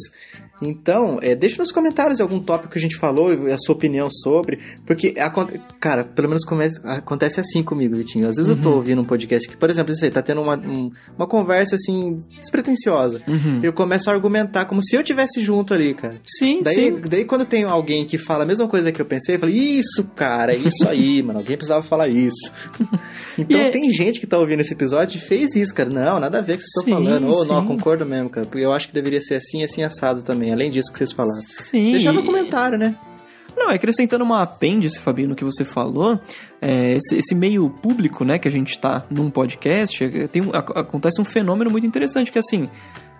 Então, 0.61 1.19
é, 1.21 1.35
deixa 1.35 1.57
nos 1.57 1.71
comentários 1.71 2.19
algum 2.19 2.39
tópico 2.39 2.73
que 2.73 2.77
a 2.79 2.81
gente 2.81 2.97
falou 2.97 3.47
e 3.47 3.51
a 3.51 3.57
sua 3.57 3.75
opinião 3.75 4.09
sobre. 4.09 4.59
Porque, 4.85 5.13
cara, 5.79 6.03
pelo 6.03 6.27
menos 6.27 6.43
comece- 6.43 6.81
acontece 6.83 7.39
assim 7.39 7.63
comigo, 7.63 7.95
Vitinho. 7.95 8.27
Às 8.27 8.35
vezes 8.35 8.49
eu 8.49 8.55
Uhum. 8.55 8.61
tô 8.61 8.71
ouvindo 8.71 9.01
um 9.01 9.05
podcast 9.05 9.47
que, 9.47 9.55
por 9.55 9.69
exemplo, 9.69 9.93
você 9.95 10.09
tá 10.09 10.21
tendo 10.21 10.41
uma, 10.41 10.57
um- 10.57 10.91
uma 11.17 11.27
conversa 11.27 11.75
assim, 11.75 12.17
despretensiosa. 12.39 13.21
Uhum. 13.27 13.59
Eu 13.63 13.71
começo 13.71 14.09
a 14.09 14.13
argumentar 14.13 14.65
como 14.65 14.83
se 14.83 14.95
eu 14.95 15.03
tivesse 15.03 15.41
junto 15.41 15.73
ali, 15.73 15.93
cara. 15.93 16.19
Sim, 16.25 16.61
Daí, 16.63 16.75
sim. 16.75 17.01
daí 17.07 17.23
quando 17.25 17.45
tem 17.45 17.63
alguém 17.63 18.05
que 18.05 18.17
fala 18.17 18.43
a 18.43 18.47
mesma 18.47 18.67
coisa 18.67 18.91
que 18.91 19.01
eu 19.01 19.05
pensei, 19.05 19.35
eu 19.35 19.39
falo, 19.39 19.51
isso, 19.51 20.03
cara, 20.15 20.53
é 20.53 20.57
isso 20.57 20.87
aí, 20.87 21.21
mano. 21.23 21.39
Alguém 21.39 21.55
precisava 21.57 21.83
falar 21.85 22.07
isso. 22.09 22.51
Então 23.37 23.57
E 23.57 23.61
é- 23.61 23.69
tem 23.71 23.89
gente 23.91 24.19
que 24.19 24.27
tá 24.27 24.37
ouvindo 24.37 24.59
esse 24.59 24.73
episódio 24.73 25.17
e 25.17 25.21
fez 25.21 25.55
isso, 25.55 25.73
cara. 25.73 25.89
Não, 25.89 26.19
nada 26.19 26.39
a 26.39 26.41
ver 26.41 26.57
com 26.57 26.59
o 26.59 26.63
que 26.63 26.63
vocês 26.69 26.85
estão 26.85 27.03
falando. 27.05 27.27
Ou 27.29 27.45
não, 27.47 27.61
sim. 27.61 27.67
concordo 27.67 28.05
mesmo, 28.05 28.29
cara. 28.29 28.45
Porque 28.45 28.65
eu 28.65 28.73
acho 28.73 28.87
que 28.89 28.93
deveria 28.93 29.21
ser 29.21 29.35
assim, 29.35 29.63
assim, 29.63 29.81
assado 29.81 30.23
também. 30.23 30.48
Além 30.51 30.71
disso 30.71 30.91
que 30.91 30.97
vocês 30.97 31.11
falaram. 31.11 31.41
Sim. 31.41 31.91
Deixa 31.93 32.11
no 32.11 32.23
comentário, 32.23 32.77
né? 32.77 32.95
Não, 33.57 33.69
acrescentando 33.69 34.23
uma 34.23 34.41
apêndice, 34.41 34.99
Fabinho, 34.99 35.29
no 35.29 35.35
que 35.35 35.43
você 35.43 35.65
falou, 35.65 36.19
é, 36.61 36.93
esse, 36.93 37.17
esse 37.17 37.35
meio 37.35 37.69
público, 37.69 38.23
né, 38.23 38.39
que 38.39 38.47
a 38.47 38.51
gente 38.51 38.77
tá 38.79 39.03
num 39.09 39.29
podcast, 39.29 40.01
é, 40.03 40.27
tem, 40.27 40.41
ac- 40.53 40.77
acontece 40.77 41.19
um 41.19 41.25
fenômeno 41.25 41.69
muito 41.69 41.85
interessante, 41.85 42.31
que 42.31 42.39
assim, 42.39 42.69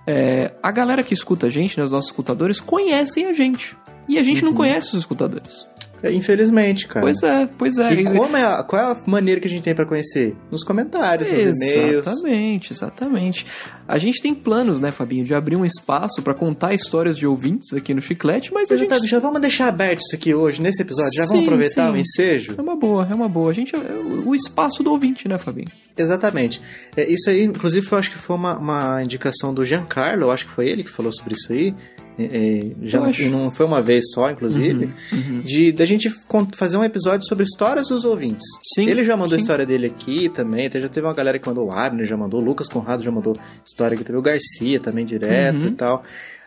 é, 0.07 0.53
a 0.63 0.71
galera 0.71 1.03
que 1.03 1.13
escuta 1.13 1.47
a 1.47 1.49
gente, 1.49 1.77
né, 1.77 1.83
os 1.83 1.91
nossos 1.91 2.09
escutadores, 2.11 2.59
conhecem 2.61 3.25
a 3.25 3.33
gente. 3.33 3.75
E 4.07 4.17
a 4.17 4.23
gente 4.23 4.43
não 4.45 4.53
conhece 4.53 4.87
os 4.89 4.99
escutadores. 4.99 5.67
É, 6.01 6.11
Infelizmente, 6.11 6.87
cara. 6.87 7.01
Pois 7.01 7.21
é, 7.23 7.47
pois 7.57 7.77
é. 7.77 7.93
E 7.93 8.03
como 8.05 8.35
é 8.37 8.43
a- 8.43 8.63
qual 8.63 8.81
é 8.81 8.85
a 8.91 8.97
maneira 9.05 9.41
que 9.41 9.47
a 9.47 9.49
gente 9.49 9.63
tem 9.63 9.75
pra 9.75 9.85
conhecer? 9.85 10.35
Nos 10.51 10.63
comentários, 10.63 11.29
nos 11.29 11.43
e-mails. 11.61 12.05
Exatamente, 12.07 12.73
exatamente. 12.73 13.45
A 13.87 13.97
gente 13.97 14.21
tem 14.21 14.33
planos, 14.33 14.79
né, 14.79 14.91
Fabinho, 14.91 15.25
de 15.25 15.33
abrir 15.33 15.55
um 15.55 15.65
espaço 15.65 16.21
pra 16.21 16.33
contar 16.33 16.73
histórias 16.73 17.17
de 17.17 17.25
ouvintes 17.27 17.73
aqui 17.73 17.93
no 17.93 18.01
Chiclete, 18.01 18.53
mas 18.53 18.71
a 18.71 18.77
gente... 18.77 19.07
Já 19.07 19.19
vamos 19.19 19.41
deixar 19.41 19.67
aberto 19.67 20.01
isso 20.01 20.15
aqui 20.15 20.33
hoje, 20.33 20.61
nesse 20.61 20.81
episódio? 20.81 21.11
Já 21.15 21.23
Sim, 21.23 21.29
vamos 21.29 21.43
aproveitar 21.45 21.87
sim. 21.87 21.93
o 21.93 21.97
ensejo? 21.97 22.55
É 22.57 22.61
uma 22.61 22.75
boa, 22.75 23.07
é 23.09 23.13
uma 23.15 23.27
boa. 23.27 23.49
A 23.49 23.53
gente 23.53 23.75
é 23.75 23.79
o 23.79 24.29
o 24.29 24.35
espaço 24.35 24.83
do 24.83 24.91
ouvinte, 24.91 25.27
né, 25.27 25.37
Fabinho? 25.37 25.69
Exatamente. 25.97 26.61
É, 26.95 27.11
isso 27.11 27.29
aí, 27.29 27.43
inclusive, 27.43 27.87
eu 27.91 27.97
acho 27.97 28.11
que 28.11 28.17
foi 28.17 28.35
uma, 28.35 28.57
uma 28.57 29.01
indicação 29.03 29.53
do 29.53 29.63
Giancarlo, 29.63 30.23
eu 30.25 30.31
acho 30.31 30.45
que 30.47 30.53
foi 30.53 30.67
ele 30.69 30.83
que 30.83 30.89
falou 30.91 31.11
sobre 31.11 31.33
isso 31.33 31.51
aí. 31.51 31.73
É, 32.19 32.71
já 32.81 32.99
não, 33.29 33.49
foi 33.51 33.65
uma 33.65 33.81
vez 33.81 34.05
só, 34.13 34.29
inclusive, 34.29 34.93
Uhum, 35.11 35.41
de 35.41 35.71
da 35.71 35.85
gente 35.85 36.09
fazer 36.57 36.77
um 36.77 36.83
episódio 36.83 37.25
sobre 37.27 37.43
histórias 37.43 37.87
dos 37.87 38.03
ouvintes. 38.03 38.45
Sim, 38.75 38.87
ele 38.89 39.03
já 39.03 39.15
mandou 39.15 39.35
a 39.35 39.37
sim. 39.37 39.43
história 39.43 39.65
dele 39.65 39.87
aqui 39.87 40.29
também, 40.29 40.67
até 40.67 40.81
já 40.81 40.89
teve 40.89 41.07
uma 41.07 41.13
galera 41.13 41.39
que 41.39 41.47
mandou 41.47 41.67
o 41.67 41.71
Abner, 41.71 42.05
já 42.05 42.17
mandou, 42.17 42.41
o 42.41 42.43
Lucas 42.43 42.67
Conrado 42.67 43.03
já 43.03 43.11
mandou 43.11 43.35
história 43.65 43.95
aqui, 43.95 44.03
teve 44.03 44.17
o 44.17 44.21
Garcia 44.21 44.79
também 44.79 45.05
direto 45.05 45.63
Uhum. 45.63 45.69
e 45.69 45.75
tal. 45.75 46.03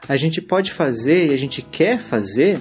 A 0.08 0.16
gente 0.16 0.40
pode 0.42 0.72
fazer 0.72 1.28
e 1.30 1.34
a 1.34 1.38
gente 1.38 1.62
quer 1.62 2.00
fazer 2.00 2.60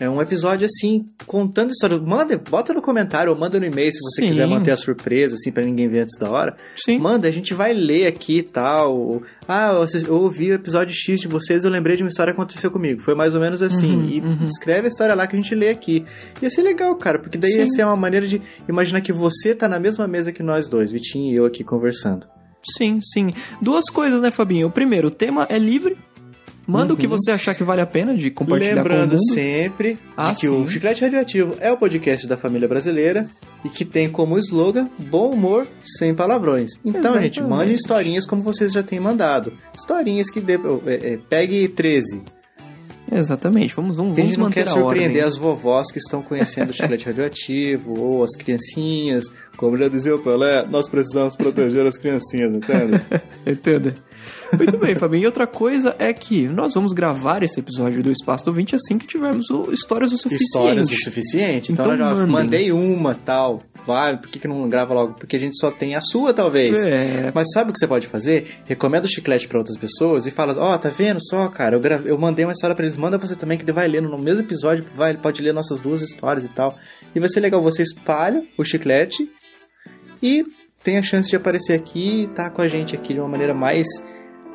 é 0.00 0.08
um 0.08 0.20
episódio 0.20 0.66
assim, 0.66 1.06
contando 1.26 1.70
história. 1.70 1.98
Manda, 1.98 2.36
bota 2.38 2.74
no 2.74 2.82
comentário 2.82 3.32
ou 3.32 3.38
manda 3.38 3.58
no 3.58 3.66
e-mail 3.66 3.92
se 3.92 4.00
você 4.00 4.22
Sim. 4.22 4.28
quiser 4.28 4.46
manter 4.46 4.72
a 4.72 4.76
surpresa, 4.76 5.34
assim, 5.34 5.52
pra 5.52 5.62
ninguém 5.62 5.88
ver 5.88 6.00
antes 6.00 6.18
da 6.18 6.30
hora. 6.30 6.56
Sim. 6.76 6.98
Manda, 6.98 7.28
a 7.28 7.30
gente 7.30 7.54
vai 7.54 7.72
ler 7.72 8.06
aqui 8.06 8.38
e 8.38 8.42
tal. 8.42 9.22
Ah, 9.46 9.72
eu 10.06 10.14
ouvi 10.14 10.50
o 10.50 10.54
episódio 10.54 10.94
X 10.94 11.20
de 11.20 11.28
vocês, 11.28 11.64
eu 11.64 11.70
lembrei 11.70 11.96
de 11.96 12.02
uma 12.02 12.08
história 12.08 12.32
que 12.32 12.40
aconteceu 12.40 12.70
comigo. 12.70 13.02
Foi 13.02 13.14
mais 13.14 13.34
ou 13.34 13.40
menos 13.40 13.62
assim. 13.62 13.94
Uhum, 13.94 14.08
e 14.08 14.20
uhum. 14.20 14.46
escreve 14.46 14.86
a 14.86 14.88
história 14.88 15.14
lá 15.14 15.26
que 15.26 15.36
a 15.36 15.38
gente 15.38 15.54
lê 15.54 15.68
aqui. 15.68 16.04
Ia 16.42 16.50
ser 16.50 16.62
legal, 16.62 16.94
cara, 16.96 17.18
porque 17.18 17.38
daí 17.38 17.52
ia 17.52 17.64
Sim. 17.64 17.70
ser 17.70 17.84
uma 17.84 17.96
maneira 17.96 18.26
de 18.26 18.42
imaginar 18.68 19.00
que 19.00 19.12
você 19.12 19.54
tá 19.54 19.68
na 19.68 19.78
mesma 19.78 20.08
mesa 20.08 20.32
que 20.32 20.42
nós 20.42 20.68
dois, 20.68 20.90
Vitinho 20.90 21.32
e 21.32 21.36
eu 21.36 21.44
aqui 21.44 21.62
conversando. 21.62 22.26
Sim, 22.76 23.00
sim. 23.02 23.32
Duas 23.60 23.84
coisas, 23.90 24.20
né, 24.22 24.30
Fabinho? 24.30 24.68
O 24.68 24.70
primeiro, 24.70 25.08
o 25.08 25.10
tema 25.10 25.46
é 25.50 25.58
livre. 25.58 25.98
Manda 26.66 26.94
o 26.94 26.96
que 26.96 27.06
você 27.06 27.30
achar 27.30 27.54
que 27.54 27.62
vale 27.62 27.80
a 27.82 27.86
pena 27.86 28.14
de 28.14 28.30
compartilhar 28.30 28.76
Lembrando 28.76 29.10
com 29.10 29.16
o 29.16 29.18
mundo. 29.18 29.32
sempre 29.32 29.98
Ah, 30.16 30.34
que 30.34 30.48
o 30.48 30.64
sim. 30.66 30.72
Chiclete 30.72 31.02
Radioativo 31.02 31.54
é 31.60 31.70
o 31.70 31.76
podcast 31.76 32.26
da 32.26 32.36
família 32.36 32.66
brasileira 32.66 33.28
e 33.64 33.68
que 33.68 33.84
tem 33.84 34.08
como 34.08 34.38
slogan 34.38 34.88
bom 34.98 35.30
humor 35.30 35.66
sem 35.82 36.14
palavrões. 36.14 36.72
Então, 36.84 37.20
gente, 37.20 37.38
Exatamente. 37.38 37.42
mande 37.42 37.74
historinhas 37.74 38.24
como 38.26 38.42
vocês 38.42 38.72
já 38.72 38.82
têm 38.82 38.98
mandado. 39.00 39.52
Historinhas 39.76 40.30
que 40.30 40.40
dê, 40.40 40.54
é, 40.86 41.12
é, 41.14 41.18
pegue 41.28 41.68
13. 41.68 42.22
Exatamente, 43.12 43.74
vamos, 43.76 43.96
vamos, 43.96 44.18
a 44.18 44.22
gente 44.22 44.36
vamos 44.36 44.46
não 44.48 44.50
quer 44.50 44.66
surpreender 44.66 45.22
ordem. 45.22 45.22
as 45.22 45.36
vovós 45.36 45.92
que 45.92 45.98
estão 45.98 46.22
conhecendo 46.22 46.70
o 46.70 46.72
chiclete 46.72 47.04
radioativo, 47.06 47.94
ou 48.00 48.24
as 48.24 48.34
criancinhas. 48.34 49.24
Como 49.56 49.76
já 49.76 49.88
dizia 49.88 50.14
o 50.14 50.18
Pelé, 50.18 50.66
nós 50.66 50.88
precisamos 50.88 51.36
proteger 51.36 51.86
as 51.86 51.96
criancinhas, 51.98 52.52
entende? 52.52 53.00
Entende? 53.46 53.94
Muito 54.56 54.76
bem, 54.76 54.94
Fabinho. 54.94 55.22
E 55.22 55.26
outra 55.26 55.46
coisa 55.46 55.94
é 55.98 56.12
que 56.12 56.46
nós 56.48 56.74
vamos 56.74 56.92
gravar 56.92 57.42
esse 57.42 57.60
episódio 57.60 58.02
do 58.02 58.10
Espaço 58.12 58.44
do 58.44 58.52
20 58.52 58.76
assim 58.76 58.98
que 58.98 59.06
tivermos 59.06 59.48
o 59.50 59.72
Histórias 59.72 60.12
o 60.12 60.16
Suficiente. 60.16 60.44
Histórias 60.44 60.90
o 60.90 60.94
suficiente. 60.96 61.72
Então, 61.72 61.84
Então 61.86 61.94
eu 61.94 61.98
já 61.98 62.14
mandem. 62.14 62.26
mandei 62.26 62.72
uma, 62.72 63.14
tal. 63.14 63.62
Vai, 63.86 64.16
por 64.16 64.28
que, 64.30 64.38
que 64.38 64.48
não 64.48 64.66
grava 64.68 64.94
logo? 64.94 65.14
Porque 65.14 65.36
a 65.36 65.38
gente 65.38 65.58
só 65.58 65.70
tem 65.70 65.94
a 65.94 66.00
sua, 66.00 66.32
talvez. 66.32 66.86
É. 66.86 67.30
Mas 67.34 67.50
sabe 67.52 67.68
o 67.70 67.72
que 67.72 67.78
você 67.78 67.86
pode 67.86 68.06
fazer? 68.06 68.60
Recomenda 68.64 69.06
o 69.06 69.10
chiclete 69.10 69.46
pra 69.46 69.58
outras 69.58 69.76
pessoas 69.76 70.26
e 70.26 70.30
fala: 70.30 70.54
Ó, 70.58 70.78
tá 70.78 70.88
vendo 70.88 71.18
só, 71.22 71.46
cara? 71.48 71.76
Eu, 71.76 71.80
grave- 71.80 72.08
eu 72.08 72.16
mandei 72.16 72.46
uma 72.46 72.52
história 72.52 72.74
pra 72.74 72.84
eles. 72.86 72.96
Manda 72.96 73.18
você 73.18 73.36
também, 73.36 73.58
que 73.58 73.70
vai 73.72 73.86
lendo 73.86 74.08
no 74.08 74.16
mesmo 74.18 74.44
episódio. 74.46 74.86
Vai, 74.96 75.10
ele 75.10 75.18
pode 75.18 75.42
ler 75.42 75.52
nossas 75.52 75.80
duas 75.80 76.00
histórias 76.00 76.44
e 76.46 76.48
tal. 76.48 76.78
E 77.14 77.20
vai 77.20 77.28
ser 77.28 77.40
legal. 77.40 77.60
Você 77.62 77.82
espalha 77.82 78.42
o 78.56 78.64
chiclete 78.64 79.28
e 80.22 80.44
tem 80.82 80.96
a 80.98 81.02
chance 81.02 81.28
de 81.28 81.36
aparecer 81.36 81.74
aqui 81.74 82.22
e 82.22 82.28
tá 82.28 82.48
com 82.50 82.62
a 82.62 82.68
gente 82.68 82.94
aqui 82.94 83.14
de 83.14 83.20
uma 83.20 83.28
maneira 83.28 83.54
mais, 83.54 83.86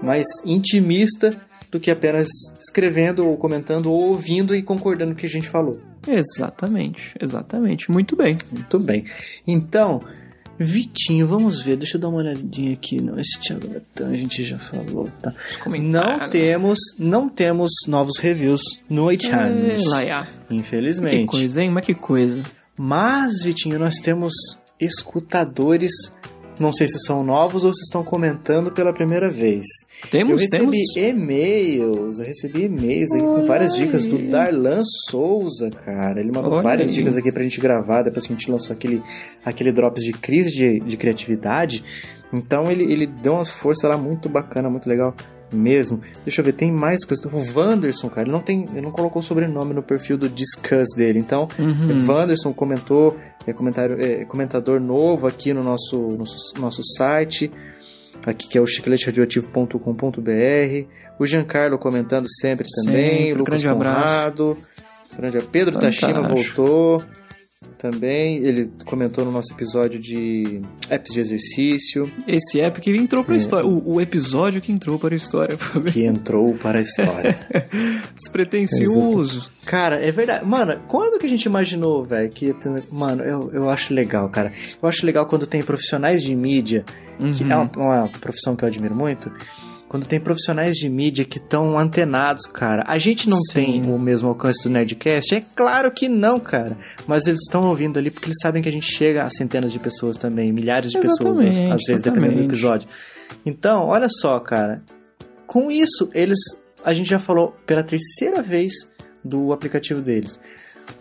mais 0.02 0.26
intimista 0.46 1.40
do 1.72 1.80
que 1.80 1.92
apenas 1.92 2.28
escrevendo 2.60 3.26
ou 3.26 3.38
comentando 3.38 3.92
ou 3.92 4.10
ouvindo 4.10 4.56
e 4.56 4.64
concordando 4.64 5.12
com 5.12 5.18
o 5.18 5.20
que 5.20 5.28
a 5.28 5.30
gente 5.30 5.48
falou. 5.48 5.80
Exatamente, 6.08 7.14
exatamente. 7.22 7.92
Muito 7.92 8.16
bem. 8.16 8.38
Muito 8.52 8.80
bem. 8.80 9.06
Então, 9.46 10.04
Vitinho, 10.58 11.26
vamos 11.26 11.62
ver. 11.62 11.78
Deixa 11.78 11.96
eu 11.96 12.02
dar 12.02 12.10
uma 12.10 12.18
olhadinha 12.18 12.74
aqui. 12.74 13.02
Não, 13.02 13.18
esse 13.18 13.40
Thiago 13.40 13.68
Natan 13.68 14.10
a 14.10 14.18
gente 14.18 14.44
já 14.44 14.58
falou, 14.58 15.10
tá? 15.22 15.34
Não 15.80 16.30
temos, 16.30 16.80
não 17.00 17.30
temos 17.30 17.72
novos 17.88 18.18
reviews 18.18 18.62
no 18.90 19.10
iTunes. 19.10 19.86
É, 19.86 19.90
Laia. 19.90 20.28
Infelizmente. 20.50 21.20
Que 21.20 21.26
coisa, 21.26 21.64
hein? 21.64 21.72
Mas 21.72 21.86
que 21.86 21.94
coisa. 21.94 22.44
Mas, 22.78 23.42
Vitinho, 23.42 23.80
nós 23.80 23.96
temos 23.96 24.34
escutadores. 24.78 25.92
Não 26.60 26.74
sei 26.74 26.88
se 26.88 27.00
são 27.00 27.24
novos 27.24 27.64
ou 27.64 27.74
se 27.74 27.84
estão 27.84 28.04
comentando 28.04 28.72
pela 28.72 28.92
primeira 28.94 29.30
vez. 29.30 29.66
Temos, 30.12 30.42
eu 30.42 30.50
temos. 30.50 30.76
recebi 30.76 31.10
e-mails, 31.10 32.20
eu 32.20 32.26
recebi 32.26 32.66
e-mails 32.66 33.12
aqui 33.12 33.24
com 33.24 33.46
várias 33.46 33.74
dicas 33.74 34.06
do 34.06 34.18
Darlan 34.30 34.84
Souza, 35.10 35.70
cara. 35.70 36.20
Ele 36.20 36.32
mandou 36.32 36.54
Olha 36.54 36.64
várias 36.64 36.90
aí. 36.90 36.96
dicas 36.96 37.16
aqui 37.16 37.32
pra 37.32 37.44
gente 37.44 37.62
gravar, 37.62 38.04
depois 38.04 38.26
que 38.28 38.34
a 38.34 38.36
gente 38.36 38.52
lançou 38.52 38.74
aquele, 38.74 39.02
aquele 39.44 39.72
Drops 39.72 40.04
de 40.04 40.12
crise 40.12 40.52
de, 40.52 40.80
de 40.82 40.98
criatividade. 40.98 41.84
Então 42.34 42.70
ele, 42.70 42.84
ele 42.84 43.08
deu 43.08 43.34
umas 43.34 43.50
forças 43.50 43.90
lá 43.90 43.98
muito 43.98 44.28
bacana, 44.28 44.70
muito 44.70 44.88
legal 44.88 45.16
mesmo. 45.52 46.02
Deixa 46.24 46.42
eu 46.42 46.46
ver, 46.46 46.54
tem 46.54 46.72
mais 46.72 47.04
coisa. 47.06 47.28
O 47.32 47.58
Wanderson, 47.60 48.10
cara, 48.10 48.22
ele 48.24 48.32
não, 48.32 48.42
tem, 48.42 48.66
ele 48.72 48.82
não 48.82 48.92
colocou 48.92 49.22
o 49.22 49.24
sobrenome 49.24 49.74
no 49.74 49.84
perfil 49.84 50.18
do 50.18 50.30
Discuss 50.30 50.96
dele. 50.96 51.20
Então, 51.20 51.48
Uhum. 51.58 52.06
Wanderson 52.08 52.54
comentou, 52.54 53.18
é, 53.48 53.54
comentário, 53.54 53.98
é, 54.00 54.26
comentador 54.26 54.80
novo 54.80 55.28
aqui 55.28 55.54
no 55.54 55.64
nosso, 55.64 55.98
nosso, 56.18 56.54
nosso 56.60 56.82
site, 56.96 57.52
aqui 58.26 58.48
que 58.48 58.58
é 58.58 58.62
o 58.62 58.66
chicleteradioativo.com.br. 58.66 60.88
O 61.20 61.26
Giancarlo 61.26 61.78
comentando 61.78 62.28
sempre 62.40 62.66
também. 62.84 63.18
Sempre, 63.18 63.34
Lucas 63.34 63.62
grande 63.62 63.68
abraço. 63.68 64.38
Conrado. 64.38 64.58
Grande, 65.18 65.38
Pedro 65.52 65.78
Tashima 65.80 66.14
Fantástico. 66.22 66.64
voltou 66.64 67.04
também. 67.78 68.38
Ele 68.46 68.72
comentou 68.86 69.26
no 69.26 69.32
nosso 69.32 69.54
episódio 69.54 70.00
de 70.00 70.62
apps 70.90 71.14
de 71.14 71.20
exercício, 71.20 72.10
Esse 72.28 72.60
app 72.62 72.80
que 72.80 72.90
entrou 72.96 73.24
É. 73.24 73.26
pra 73.26 73.36
história. 73.36 73.68
O, 73.68 73.96
o 73.96 74.02
episódio 74.02 74.62
que 74.62 74.72
entrou 74.72 74.98
para 75.00 75.14
a 75.14 75.18
história. 75.18 75.58
Que 75.92 76.06
entrou 76.06 76.54
para 76.56 76.80
a 76.80 76.82
história. 76.82 77.40
Despretensioso. 78.16 79.52
Cara, 79.66 79.96
é 80.04 80.12
verdade. 80.12 80.46
Mano, 80.46 80.80
quando 80.88 81.20
que 81.20 81.26
a 81.26 81.30
gente 81.30 81.46
imaginou, 81.46 82.04
velho, 82.06 82.30
que... 82.30 82.56
Mano, 82.92 83.24
eu, 83.24 83.50
eu 83.54 83.70
acho 83.70 83.94
legal, 83.94 84.30
cara. 84.30 84.52
Eu 84.82 84.88
acho 84.90 85.06
legal 85.06 85.26
quando 85.26 85.46
tem 85.46 85.62
profissionais 85.62 86.22
de 86.24 86.36
mídia, 86.36 86.84
que 87.34 87.44
Uhum. 87.44 87.52
é 87.52 87.56
uma, 87.56 87.72
uma 87.76 88.08
profissão 88.20 88.56
que 88.56 88.64
eu 88.64 88.68
admiro 88.68 88.96
muito, 88.96 89.30
quando 89.90 90.06
tem 90.06 90.20
profissionais 90.20 90.76
de 90.76 90.88
mídia 90.88 91.26
que 91.26 91.40
estão 91.40 91.78
antenados, 91.78 92.46
cara. 92.46 92.84
A 92.88 92.98
gente 93.00 93.28
não 93.28 93.40
Sim. 93.42 93.54
tem 93.54 93.82
o 93.92 93.98
mesmo 94.00 94.30
alcance 94.30 94.64
do 94.64 94.70
Nerdcast? 94.70 95.34
É 95.36 95.42
claro 95.56 95.92
que 95.92 96.08
não, 96.08 96.40
cara. 96.40 96.78
Mas 97.08 97.26
eles 97.28 97.42
estão 97.42 97.68
ouvindo 97.68 97.98
ali 97.98 98.12
porque 98.12 98.28
eles 98.28 98.38
sabem 98.42 98.62
que 98.62 98.70
a 98.70 98.72
gente 98.72 98.86
chega 98.86 99.24
a 99.24 99.30
centenas 99.32 99.74
de 99.74 99.80
pessoas 99.80 100.16
também, 100.16 100.54
milhares 100.54 100.92
de 100.92 101.00
pessoas, 101.00 101.40
às, 101.40 101.46
Exatamente, 101.48 101.72
às 101.74 101.82
vezes, 101.88 102.02
dependendo 102.04 102.34
do 102.36 102.40
exatamente. 102.42 102.54
episódio. 102.54 102.88
Então, 103.46 103.86
olha 103.88 104.08
só, 104.10 104.40
cara. 104.40 104.82
Com 105.48 105.72
isso, 105.72 106.10
eles. 106.14 106.38
A 106.86 106.94
gente 106.94 107.10
já 107.10 107.18
falou 107.20 107.56
pela 107.66 107.82
terceira 107.84 108.42
vez 108.44 108.74
do 109.26 109.52
aplicativo 109.52 110.02
deles. 110.02 110.40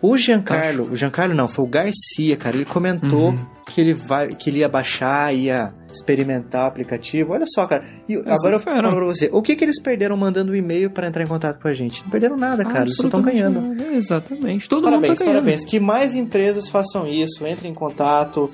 O 0.01 0.17
Giancarlo, 0.17 0.91
o 0.91 0.95
Giancarlo 0.95 1.33
não, 1.35 1.47
foi 1.47 1.63
o 1.65 1.67
Garcia, 1.67 2.35
cara. 2.37 2.55
Ele 2.55 2.65
comentou 2.65 3.29
Uhum. 3.31 3.45
que 3.67 3.79
ele 3.81 3.93
vai, 3.93 4.29
que 4.29 4.49
ele 4.49 4.59
ia 4.59 4.69
baixar, 4.69 5.33
ia 5.33 5.73
experimentar 5.91 6.65
o 6.65 6.67
aplicativo. 6.67 7.33
Olha 7.33 7.45
só, 7.47 7.65
cara. 7.65 7.83
E 8.07 8.15
agora 8.15 8.55
eu 8.55 8.59
falo 8.59 8.95
pra 8.95 9.05
você, 9.05 9.29
o 9.31 9.41
que 9.41 9.55
que 9.55 9.63
eles 9.63 9.81
perderam 9.81 10.15
mandando 10.15 10.51
um 10.51 10.55
e-mail 10.55 10.89
pra 10.89 11.07
entrar 11.07 11.23
em 11.23 11.27
contato 11.27 11.59
com 11.59 11.67
a 11.67 11.73
gente? 11.73 12.03
Não 12.03 12.09
perderam 12.09 12.37
nada, 12.37 12.63
cara. 12.63 12.81
Eles 12.85 12.95
só 12.95 13.05
estão 13.05 13.21
ganhando. 13.21 13.61
nada. 13.61 13.87
Exatamente. 13.93 14.69
Todo 14.69 14.83
Parabéns, 14.83 15.09
mundo 15.09 15.17
tá 15.17 15.25
ganhando. 15.25 15.43
parabéns. 15.43 15.65
Que 15.65 15.79
mais 15.79 16.15
empresas 16.15 16.67
façam 16.67 17.07
isso, 17.07 17.45
entrem 17.47 17.71
em 17.71 17.75
contato, 17.75 18.49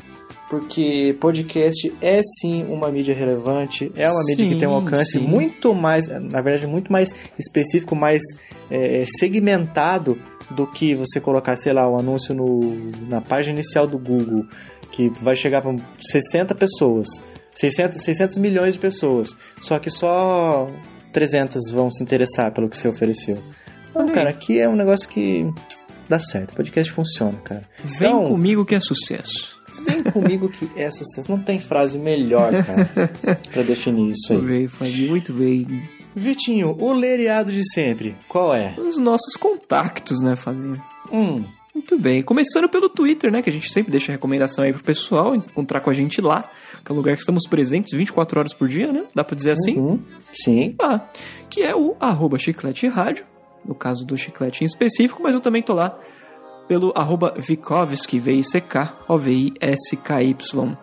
porque 0.49 1.15
podcast 1.19 1.93
é 2.01 2.21
sim 2.39 2.65
uma 2.69 2.89
mídia 2.89 3.13
relevante, 3.13 3.91
é 3.95 4.09
uma 4.09 4.23
mídia 4.23 4.47
que 4.47 4.59
tem 4.59 4.67
um 4.67 4.73
alcance 4.73 5.19
sim. 5.19 5.19
muito 5.19 5.73
mais, 5.73 6.07
na 6.07 6.41
verdade, 6.41 6.67
muito 6.67 6.91
mais 6.91 7.13
específico, 7.37 7.95
mais 7.95 8.21
é, 8.69 9.05
segmentado 9.19 10.17
do 10.51 10.67
que 10.67 10.93
você 10.93 11.19
colocar, 11.19 11.55
sei 11.55 11.73
lá, 11.73 11.89
um 11.89 11.97
anúncio 11.97 12.35
no, 12.35 12.59
na 13.09 13.21
página 13.21 13.55
inicial 13.55 13.87
do 13.87 13.97
Google, 13.97 14.45
que 14.95 15.09
vai 15.21 15.35
chegar 15.35 15.61
para 15.61 15.75
60 15.99 16.55
pessoas, 16.55 17.07
600, 17.53 18.01
600 18.01 18.37
milhões 18.37 18.73
de 18.73 18.79
pessoas, 18.79 19.35
só 19.61 19.77
que 19.79 19.89
só 19.89 20.69
300 21.13 21.71
vão 21.71 21.89
se 21.91 22.03
interessar 22.03 22.51
pelo 22.51 22.69
que 22.69 22.77
você 22.77 22.87
ofereceu. 22.87 23.37
Então, 23.91 24.09
cara, 24.11 24.29
aqui 24.29 24.59
é 24.59 24.67
um 24.67 24.75
negócio 24.75 25.07
que 25.07 25.49
dá 26.09 26.19
certo. 26.19 26.51
O 26.51 26.55
podcast 26.57 26.91
funciona, 26.91 27.37
cara. 27.43 27.63
Vem 27.83 28.09
Então, 28.09 28.27
comigo 28.27 28.65
que 28.65 28.75
é 28.75 28.79
sucesso. 28.79 29.57
vem 29.87 30.03
comigo 30.03 30.49
que 30.49 30.69
é 30.75 30.91
sucesso. 30.91 31.31
Não 31.31 31.39
tem 31.39 31.59
frase 31.61 31.97
melhor, 31.97 32.51
cara, 32.65 32.89
pra 33.53 33.61
definir 33.63 34.11
isso 34.11 34.33
aí. 34.33 34.37
Muito 34.41 34.47
bem, 34.79 35.07
muito 35.09 35.33
bem. 35.33 35.89
Vitinho, 36.13 36.75
o 36.79 36.93
lereado 36.93 37.51
de 37.51 37.61
sempre, 37.73 38.15
qual 38.29 38.53
é? 38.55 38.73
Os 38.77 38.97
nossos 38.97 39.35
contactos, 39.35 40.21
né, 40.21 40.35
Fabinho? 40.35 40.81
Hum, 41.11 41.43
Muito 41.75 41.99
bem. 41.99 42.23
Começando 42.23 42.69
pelo 42.69 42.87
Twitter, 42.87 43.29
né? 43.29 43.41
Que 43.41 43.49
a 43.49 43.53
gente 43.53 43.69
sempre 43.69 43.91
deixa 43.91 44.09
recomendação 44.09 44.63
aí 44.63 44.71
pro 44.71 44.81
pessoal 44.81 45.35
encontrar 45.35 45.81
com 45.81 45.89
a 45.89 45.93
gente 45.93 46.21
lá. 46.21 46.49
Que 46.85 46.89
é 46.89 46.93
um 46.93 46.95
lugar 46.95 47.15
que 47.15 47.21
estamos 47.21 47.45
presentes 47.45 47.91
24 47.91 48.39
horas 48.39 48.53
por 48.53 48.69
dia, 48.69 48.93
né? 48.93 49.03
Dá 49.13 49.25
pra 49.25 49.35
dizer 49.35 49.51
assim? 49.51 49.77
uhum, 49.77 49.99
sim. 50.31 50.73
Ah, 50.81 51.01
que 51.49 51.61
é 51.61 51.75
o 51.75 51.97
arroba 51.99 52.39
chiclete 52.39 52.87
rádio. 52.87 53.25
No 53.65 53.75
caso 53.75 54.05
do 54.05 54.17
chiclete 54.17 54.63
em 54.63 54.67
específico, 54.67 55.21
mas 55.21 55.35
eu 55.35 55.41
também 55.41 55.61
tô 55.61 55.73
lá 55.73 55.99
pelo 56.67 56.93
arroba 56.95 57.33
Vikovski, 57.37 58.19
V-I-C-K, 58.19 58.99
O-V-I-S-K-Y. 59.09 60.77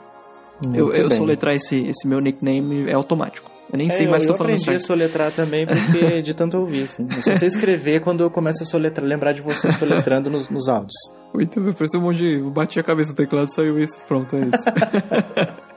Eu, 0.74 0.92
eu 0.92 1.10
soletrar 1.10 1.54
esse, 1.54 1.86
esse 1.86 2.06
meu 2.06 2.20
nickname 2.20 2.90
é 2.90 2.92
automático. 2.92 3.51
Eu 3.72 3.78
nem 3.78 3.88
sei 3.88 4.06
É, 4.06 4.08
mais 4.08 4.22
eu, 4.24 4.28
tô 4.28 4.34
eu 4.34 4.38
falando 4.38 4.52
aprendi 4.52 4.70
a 4.70 4.72
certo. 4.74 4.86
soletrar 4.86 5.30
também 5.32 5.66
porque 5.66 6.20
de 6.22 6.34
tanto 6.34 6.58
ouvir, 6.58 6.84
assim. 6.84 7.06
Eu 7.16 7.22
só 7.22 7.34
sei 7.36 7.48
escrever 7.48 8.00
quando 8.00 8.22
eu 8.22 8.30
começo 8.30 8.62
a 8.62 8.66
soletrar, 8.66 9.06
lembrar 9.06 9.32
de 9.32 9.40
você 9.40 9.72
soletrando 9.72 10.28
nos, 10.28 10.48
nos 10.48 10.68
áudios. 10.68 10.92
Muito 11.32 11.58
bem, 11.60 11.72
pareceu 11.72 11.98
um 11.98 12.02
monte 12.02 12.18
de... 12.18 12.34
Eu 12.40 12.50
bati 12.50 12.78
a 12.78 12.82
cabeça 12.82 13.10
no 13.10 13.16
teclado, 13.16 13.48
saiu 13.48 13.78
isso, 13.78 13.96
pronto, 14.06 14.36
é 14.36 14.40
isso. 14.40 14.64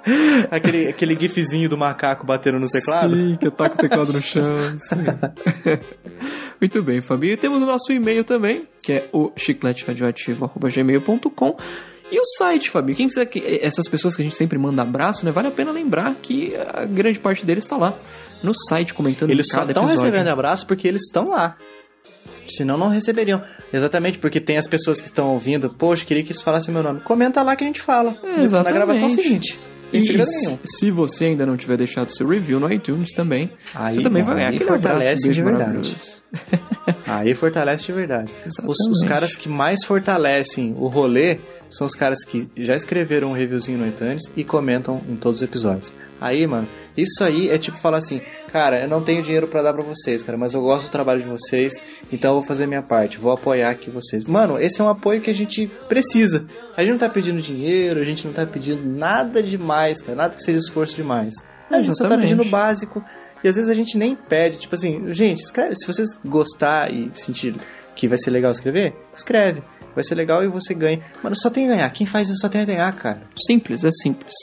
Aquele, 0.51 0.89
aquele 0.89 1.15
gifzinho 1.19 1.67
do 1.67 1.75
macaco 1.75 2.27
batendo 2.27 2.59
no 2.59 2.69
teclado. 2.69 3.15
Sim, 3.15 3.35
que 3.39 3.49
taca 3.49 3.73
o 3.73 3.77
teclado 3.77 4.13
no 4.13 4.21
chão. 4.21 4.43
Sim. 4.77 4.97
Muito 6.61 6.83
bem, 6.83 7.01
Fabinho. 7.01 7.33
E 7.33 7.37
temos 7.37 7.63
o 7.63 7.65
nosso 7.65 7.91
e-mail 7.91 8.23
também, 8.23 8.65
que 8.83 8.93
é 8.93 9.09
o 9.11 9.31
chicleteradioativo.gmail.com. 9.35 11.57
E 12.11 12.19
o 12.19 12.25
site, 12.37 12.69
Fabinho. 12.69 12.95
Quem 12.95 13.07
quiser 13.07 13.25
que 13.25 13.39
essas 13.61 13.87
pessoas 13.87 14.15
que 14.15 14.21
a 14.21 14.25
gente 14.25 14.35
sempre 14.35 14.57
manda 14.57 14.81
abraço, 14.81 15.25
né? 15.25 15.31
Vale 15.31 15.47
a 15.47 15.51
pena 15.51 15.71
lembrar 15.71 16.15
que 16.15 16.53
a 16.55 16.85
grande 16.85 17.19
parte 17.19 17.45
deles 17.45 17.63
está 17.63 17.77
lá 17.77 17.97
no 18.43 18.53
site 18.69 18.93
comentando 18.93 19.31
Eles 19.31 19.47
cada 19.47 19.71
estão 19.71 19.83
episódio. 19.83 20.05
recebendo 20.11 20.27
abraço 20.29 20.67
porque 20.67 20.87
eles 20.87 21.01
estão 21.01 21.29
lá. 21.29 21.57
Senão 22.47 22.77
não 22.77 22.89
receberiam. 22.89 23.41
Exatamente, 23.73 24.19
porque 24.19 24.39
tem 24.39 24.57
as 24.57 24.67
pessoas 24.67 25.01
que 25.01 25.07
estão 25.07 25.29
ouvindo, 25.29 25.69
poxa, 25.69 26.05
queria 26.05 26.23
que 26.23 26.31
eles 26.31 26.43
falassem 26.43 26.71
meu 26.71 26.83
nome. 26.83 27.01
Comenta 27.01 27.41
lá 27.41 27.55
que 27.55 27.63
a 27.63 27.67
gente 27.67 27.81
fala. 27.81 28.15
É, 28.23 28.43
exatamente. 28.43 28.79
Na 28.79 28.85
gravação 28.85 29.09
seguinte. 29.09 29.59
E 29.93 30.01
se, 30.01 30.59
se 30.63 30.91
você 30.91 31.25
ainda 31.25 31.45
não 31.45 31.55
tiver 31.55 31.77
deixado 31.77 32.09
seu 32.09 32.27
review 32.27 32.59
no 32.59 32.71
iTunes 32.71 33.13
também, 33.13 33.51
Aí, 33.73 33.95
você 33.95 34.01
também 34.01 34.23
vai 34.23 34.35
ganhar 34.35 34.49
aí 34.49 34.55
aquele 34.55 34.69
abraço, 34.69 34.93
fortalece 34.95 35.23
beijo 35.23 35.43
de 35.43 35.43
verdade. 35.43 35.95
Aí 37.05 37.35
fortalece 37.35 37.85
de 37.85 37.93
verdade. 37.93 38.31
Os, 38.67 38.77
os 38.89 39.03
caras 39.07 39.35
que 39.35 39.47
mais 39.47 39.83
fortalecem 39.85 40.75
o 40.77 40.87
rolê 40.87 41.39
são 41.69 41.85
os 41.85 41.95
caras 41.95 42.23
que 42.23 42.49
já 42.57 42.75
escreveram 42.75 43.29
um 43.29 43.33
reviewzinho 43.33 43.77
no 43.77 43.87
iTunes 43.87 44.31
e 44.35 44.43
comentam 44.43 45.01
em 45.07 45.15
todos 45.15 45.39
os 45.39 45.43
episódios. 45.43 45.93
Aí, 46.19 46.47
mano, 46.47 46.67
isso 46.95 47.23
aí 47.23 47.49
é 47.49 47.57
tipo 47.57 47.77
falar 47.77 47.97
assim, 47.97 48.21
cara, 48.51 48.81
eu 48.81 48.87
não 48.87 49.03
tenho 49.03 49.21
dinheiro 49.21 49.47
para 49.47 49.61
dar 49.61 49.73
para 49.73 49.83
vocês, 49.83 50.23
cara, 50.23 50.37
mas 50.37 50.53
eu 50.53 50.61
gosto 50.61 50.87
do 50.87 50.91
trabalho 50.91 51.21
de 51.21 51.27
vocês, 51.27 51.73
então 52.11 52.31
eu 52.31 52.39
vou 52.39 52.45
fazer 52.45 52.67
minha 52.67 52.81
parte, 52.81 53.17
vou 53.17 53.31
apoiar 53.31 53.69
aqui 53.69 53.89
vocês. 53.89 54.23
Mano, 54.25 54.57
esse 54.57 54.79
é 54.79 54.83
um 54.83 54.89
apoio 54.89 55.21
que 55.21 55.29
a 55.29 55.35
gente 55.35 55.67
precisa. 55.89 56.45
A 56.75 56.81
gente 56.81 56.91
não 56.91 56.99
tá 56.99 57.09
pedindo 57.09 57.41
dinheiro, 57.41 57.99
a 57.99 58.05
gente 58.05 58.25
não 58.25 58.33
tá 58.33 58.45
pedindo 58.45 58.83
nada 58.87 59.43
demais, 59.43 60.01
cara, 60.01 60.15
nada 60.15 60.35
que 60.35 60.43
seja 60.43 60.59
esforço 60.59 60.95
demais. 60.95 61.35
A 61.69 61.81
gente 61.81 61.97
só 61.97 62.07
tá 62.07 62.17
pedindo 62.17 62.43
o 62.43 62.45
básico. 62.45 63.03
E 63.43 63.47
às 63.47 63.57
vezes 63.57 63.69
a 63.69 63.75
gente 63.75 63.97
nem 63.97 64.15
pede, 64.15 64.57
tipo 64.57 64.73
assim, 64.73 65.13
gente, 65.13 65.39
escreve, 65.39 65.75
se 65.75 65.85
vocês 65.85 66.17
gostar 66.25 66.91
e 66.91 67.11
sentir 67.13 67.55
que 67.95 68.07
vai 68.07 68.17
ser 68.17 68.31
legal 68.31 68.51
escrever, 68.51 68.95
escreve. 69.13 69.61
Vai 69.95 70.03
ser 70.03 70.15
legal 70.15 70.43
e 70.43 70.47
você 70.47 70.73
ganha. 70.73 71.01
Mano, 71.23 71.35
só 71.35 71.49
tem 71.49 71.65
a 71.65 71.75
ganhar. 71.75 71.89
Quem 71.89 72.05
faz 72.05 72.29
isso 72.29 72.41
só 72.41 72.49
tem 72.49 72.61
a 72.61 72.65
ganhar, 72.65 72.91
cara. 72.93 73.21
Simples, 73.47 73.83
é 73.83 73.89
simples. 73.91 74.35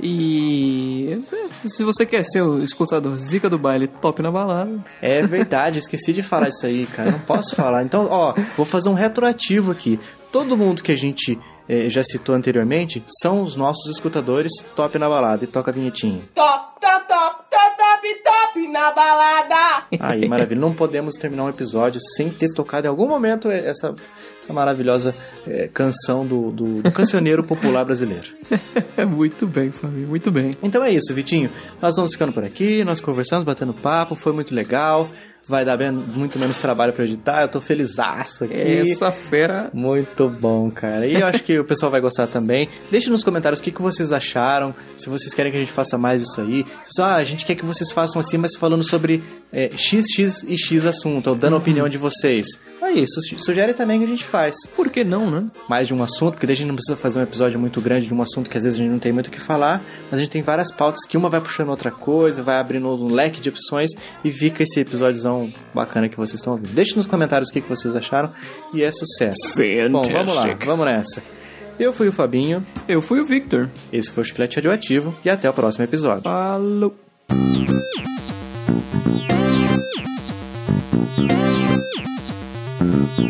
E 0.00 1.20
se 1.66 1.82
você 1.82 2.06
quer 2.06 2.24
ser 2.24 2.42
o 2.42 2.62
escutador 2.62 3.16
zica 3.16 3.50
do 3.50 3.58
baile 3.58 3.88
top 3.88 4.22
na 4.22 4.30
balada. 4.30 4.84
É 5.02 5.22
verdade, 5.22 5.78
esqueci 5.78 6.12
de 6.12 6.22
falar 6.22 6.48
isso 6.48 6.64
aí, 6.66 6.86
cara. 6.86 7.10
Não 7.12 7.18
posso 7.20 7.56
falar. 7.56 7.82
Então, 7.84 8.06
ó, 8.08 8.34
vou 8.56 8.64
fazer 8.64 8.88
um 8.88 8.94
retroativo 8.94 9.72
aqui. 9.72 9.98
Todo 10.30 10.56
mundo 10.56 10.82
que 10.82 10.92
a 10.92 10.96
gente 10.96 11.38
eh, 11.68 11.90
já 11.90 12.02
citou 12.02 12.34
anteriormente 12.34 13.02
são 13.20 13.42
os 13.42 13.54
nossos 13.54 13.90
escutadores 13.90 14.52
top 14.74 14.98
na 14.98 15.08
balada. 15.08 15.44
E 15.44 15.46
toca 15.46 15.70
a 15.70 15.74
vinhetinha. 15.74 16.22
Top, 16.34 16.80
top, 16.80 17.06
top, 17.06 17.44
top, 17.50 17.76
top, 17.76 18.22
top 18.24 18.68
na 18.68 18.92
balada. 18.92 19.84
Aí, 20.00 20.26
maravilha. 20.26 20.60
Não 20.60 20.74
podemos 20.74 21.14
terminar 21.14 21.44
um 21.44 21.48
episódio 21.48 22.00
sem 22.16 22.30
ter 22.30 22.52
tocado 22.54 22.86
em 22.86 22.90
algum 22.90 23.06
momento 23.06 23.50
essa, 23.50 23.94
essa 24.40 24.52
maravilhosa 24.52 25.14
eh, 25.46 25.68
canção 25.72 26.26
do, 26.26 26.50
do, 26.50 26.82
do 26.82 26.92
cancioneiro 26.92 27.44
popular 27.44 27.84
brasileiro. 27.84 28.28
muito 29.08 29.46
bem, 29.46 29.70
Fabinho, 29.70 30.08
muito 30.08 30.30
bem. 30.30 30.50
Então 30.62 30.82
é 30.82 30.90
isso, 30.90 31.14
Vitinho. 31.14 31.50
Nós 31.82 31.96
vamos 31.96 32.12
ficando 32.12 32.32
por 32.32 32.44
aqui, 32.44 32.82
nós 32.84 33.00
conversamos, 33.00 33.44
batendo 33.44 33.74
papo, 33.74 34.14
foi 34.14 34.32
muito 34.32 34.54
legal 34.54 35.08
vai 35.46 35.64
dar 35.64 35.76
bem, 35.76 35.90
muito 35.90 36.38
menos 36.38 36.58
trabalho 36.58 36.92
para 36.92 37.04
editar. 37.04 37.42
Eu 37.42 37.48
tô 37.48 37.60
felizaço 37.60 38.44
aqui. 38.44 38.54
Essa 38.54 39.10
fera. 39.10 39.70
Muito 39.72 40.28
bom, 40.28 40.70
cara. 40.70 41.06
E 41.06 41.14
eu 41.14 41.26
acho 41.26 41.42
que 41.42 41.58
o 41.58 41.64
pessoal 41.64 41.90
vai 41.90 42.00
gostar 42.00 42.26
também. 42.26 42.68
Deixe 42.90 43.10
nos 43.10 43.24
comentários 43.24 43.60
o 43.60 43.62
que, 43.62 43.72
que 43.72 43.82
vocês 43.82 44.12
acharam. 44.12 44.74
Se 44.96 45.08
vocês 45.08 45.34
querem 45.34 45.50
que 45.50 45.58
a 45.58 45.60
gente 45.60 45.72
faça 45.72 45.96
mais 45.96 46.22
isso 46.22 46.40
aí. 46.40 46.66
Só, 46.84 47.04
ah, 47.04 47.16
a 47.16 47.24
gente 47.24 47.44
quer 47.44 47.54
que 47.54 47.64
vocês 47.64 47.90
façam 47.90 48.20
assim, 48.20 48.38
mas 48.38 48.56
falando 48.56 48.84
sobre 48.84 49.22
é, 49.52 49.70
X, 49.76 50.06
X 50.14 50.44
e 50.44 50.56
X 50.56 50.84
assunto, 50.84 51.30
ou 51.30 51.36
dando 51.36 51.54
a 51.54 51.58
opinião 51.58 51.88
de 51.88 51.98
vocês. 51.98 52.46
Isso, 52.90 53.20
sugere 53.38 53.74
também 53.74 53.98
que 53.98 54.04
a 54.04 54.08
gente 54.08 54.24
faz. 54.24 54.54
Por 54.74 54.90
que 54.90 55.04
não, 55.04 55.30
né? 55.30 55.46
Mais 55.68 55.86
de 55.86 55.94
um 55.94 56.02
assunto, 56.02 56.32
porque 56.32 56.46
daí 56.46 56.54
a 56.54 56.56
gente 56.56 56.68
não 56.68 56.74
precisa 56.74 56.96
fazer 56.96 57.18
um 57.18 57.22
episódio 57.22 57.58
muito 57.58 57.80
grande 57.80 58.06
de 58.06 58.14
um 58.14 58.22
assunto 58.22 58.50
que 58.50 58.56
às 58.56 58.64
vezes 58.64 58.78
a 58.78 58.82
gente 58.82 58.90
não 58.90 58.98
tem 58.98 59.12
muito 59.12 59.28
o 59.28 59.30
que 59.30 59.40
falar, 59.40 59.82
mas 60.10 60.14
a 60.14 60.18
gente 60.18 60.30
tem 60.30 60.42
várias 60.42 60.72
pautas 60.72 61.04
que 61.06 61.16
uma 61.16 61.30
vai 61.30 61.40
puxando 61.40 61.68
outra 61.68 61.90
coisa, 61.90 62.42
vai 62.42 62.58
abrindo 62.58 62.88
um 62.88 63.12
leque 63.12 63.40
de 63.40 63.48
opções 63.48 63.90
e 64.24 64.32
fica 64.32 64.62
esse 64.62 64.80
episódiozão 64.80 65.52
bacana 65.74 66.08
que 66.08 66.16
vocês 66.16 66.40
estão 66.40 66.54
ouvindo. 66.54 66.74
Deixe 66.74 66.96
nos 66.96 67.06
comentários 67.06 67.50
o 67.50 67.52
que, 67.52 67.60
que 67.60 67.68
vocês 67.68 67.94
acharam 67.94 68.32
e 68.72 68.82
é 68.82 68.90
sucesso. 68.90 69.52
Fantastic. 69.54 69.90
Bom, 69.90 70.02
vamos 70.02 70.36
lá, 70.36 70.58
vamos 70.64 70.86
nessa. 70.86 71.22
Eu 71.78 71.92
fui 71.92 72.08
o 72.08 72.12
Fabinho. 72.12 72.66
Eu 72.88 73.00
fui 73.00 73.20
o 73.20 73.26
Victor. 73.26 73.70
Esse 73.92 74.10
foi 74.10 74.22
o 74.22 74.24
Chiclete 74.24 74.56
Radioativo 74.56 75.14
e 75.24 75.30
até 75.30 75.48
o 75.48 75.52
próximo 75.52 75.84
episódio. 75.84 76.22
Falou! 76.22 76.94
Thank 81.18 81.30
you. 82.08 82.17
Thank 82.78 83.18
you. 83.18 83.28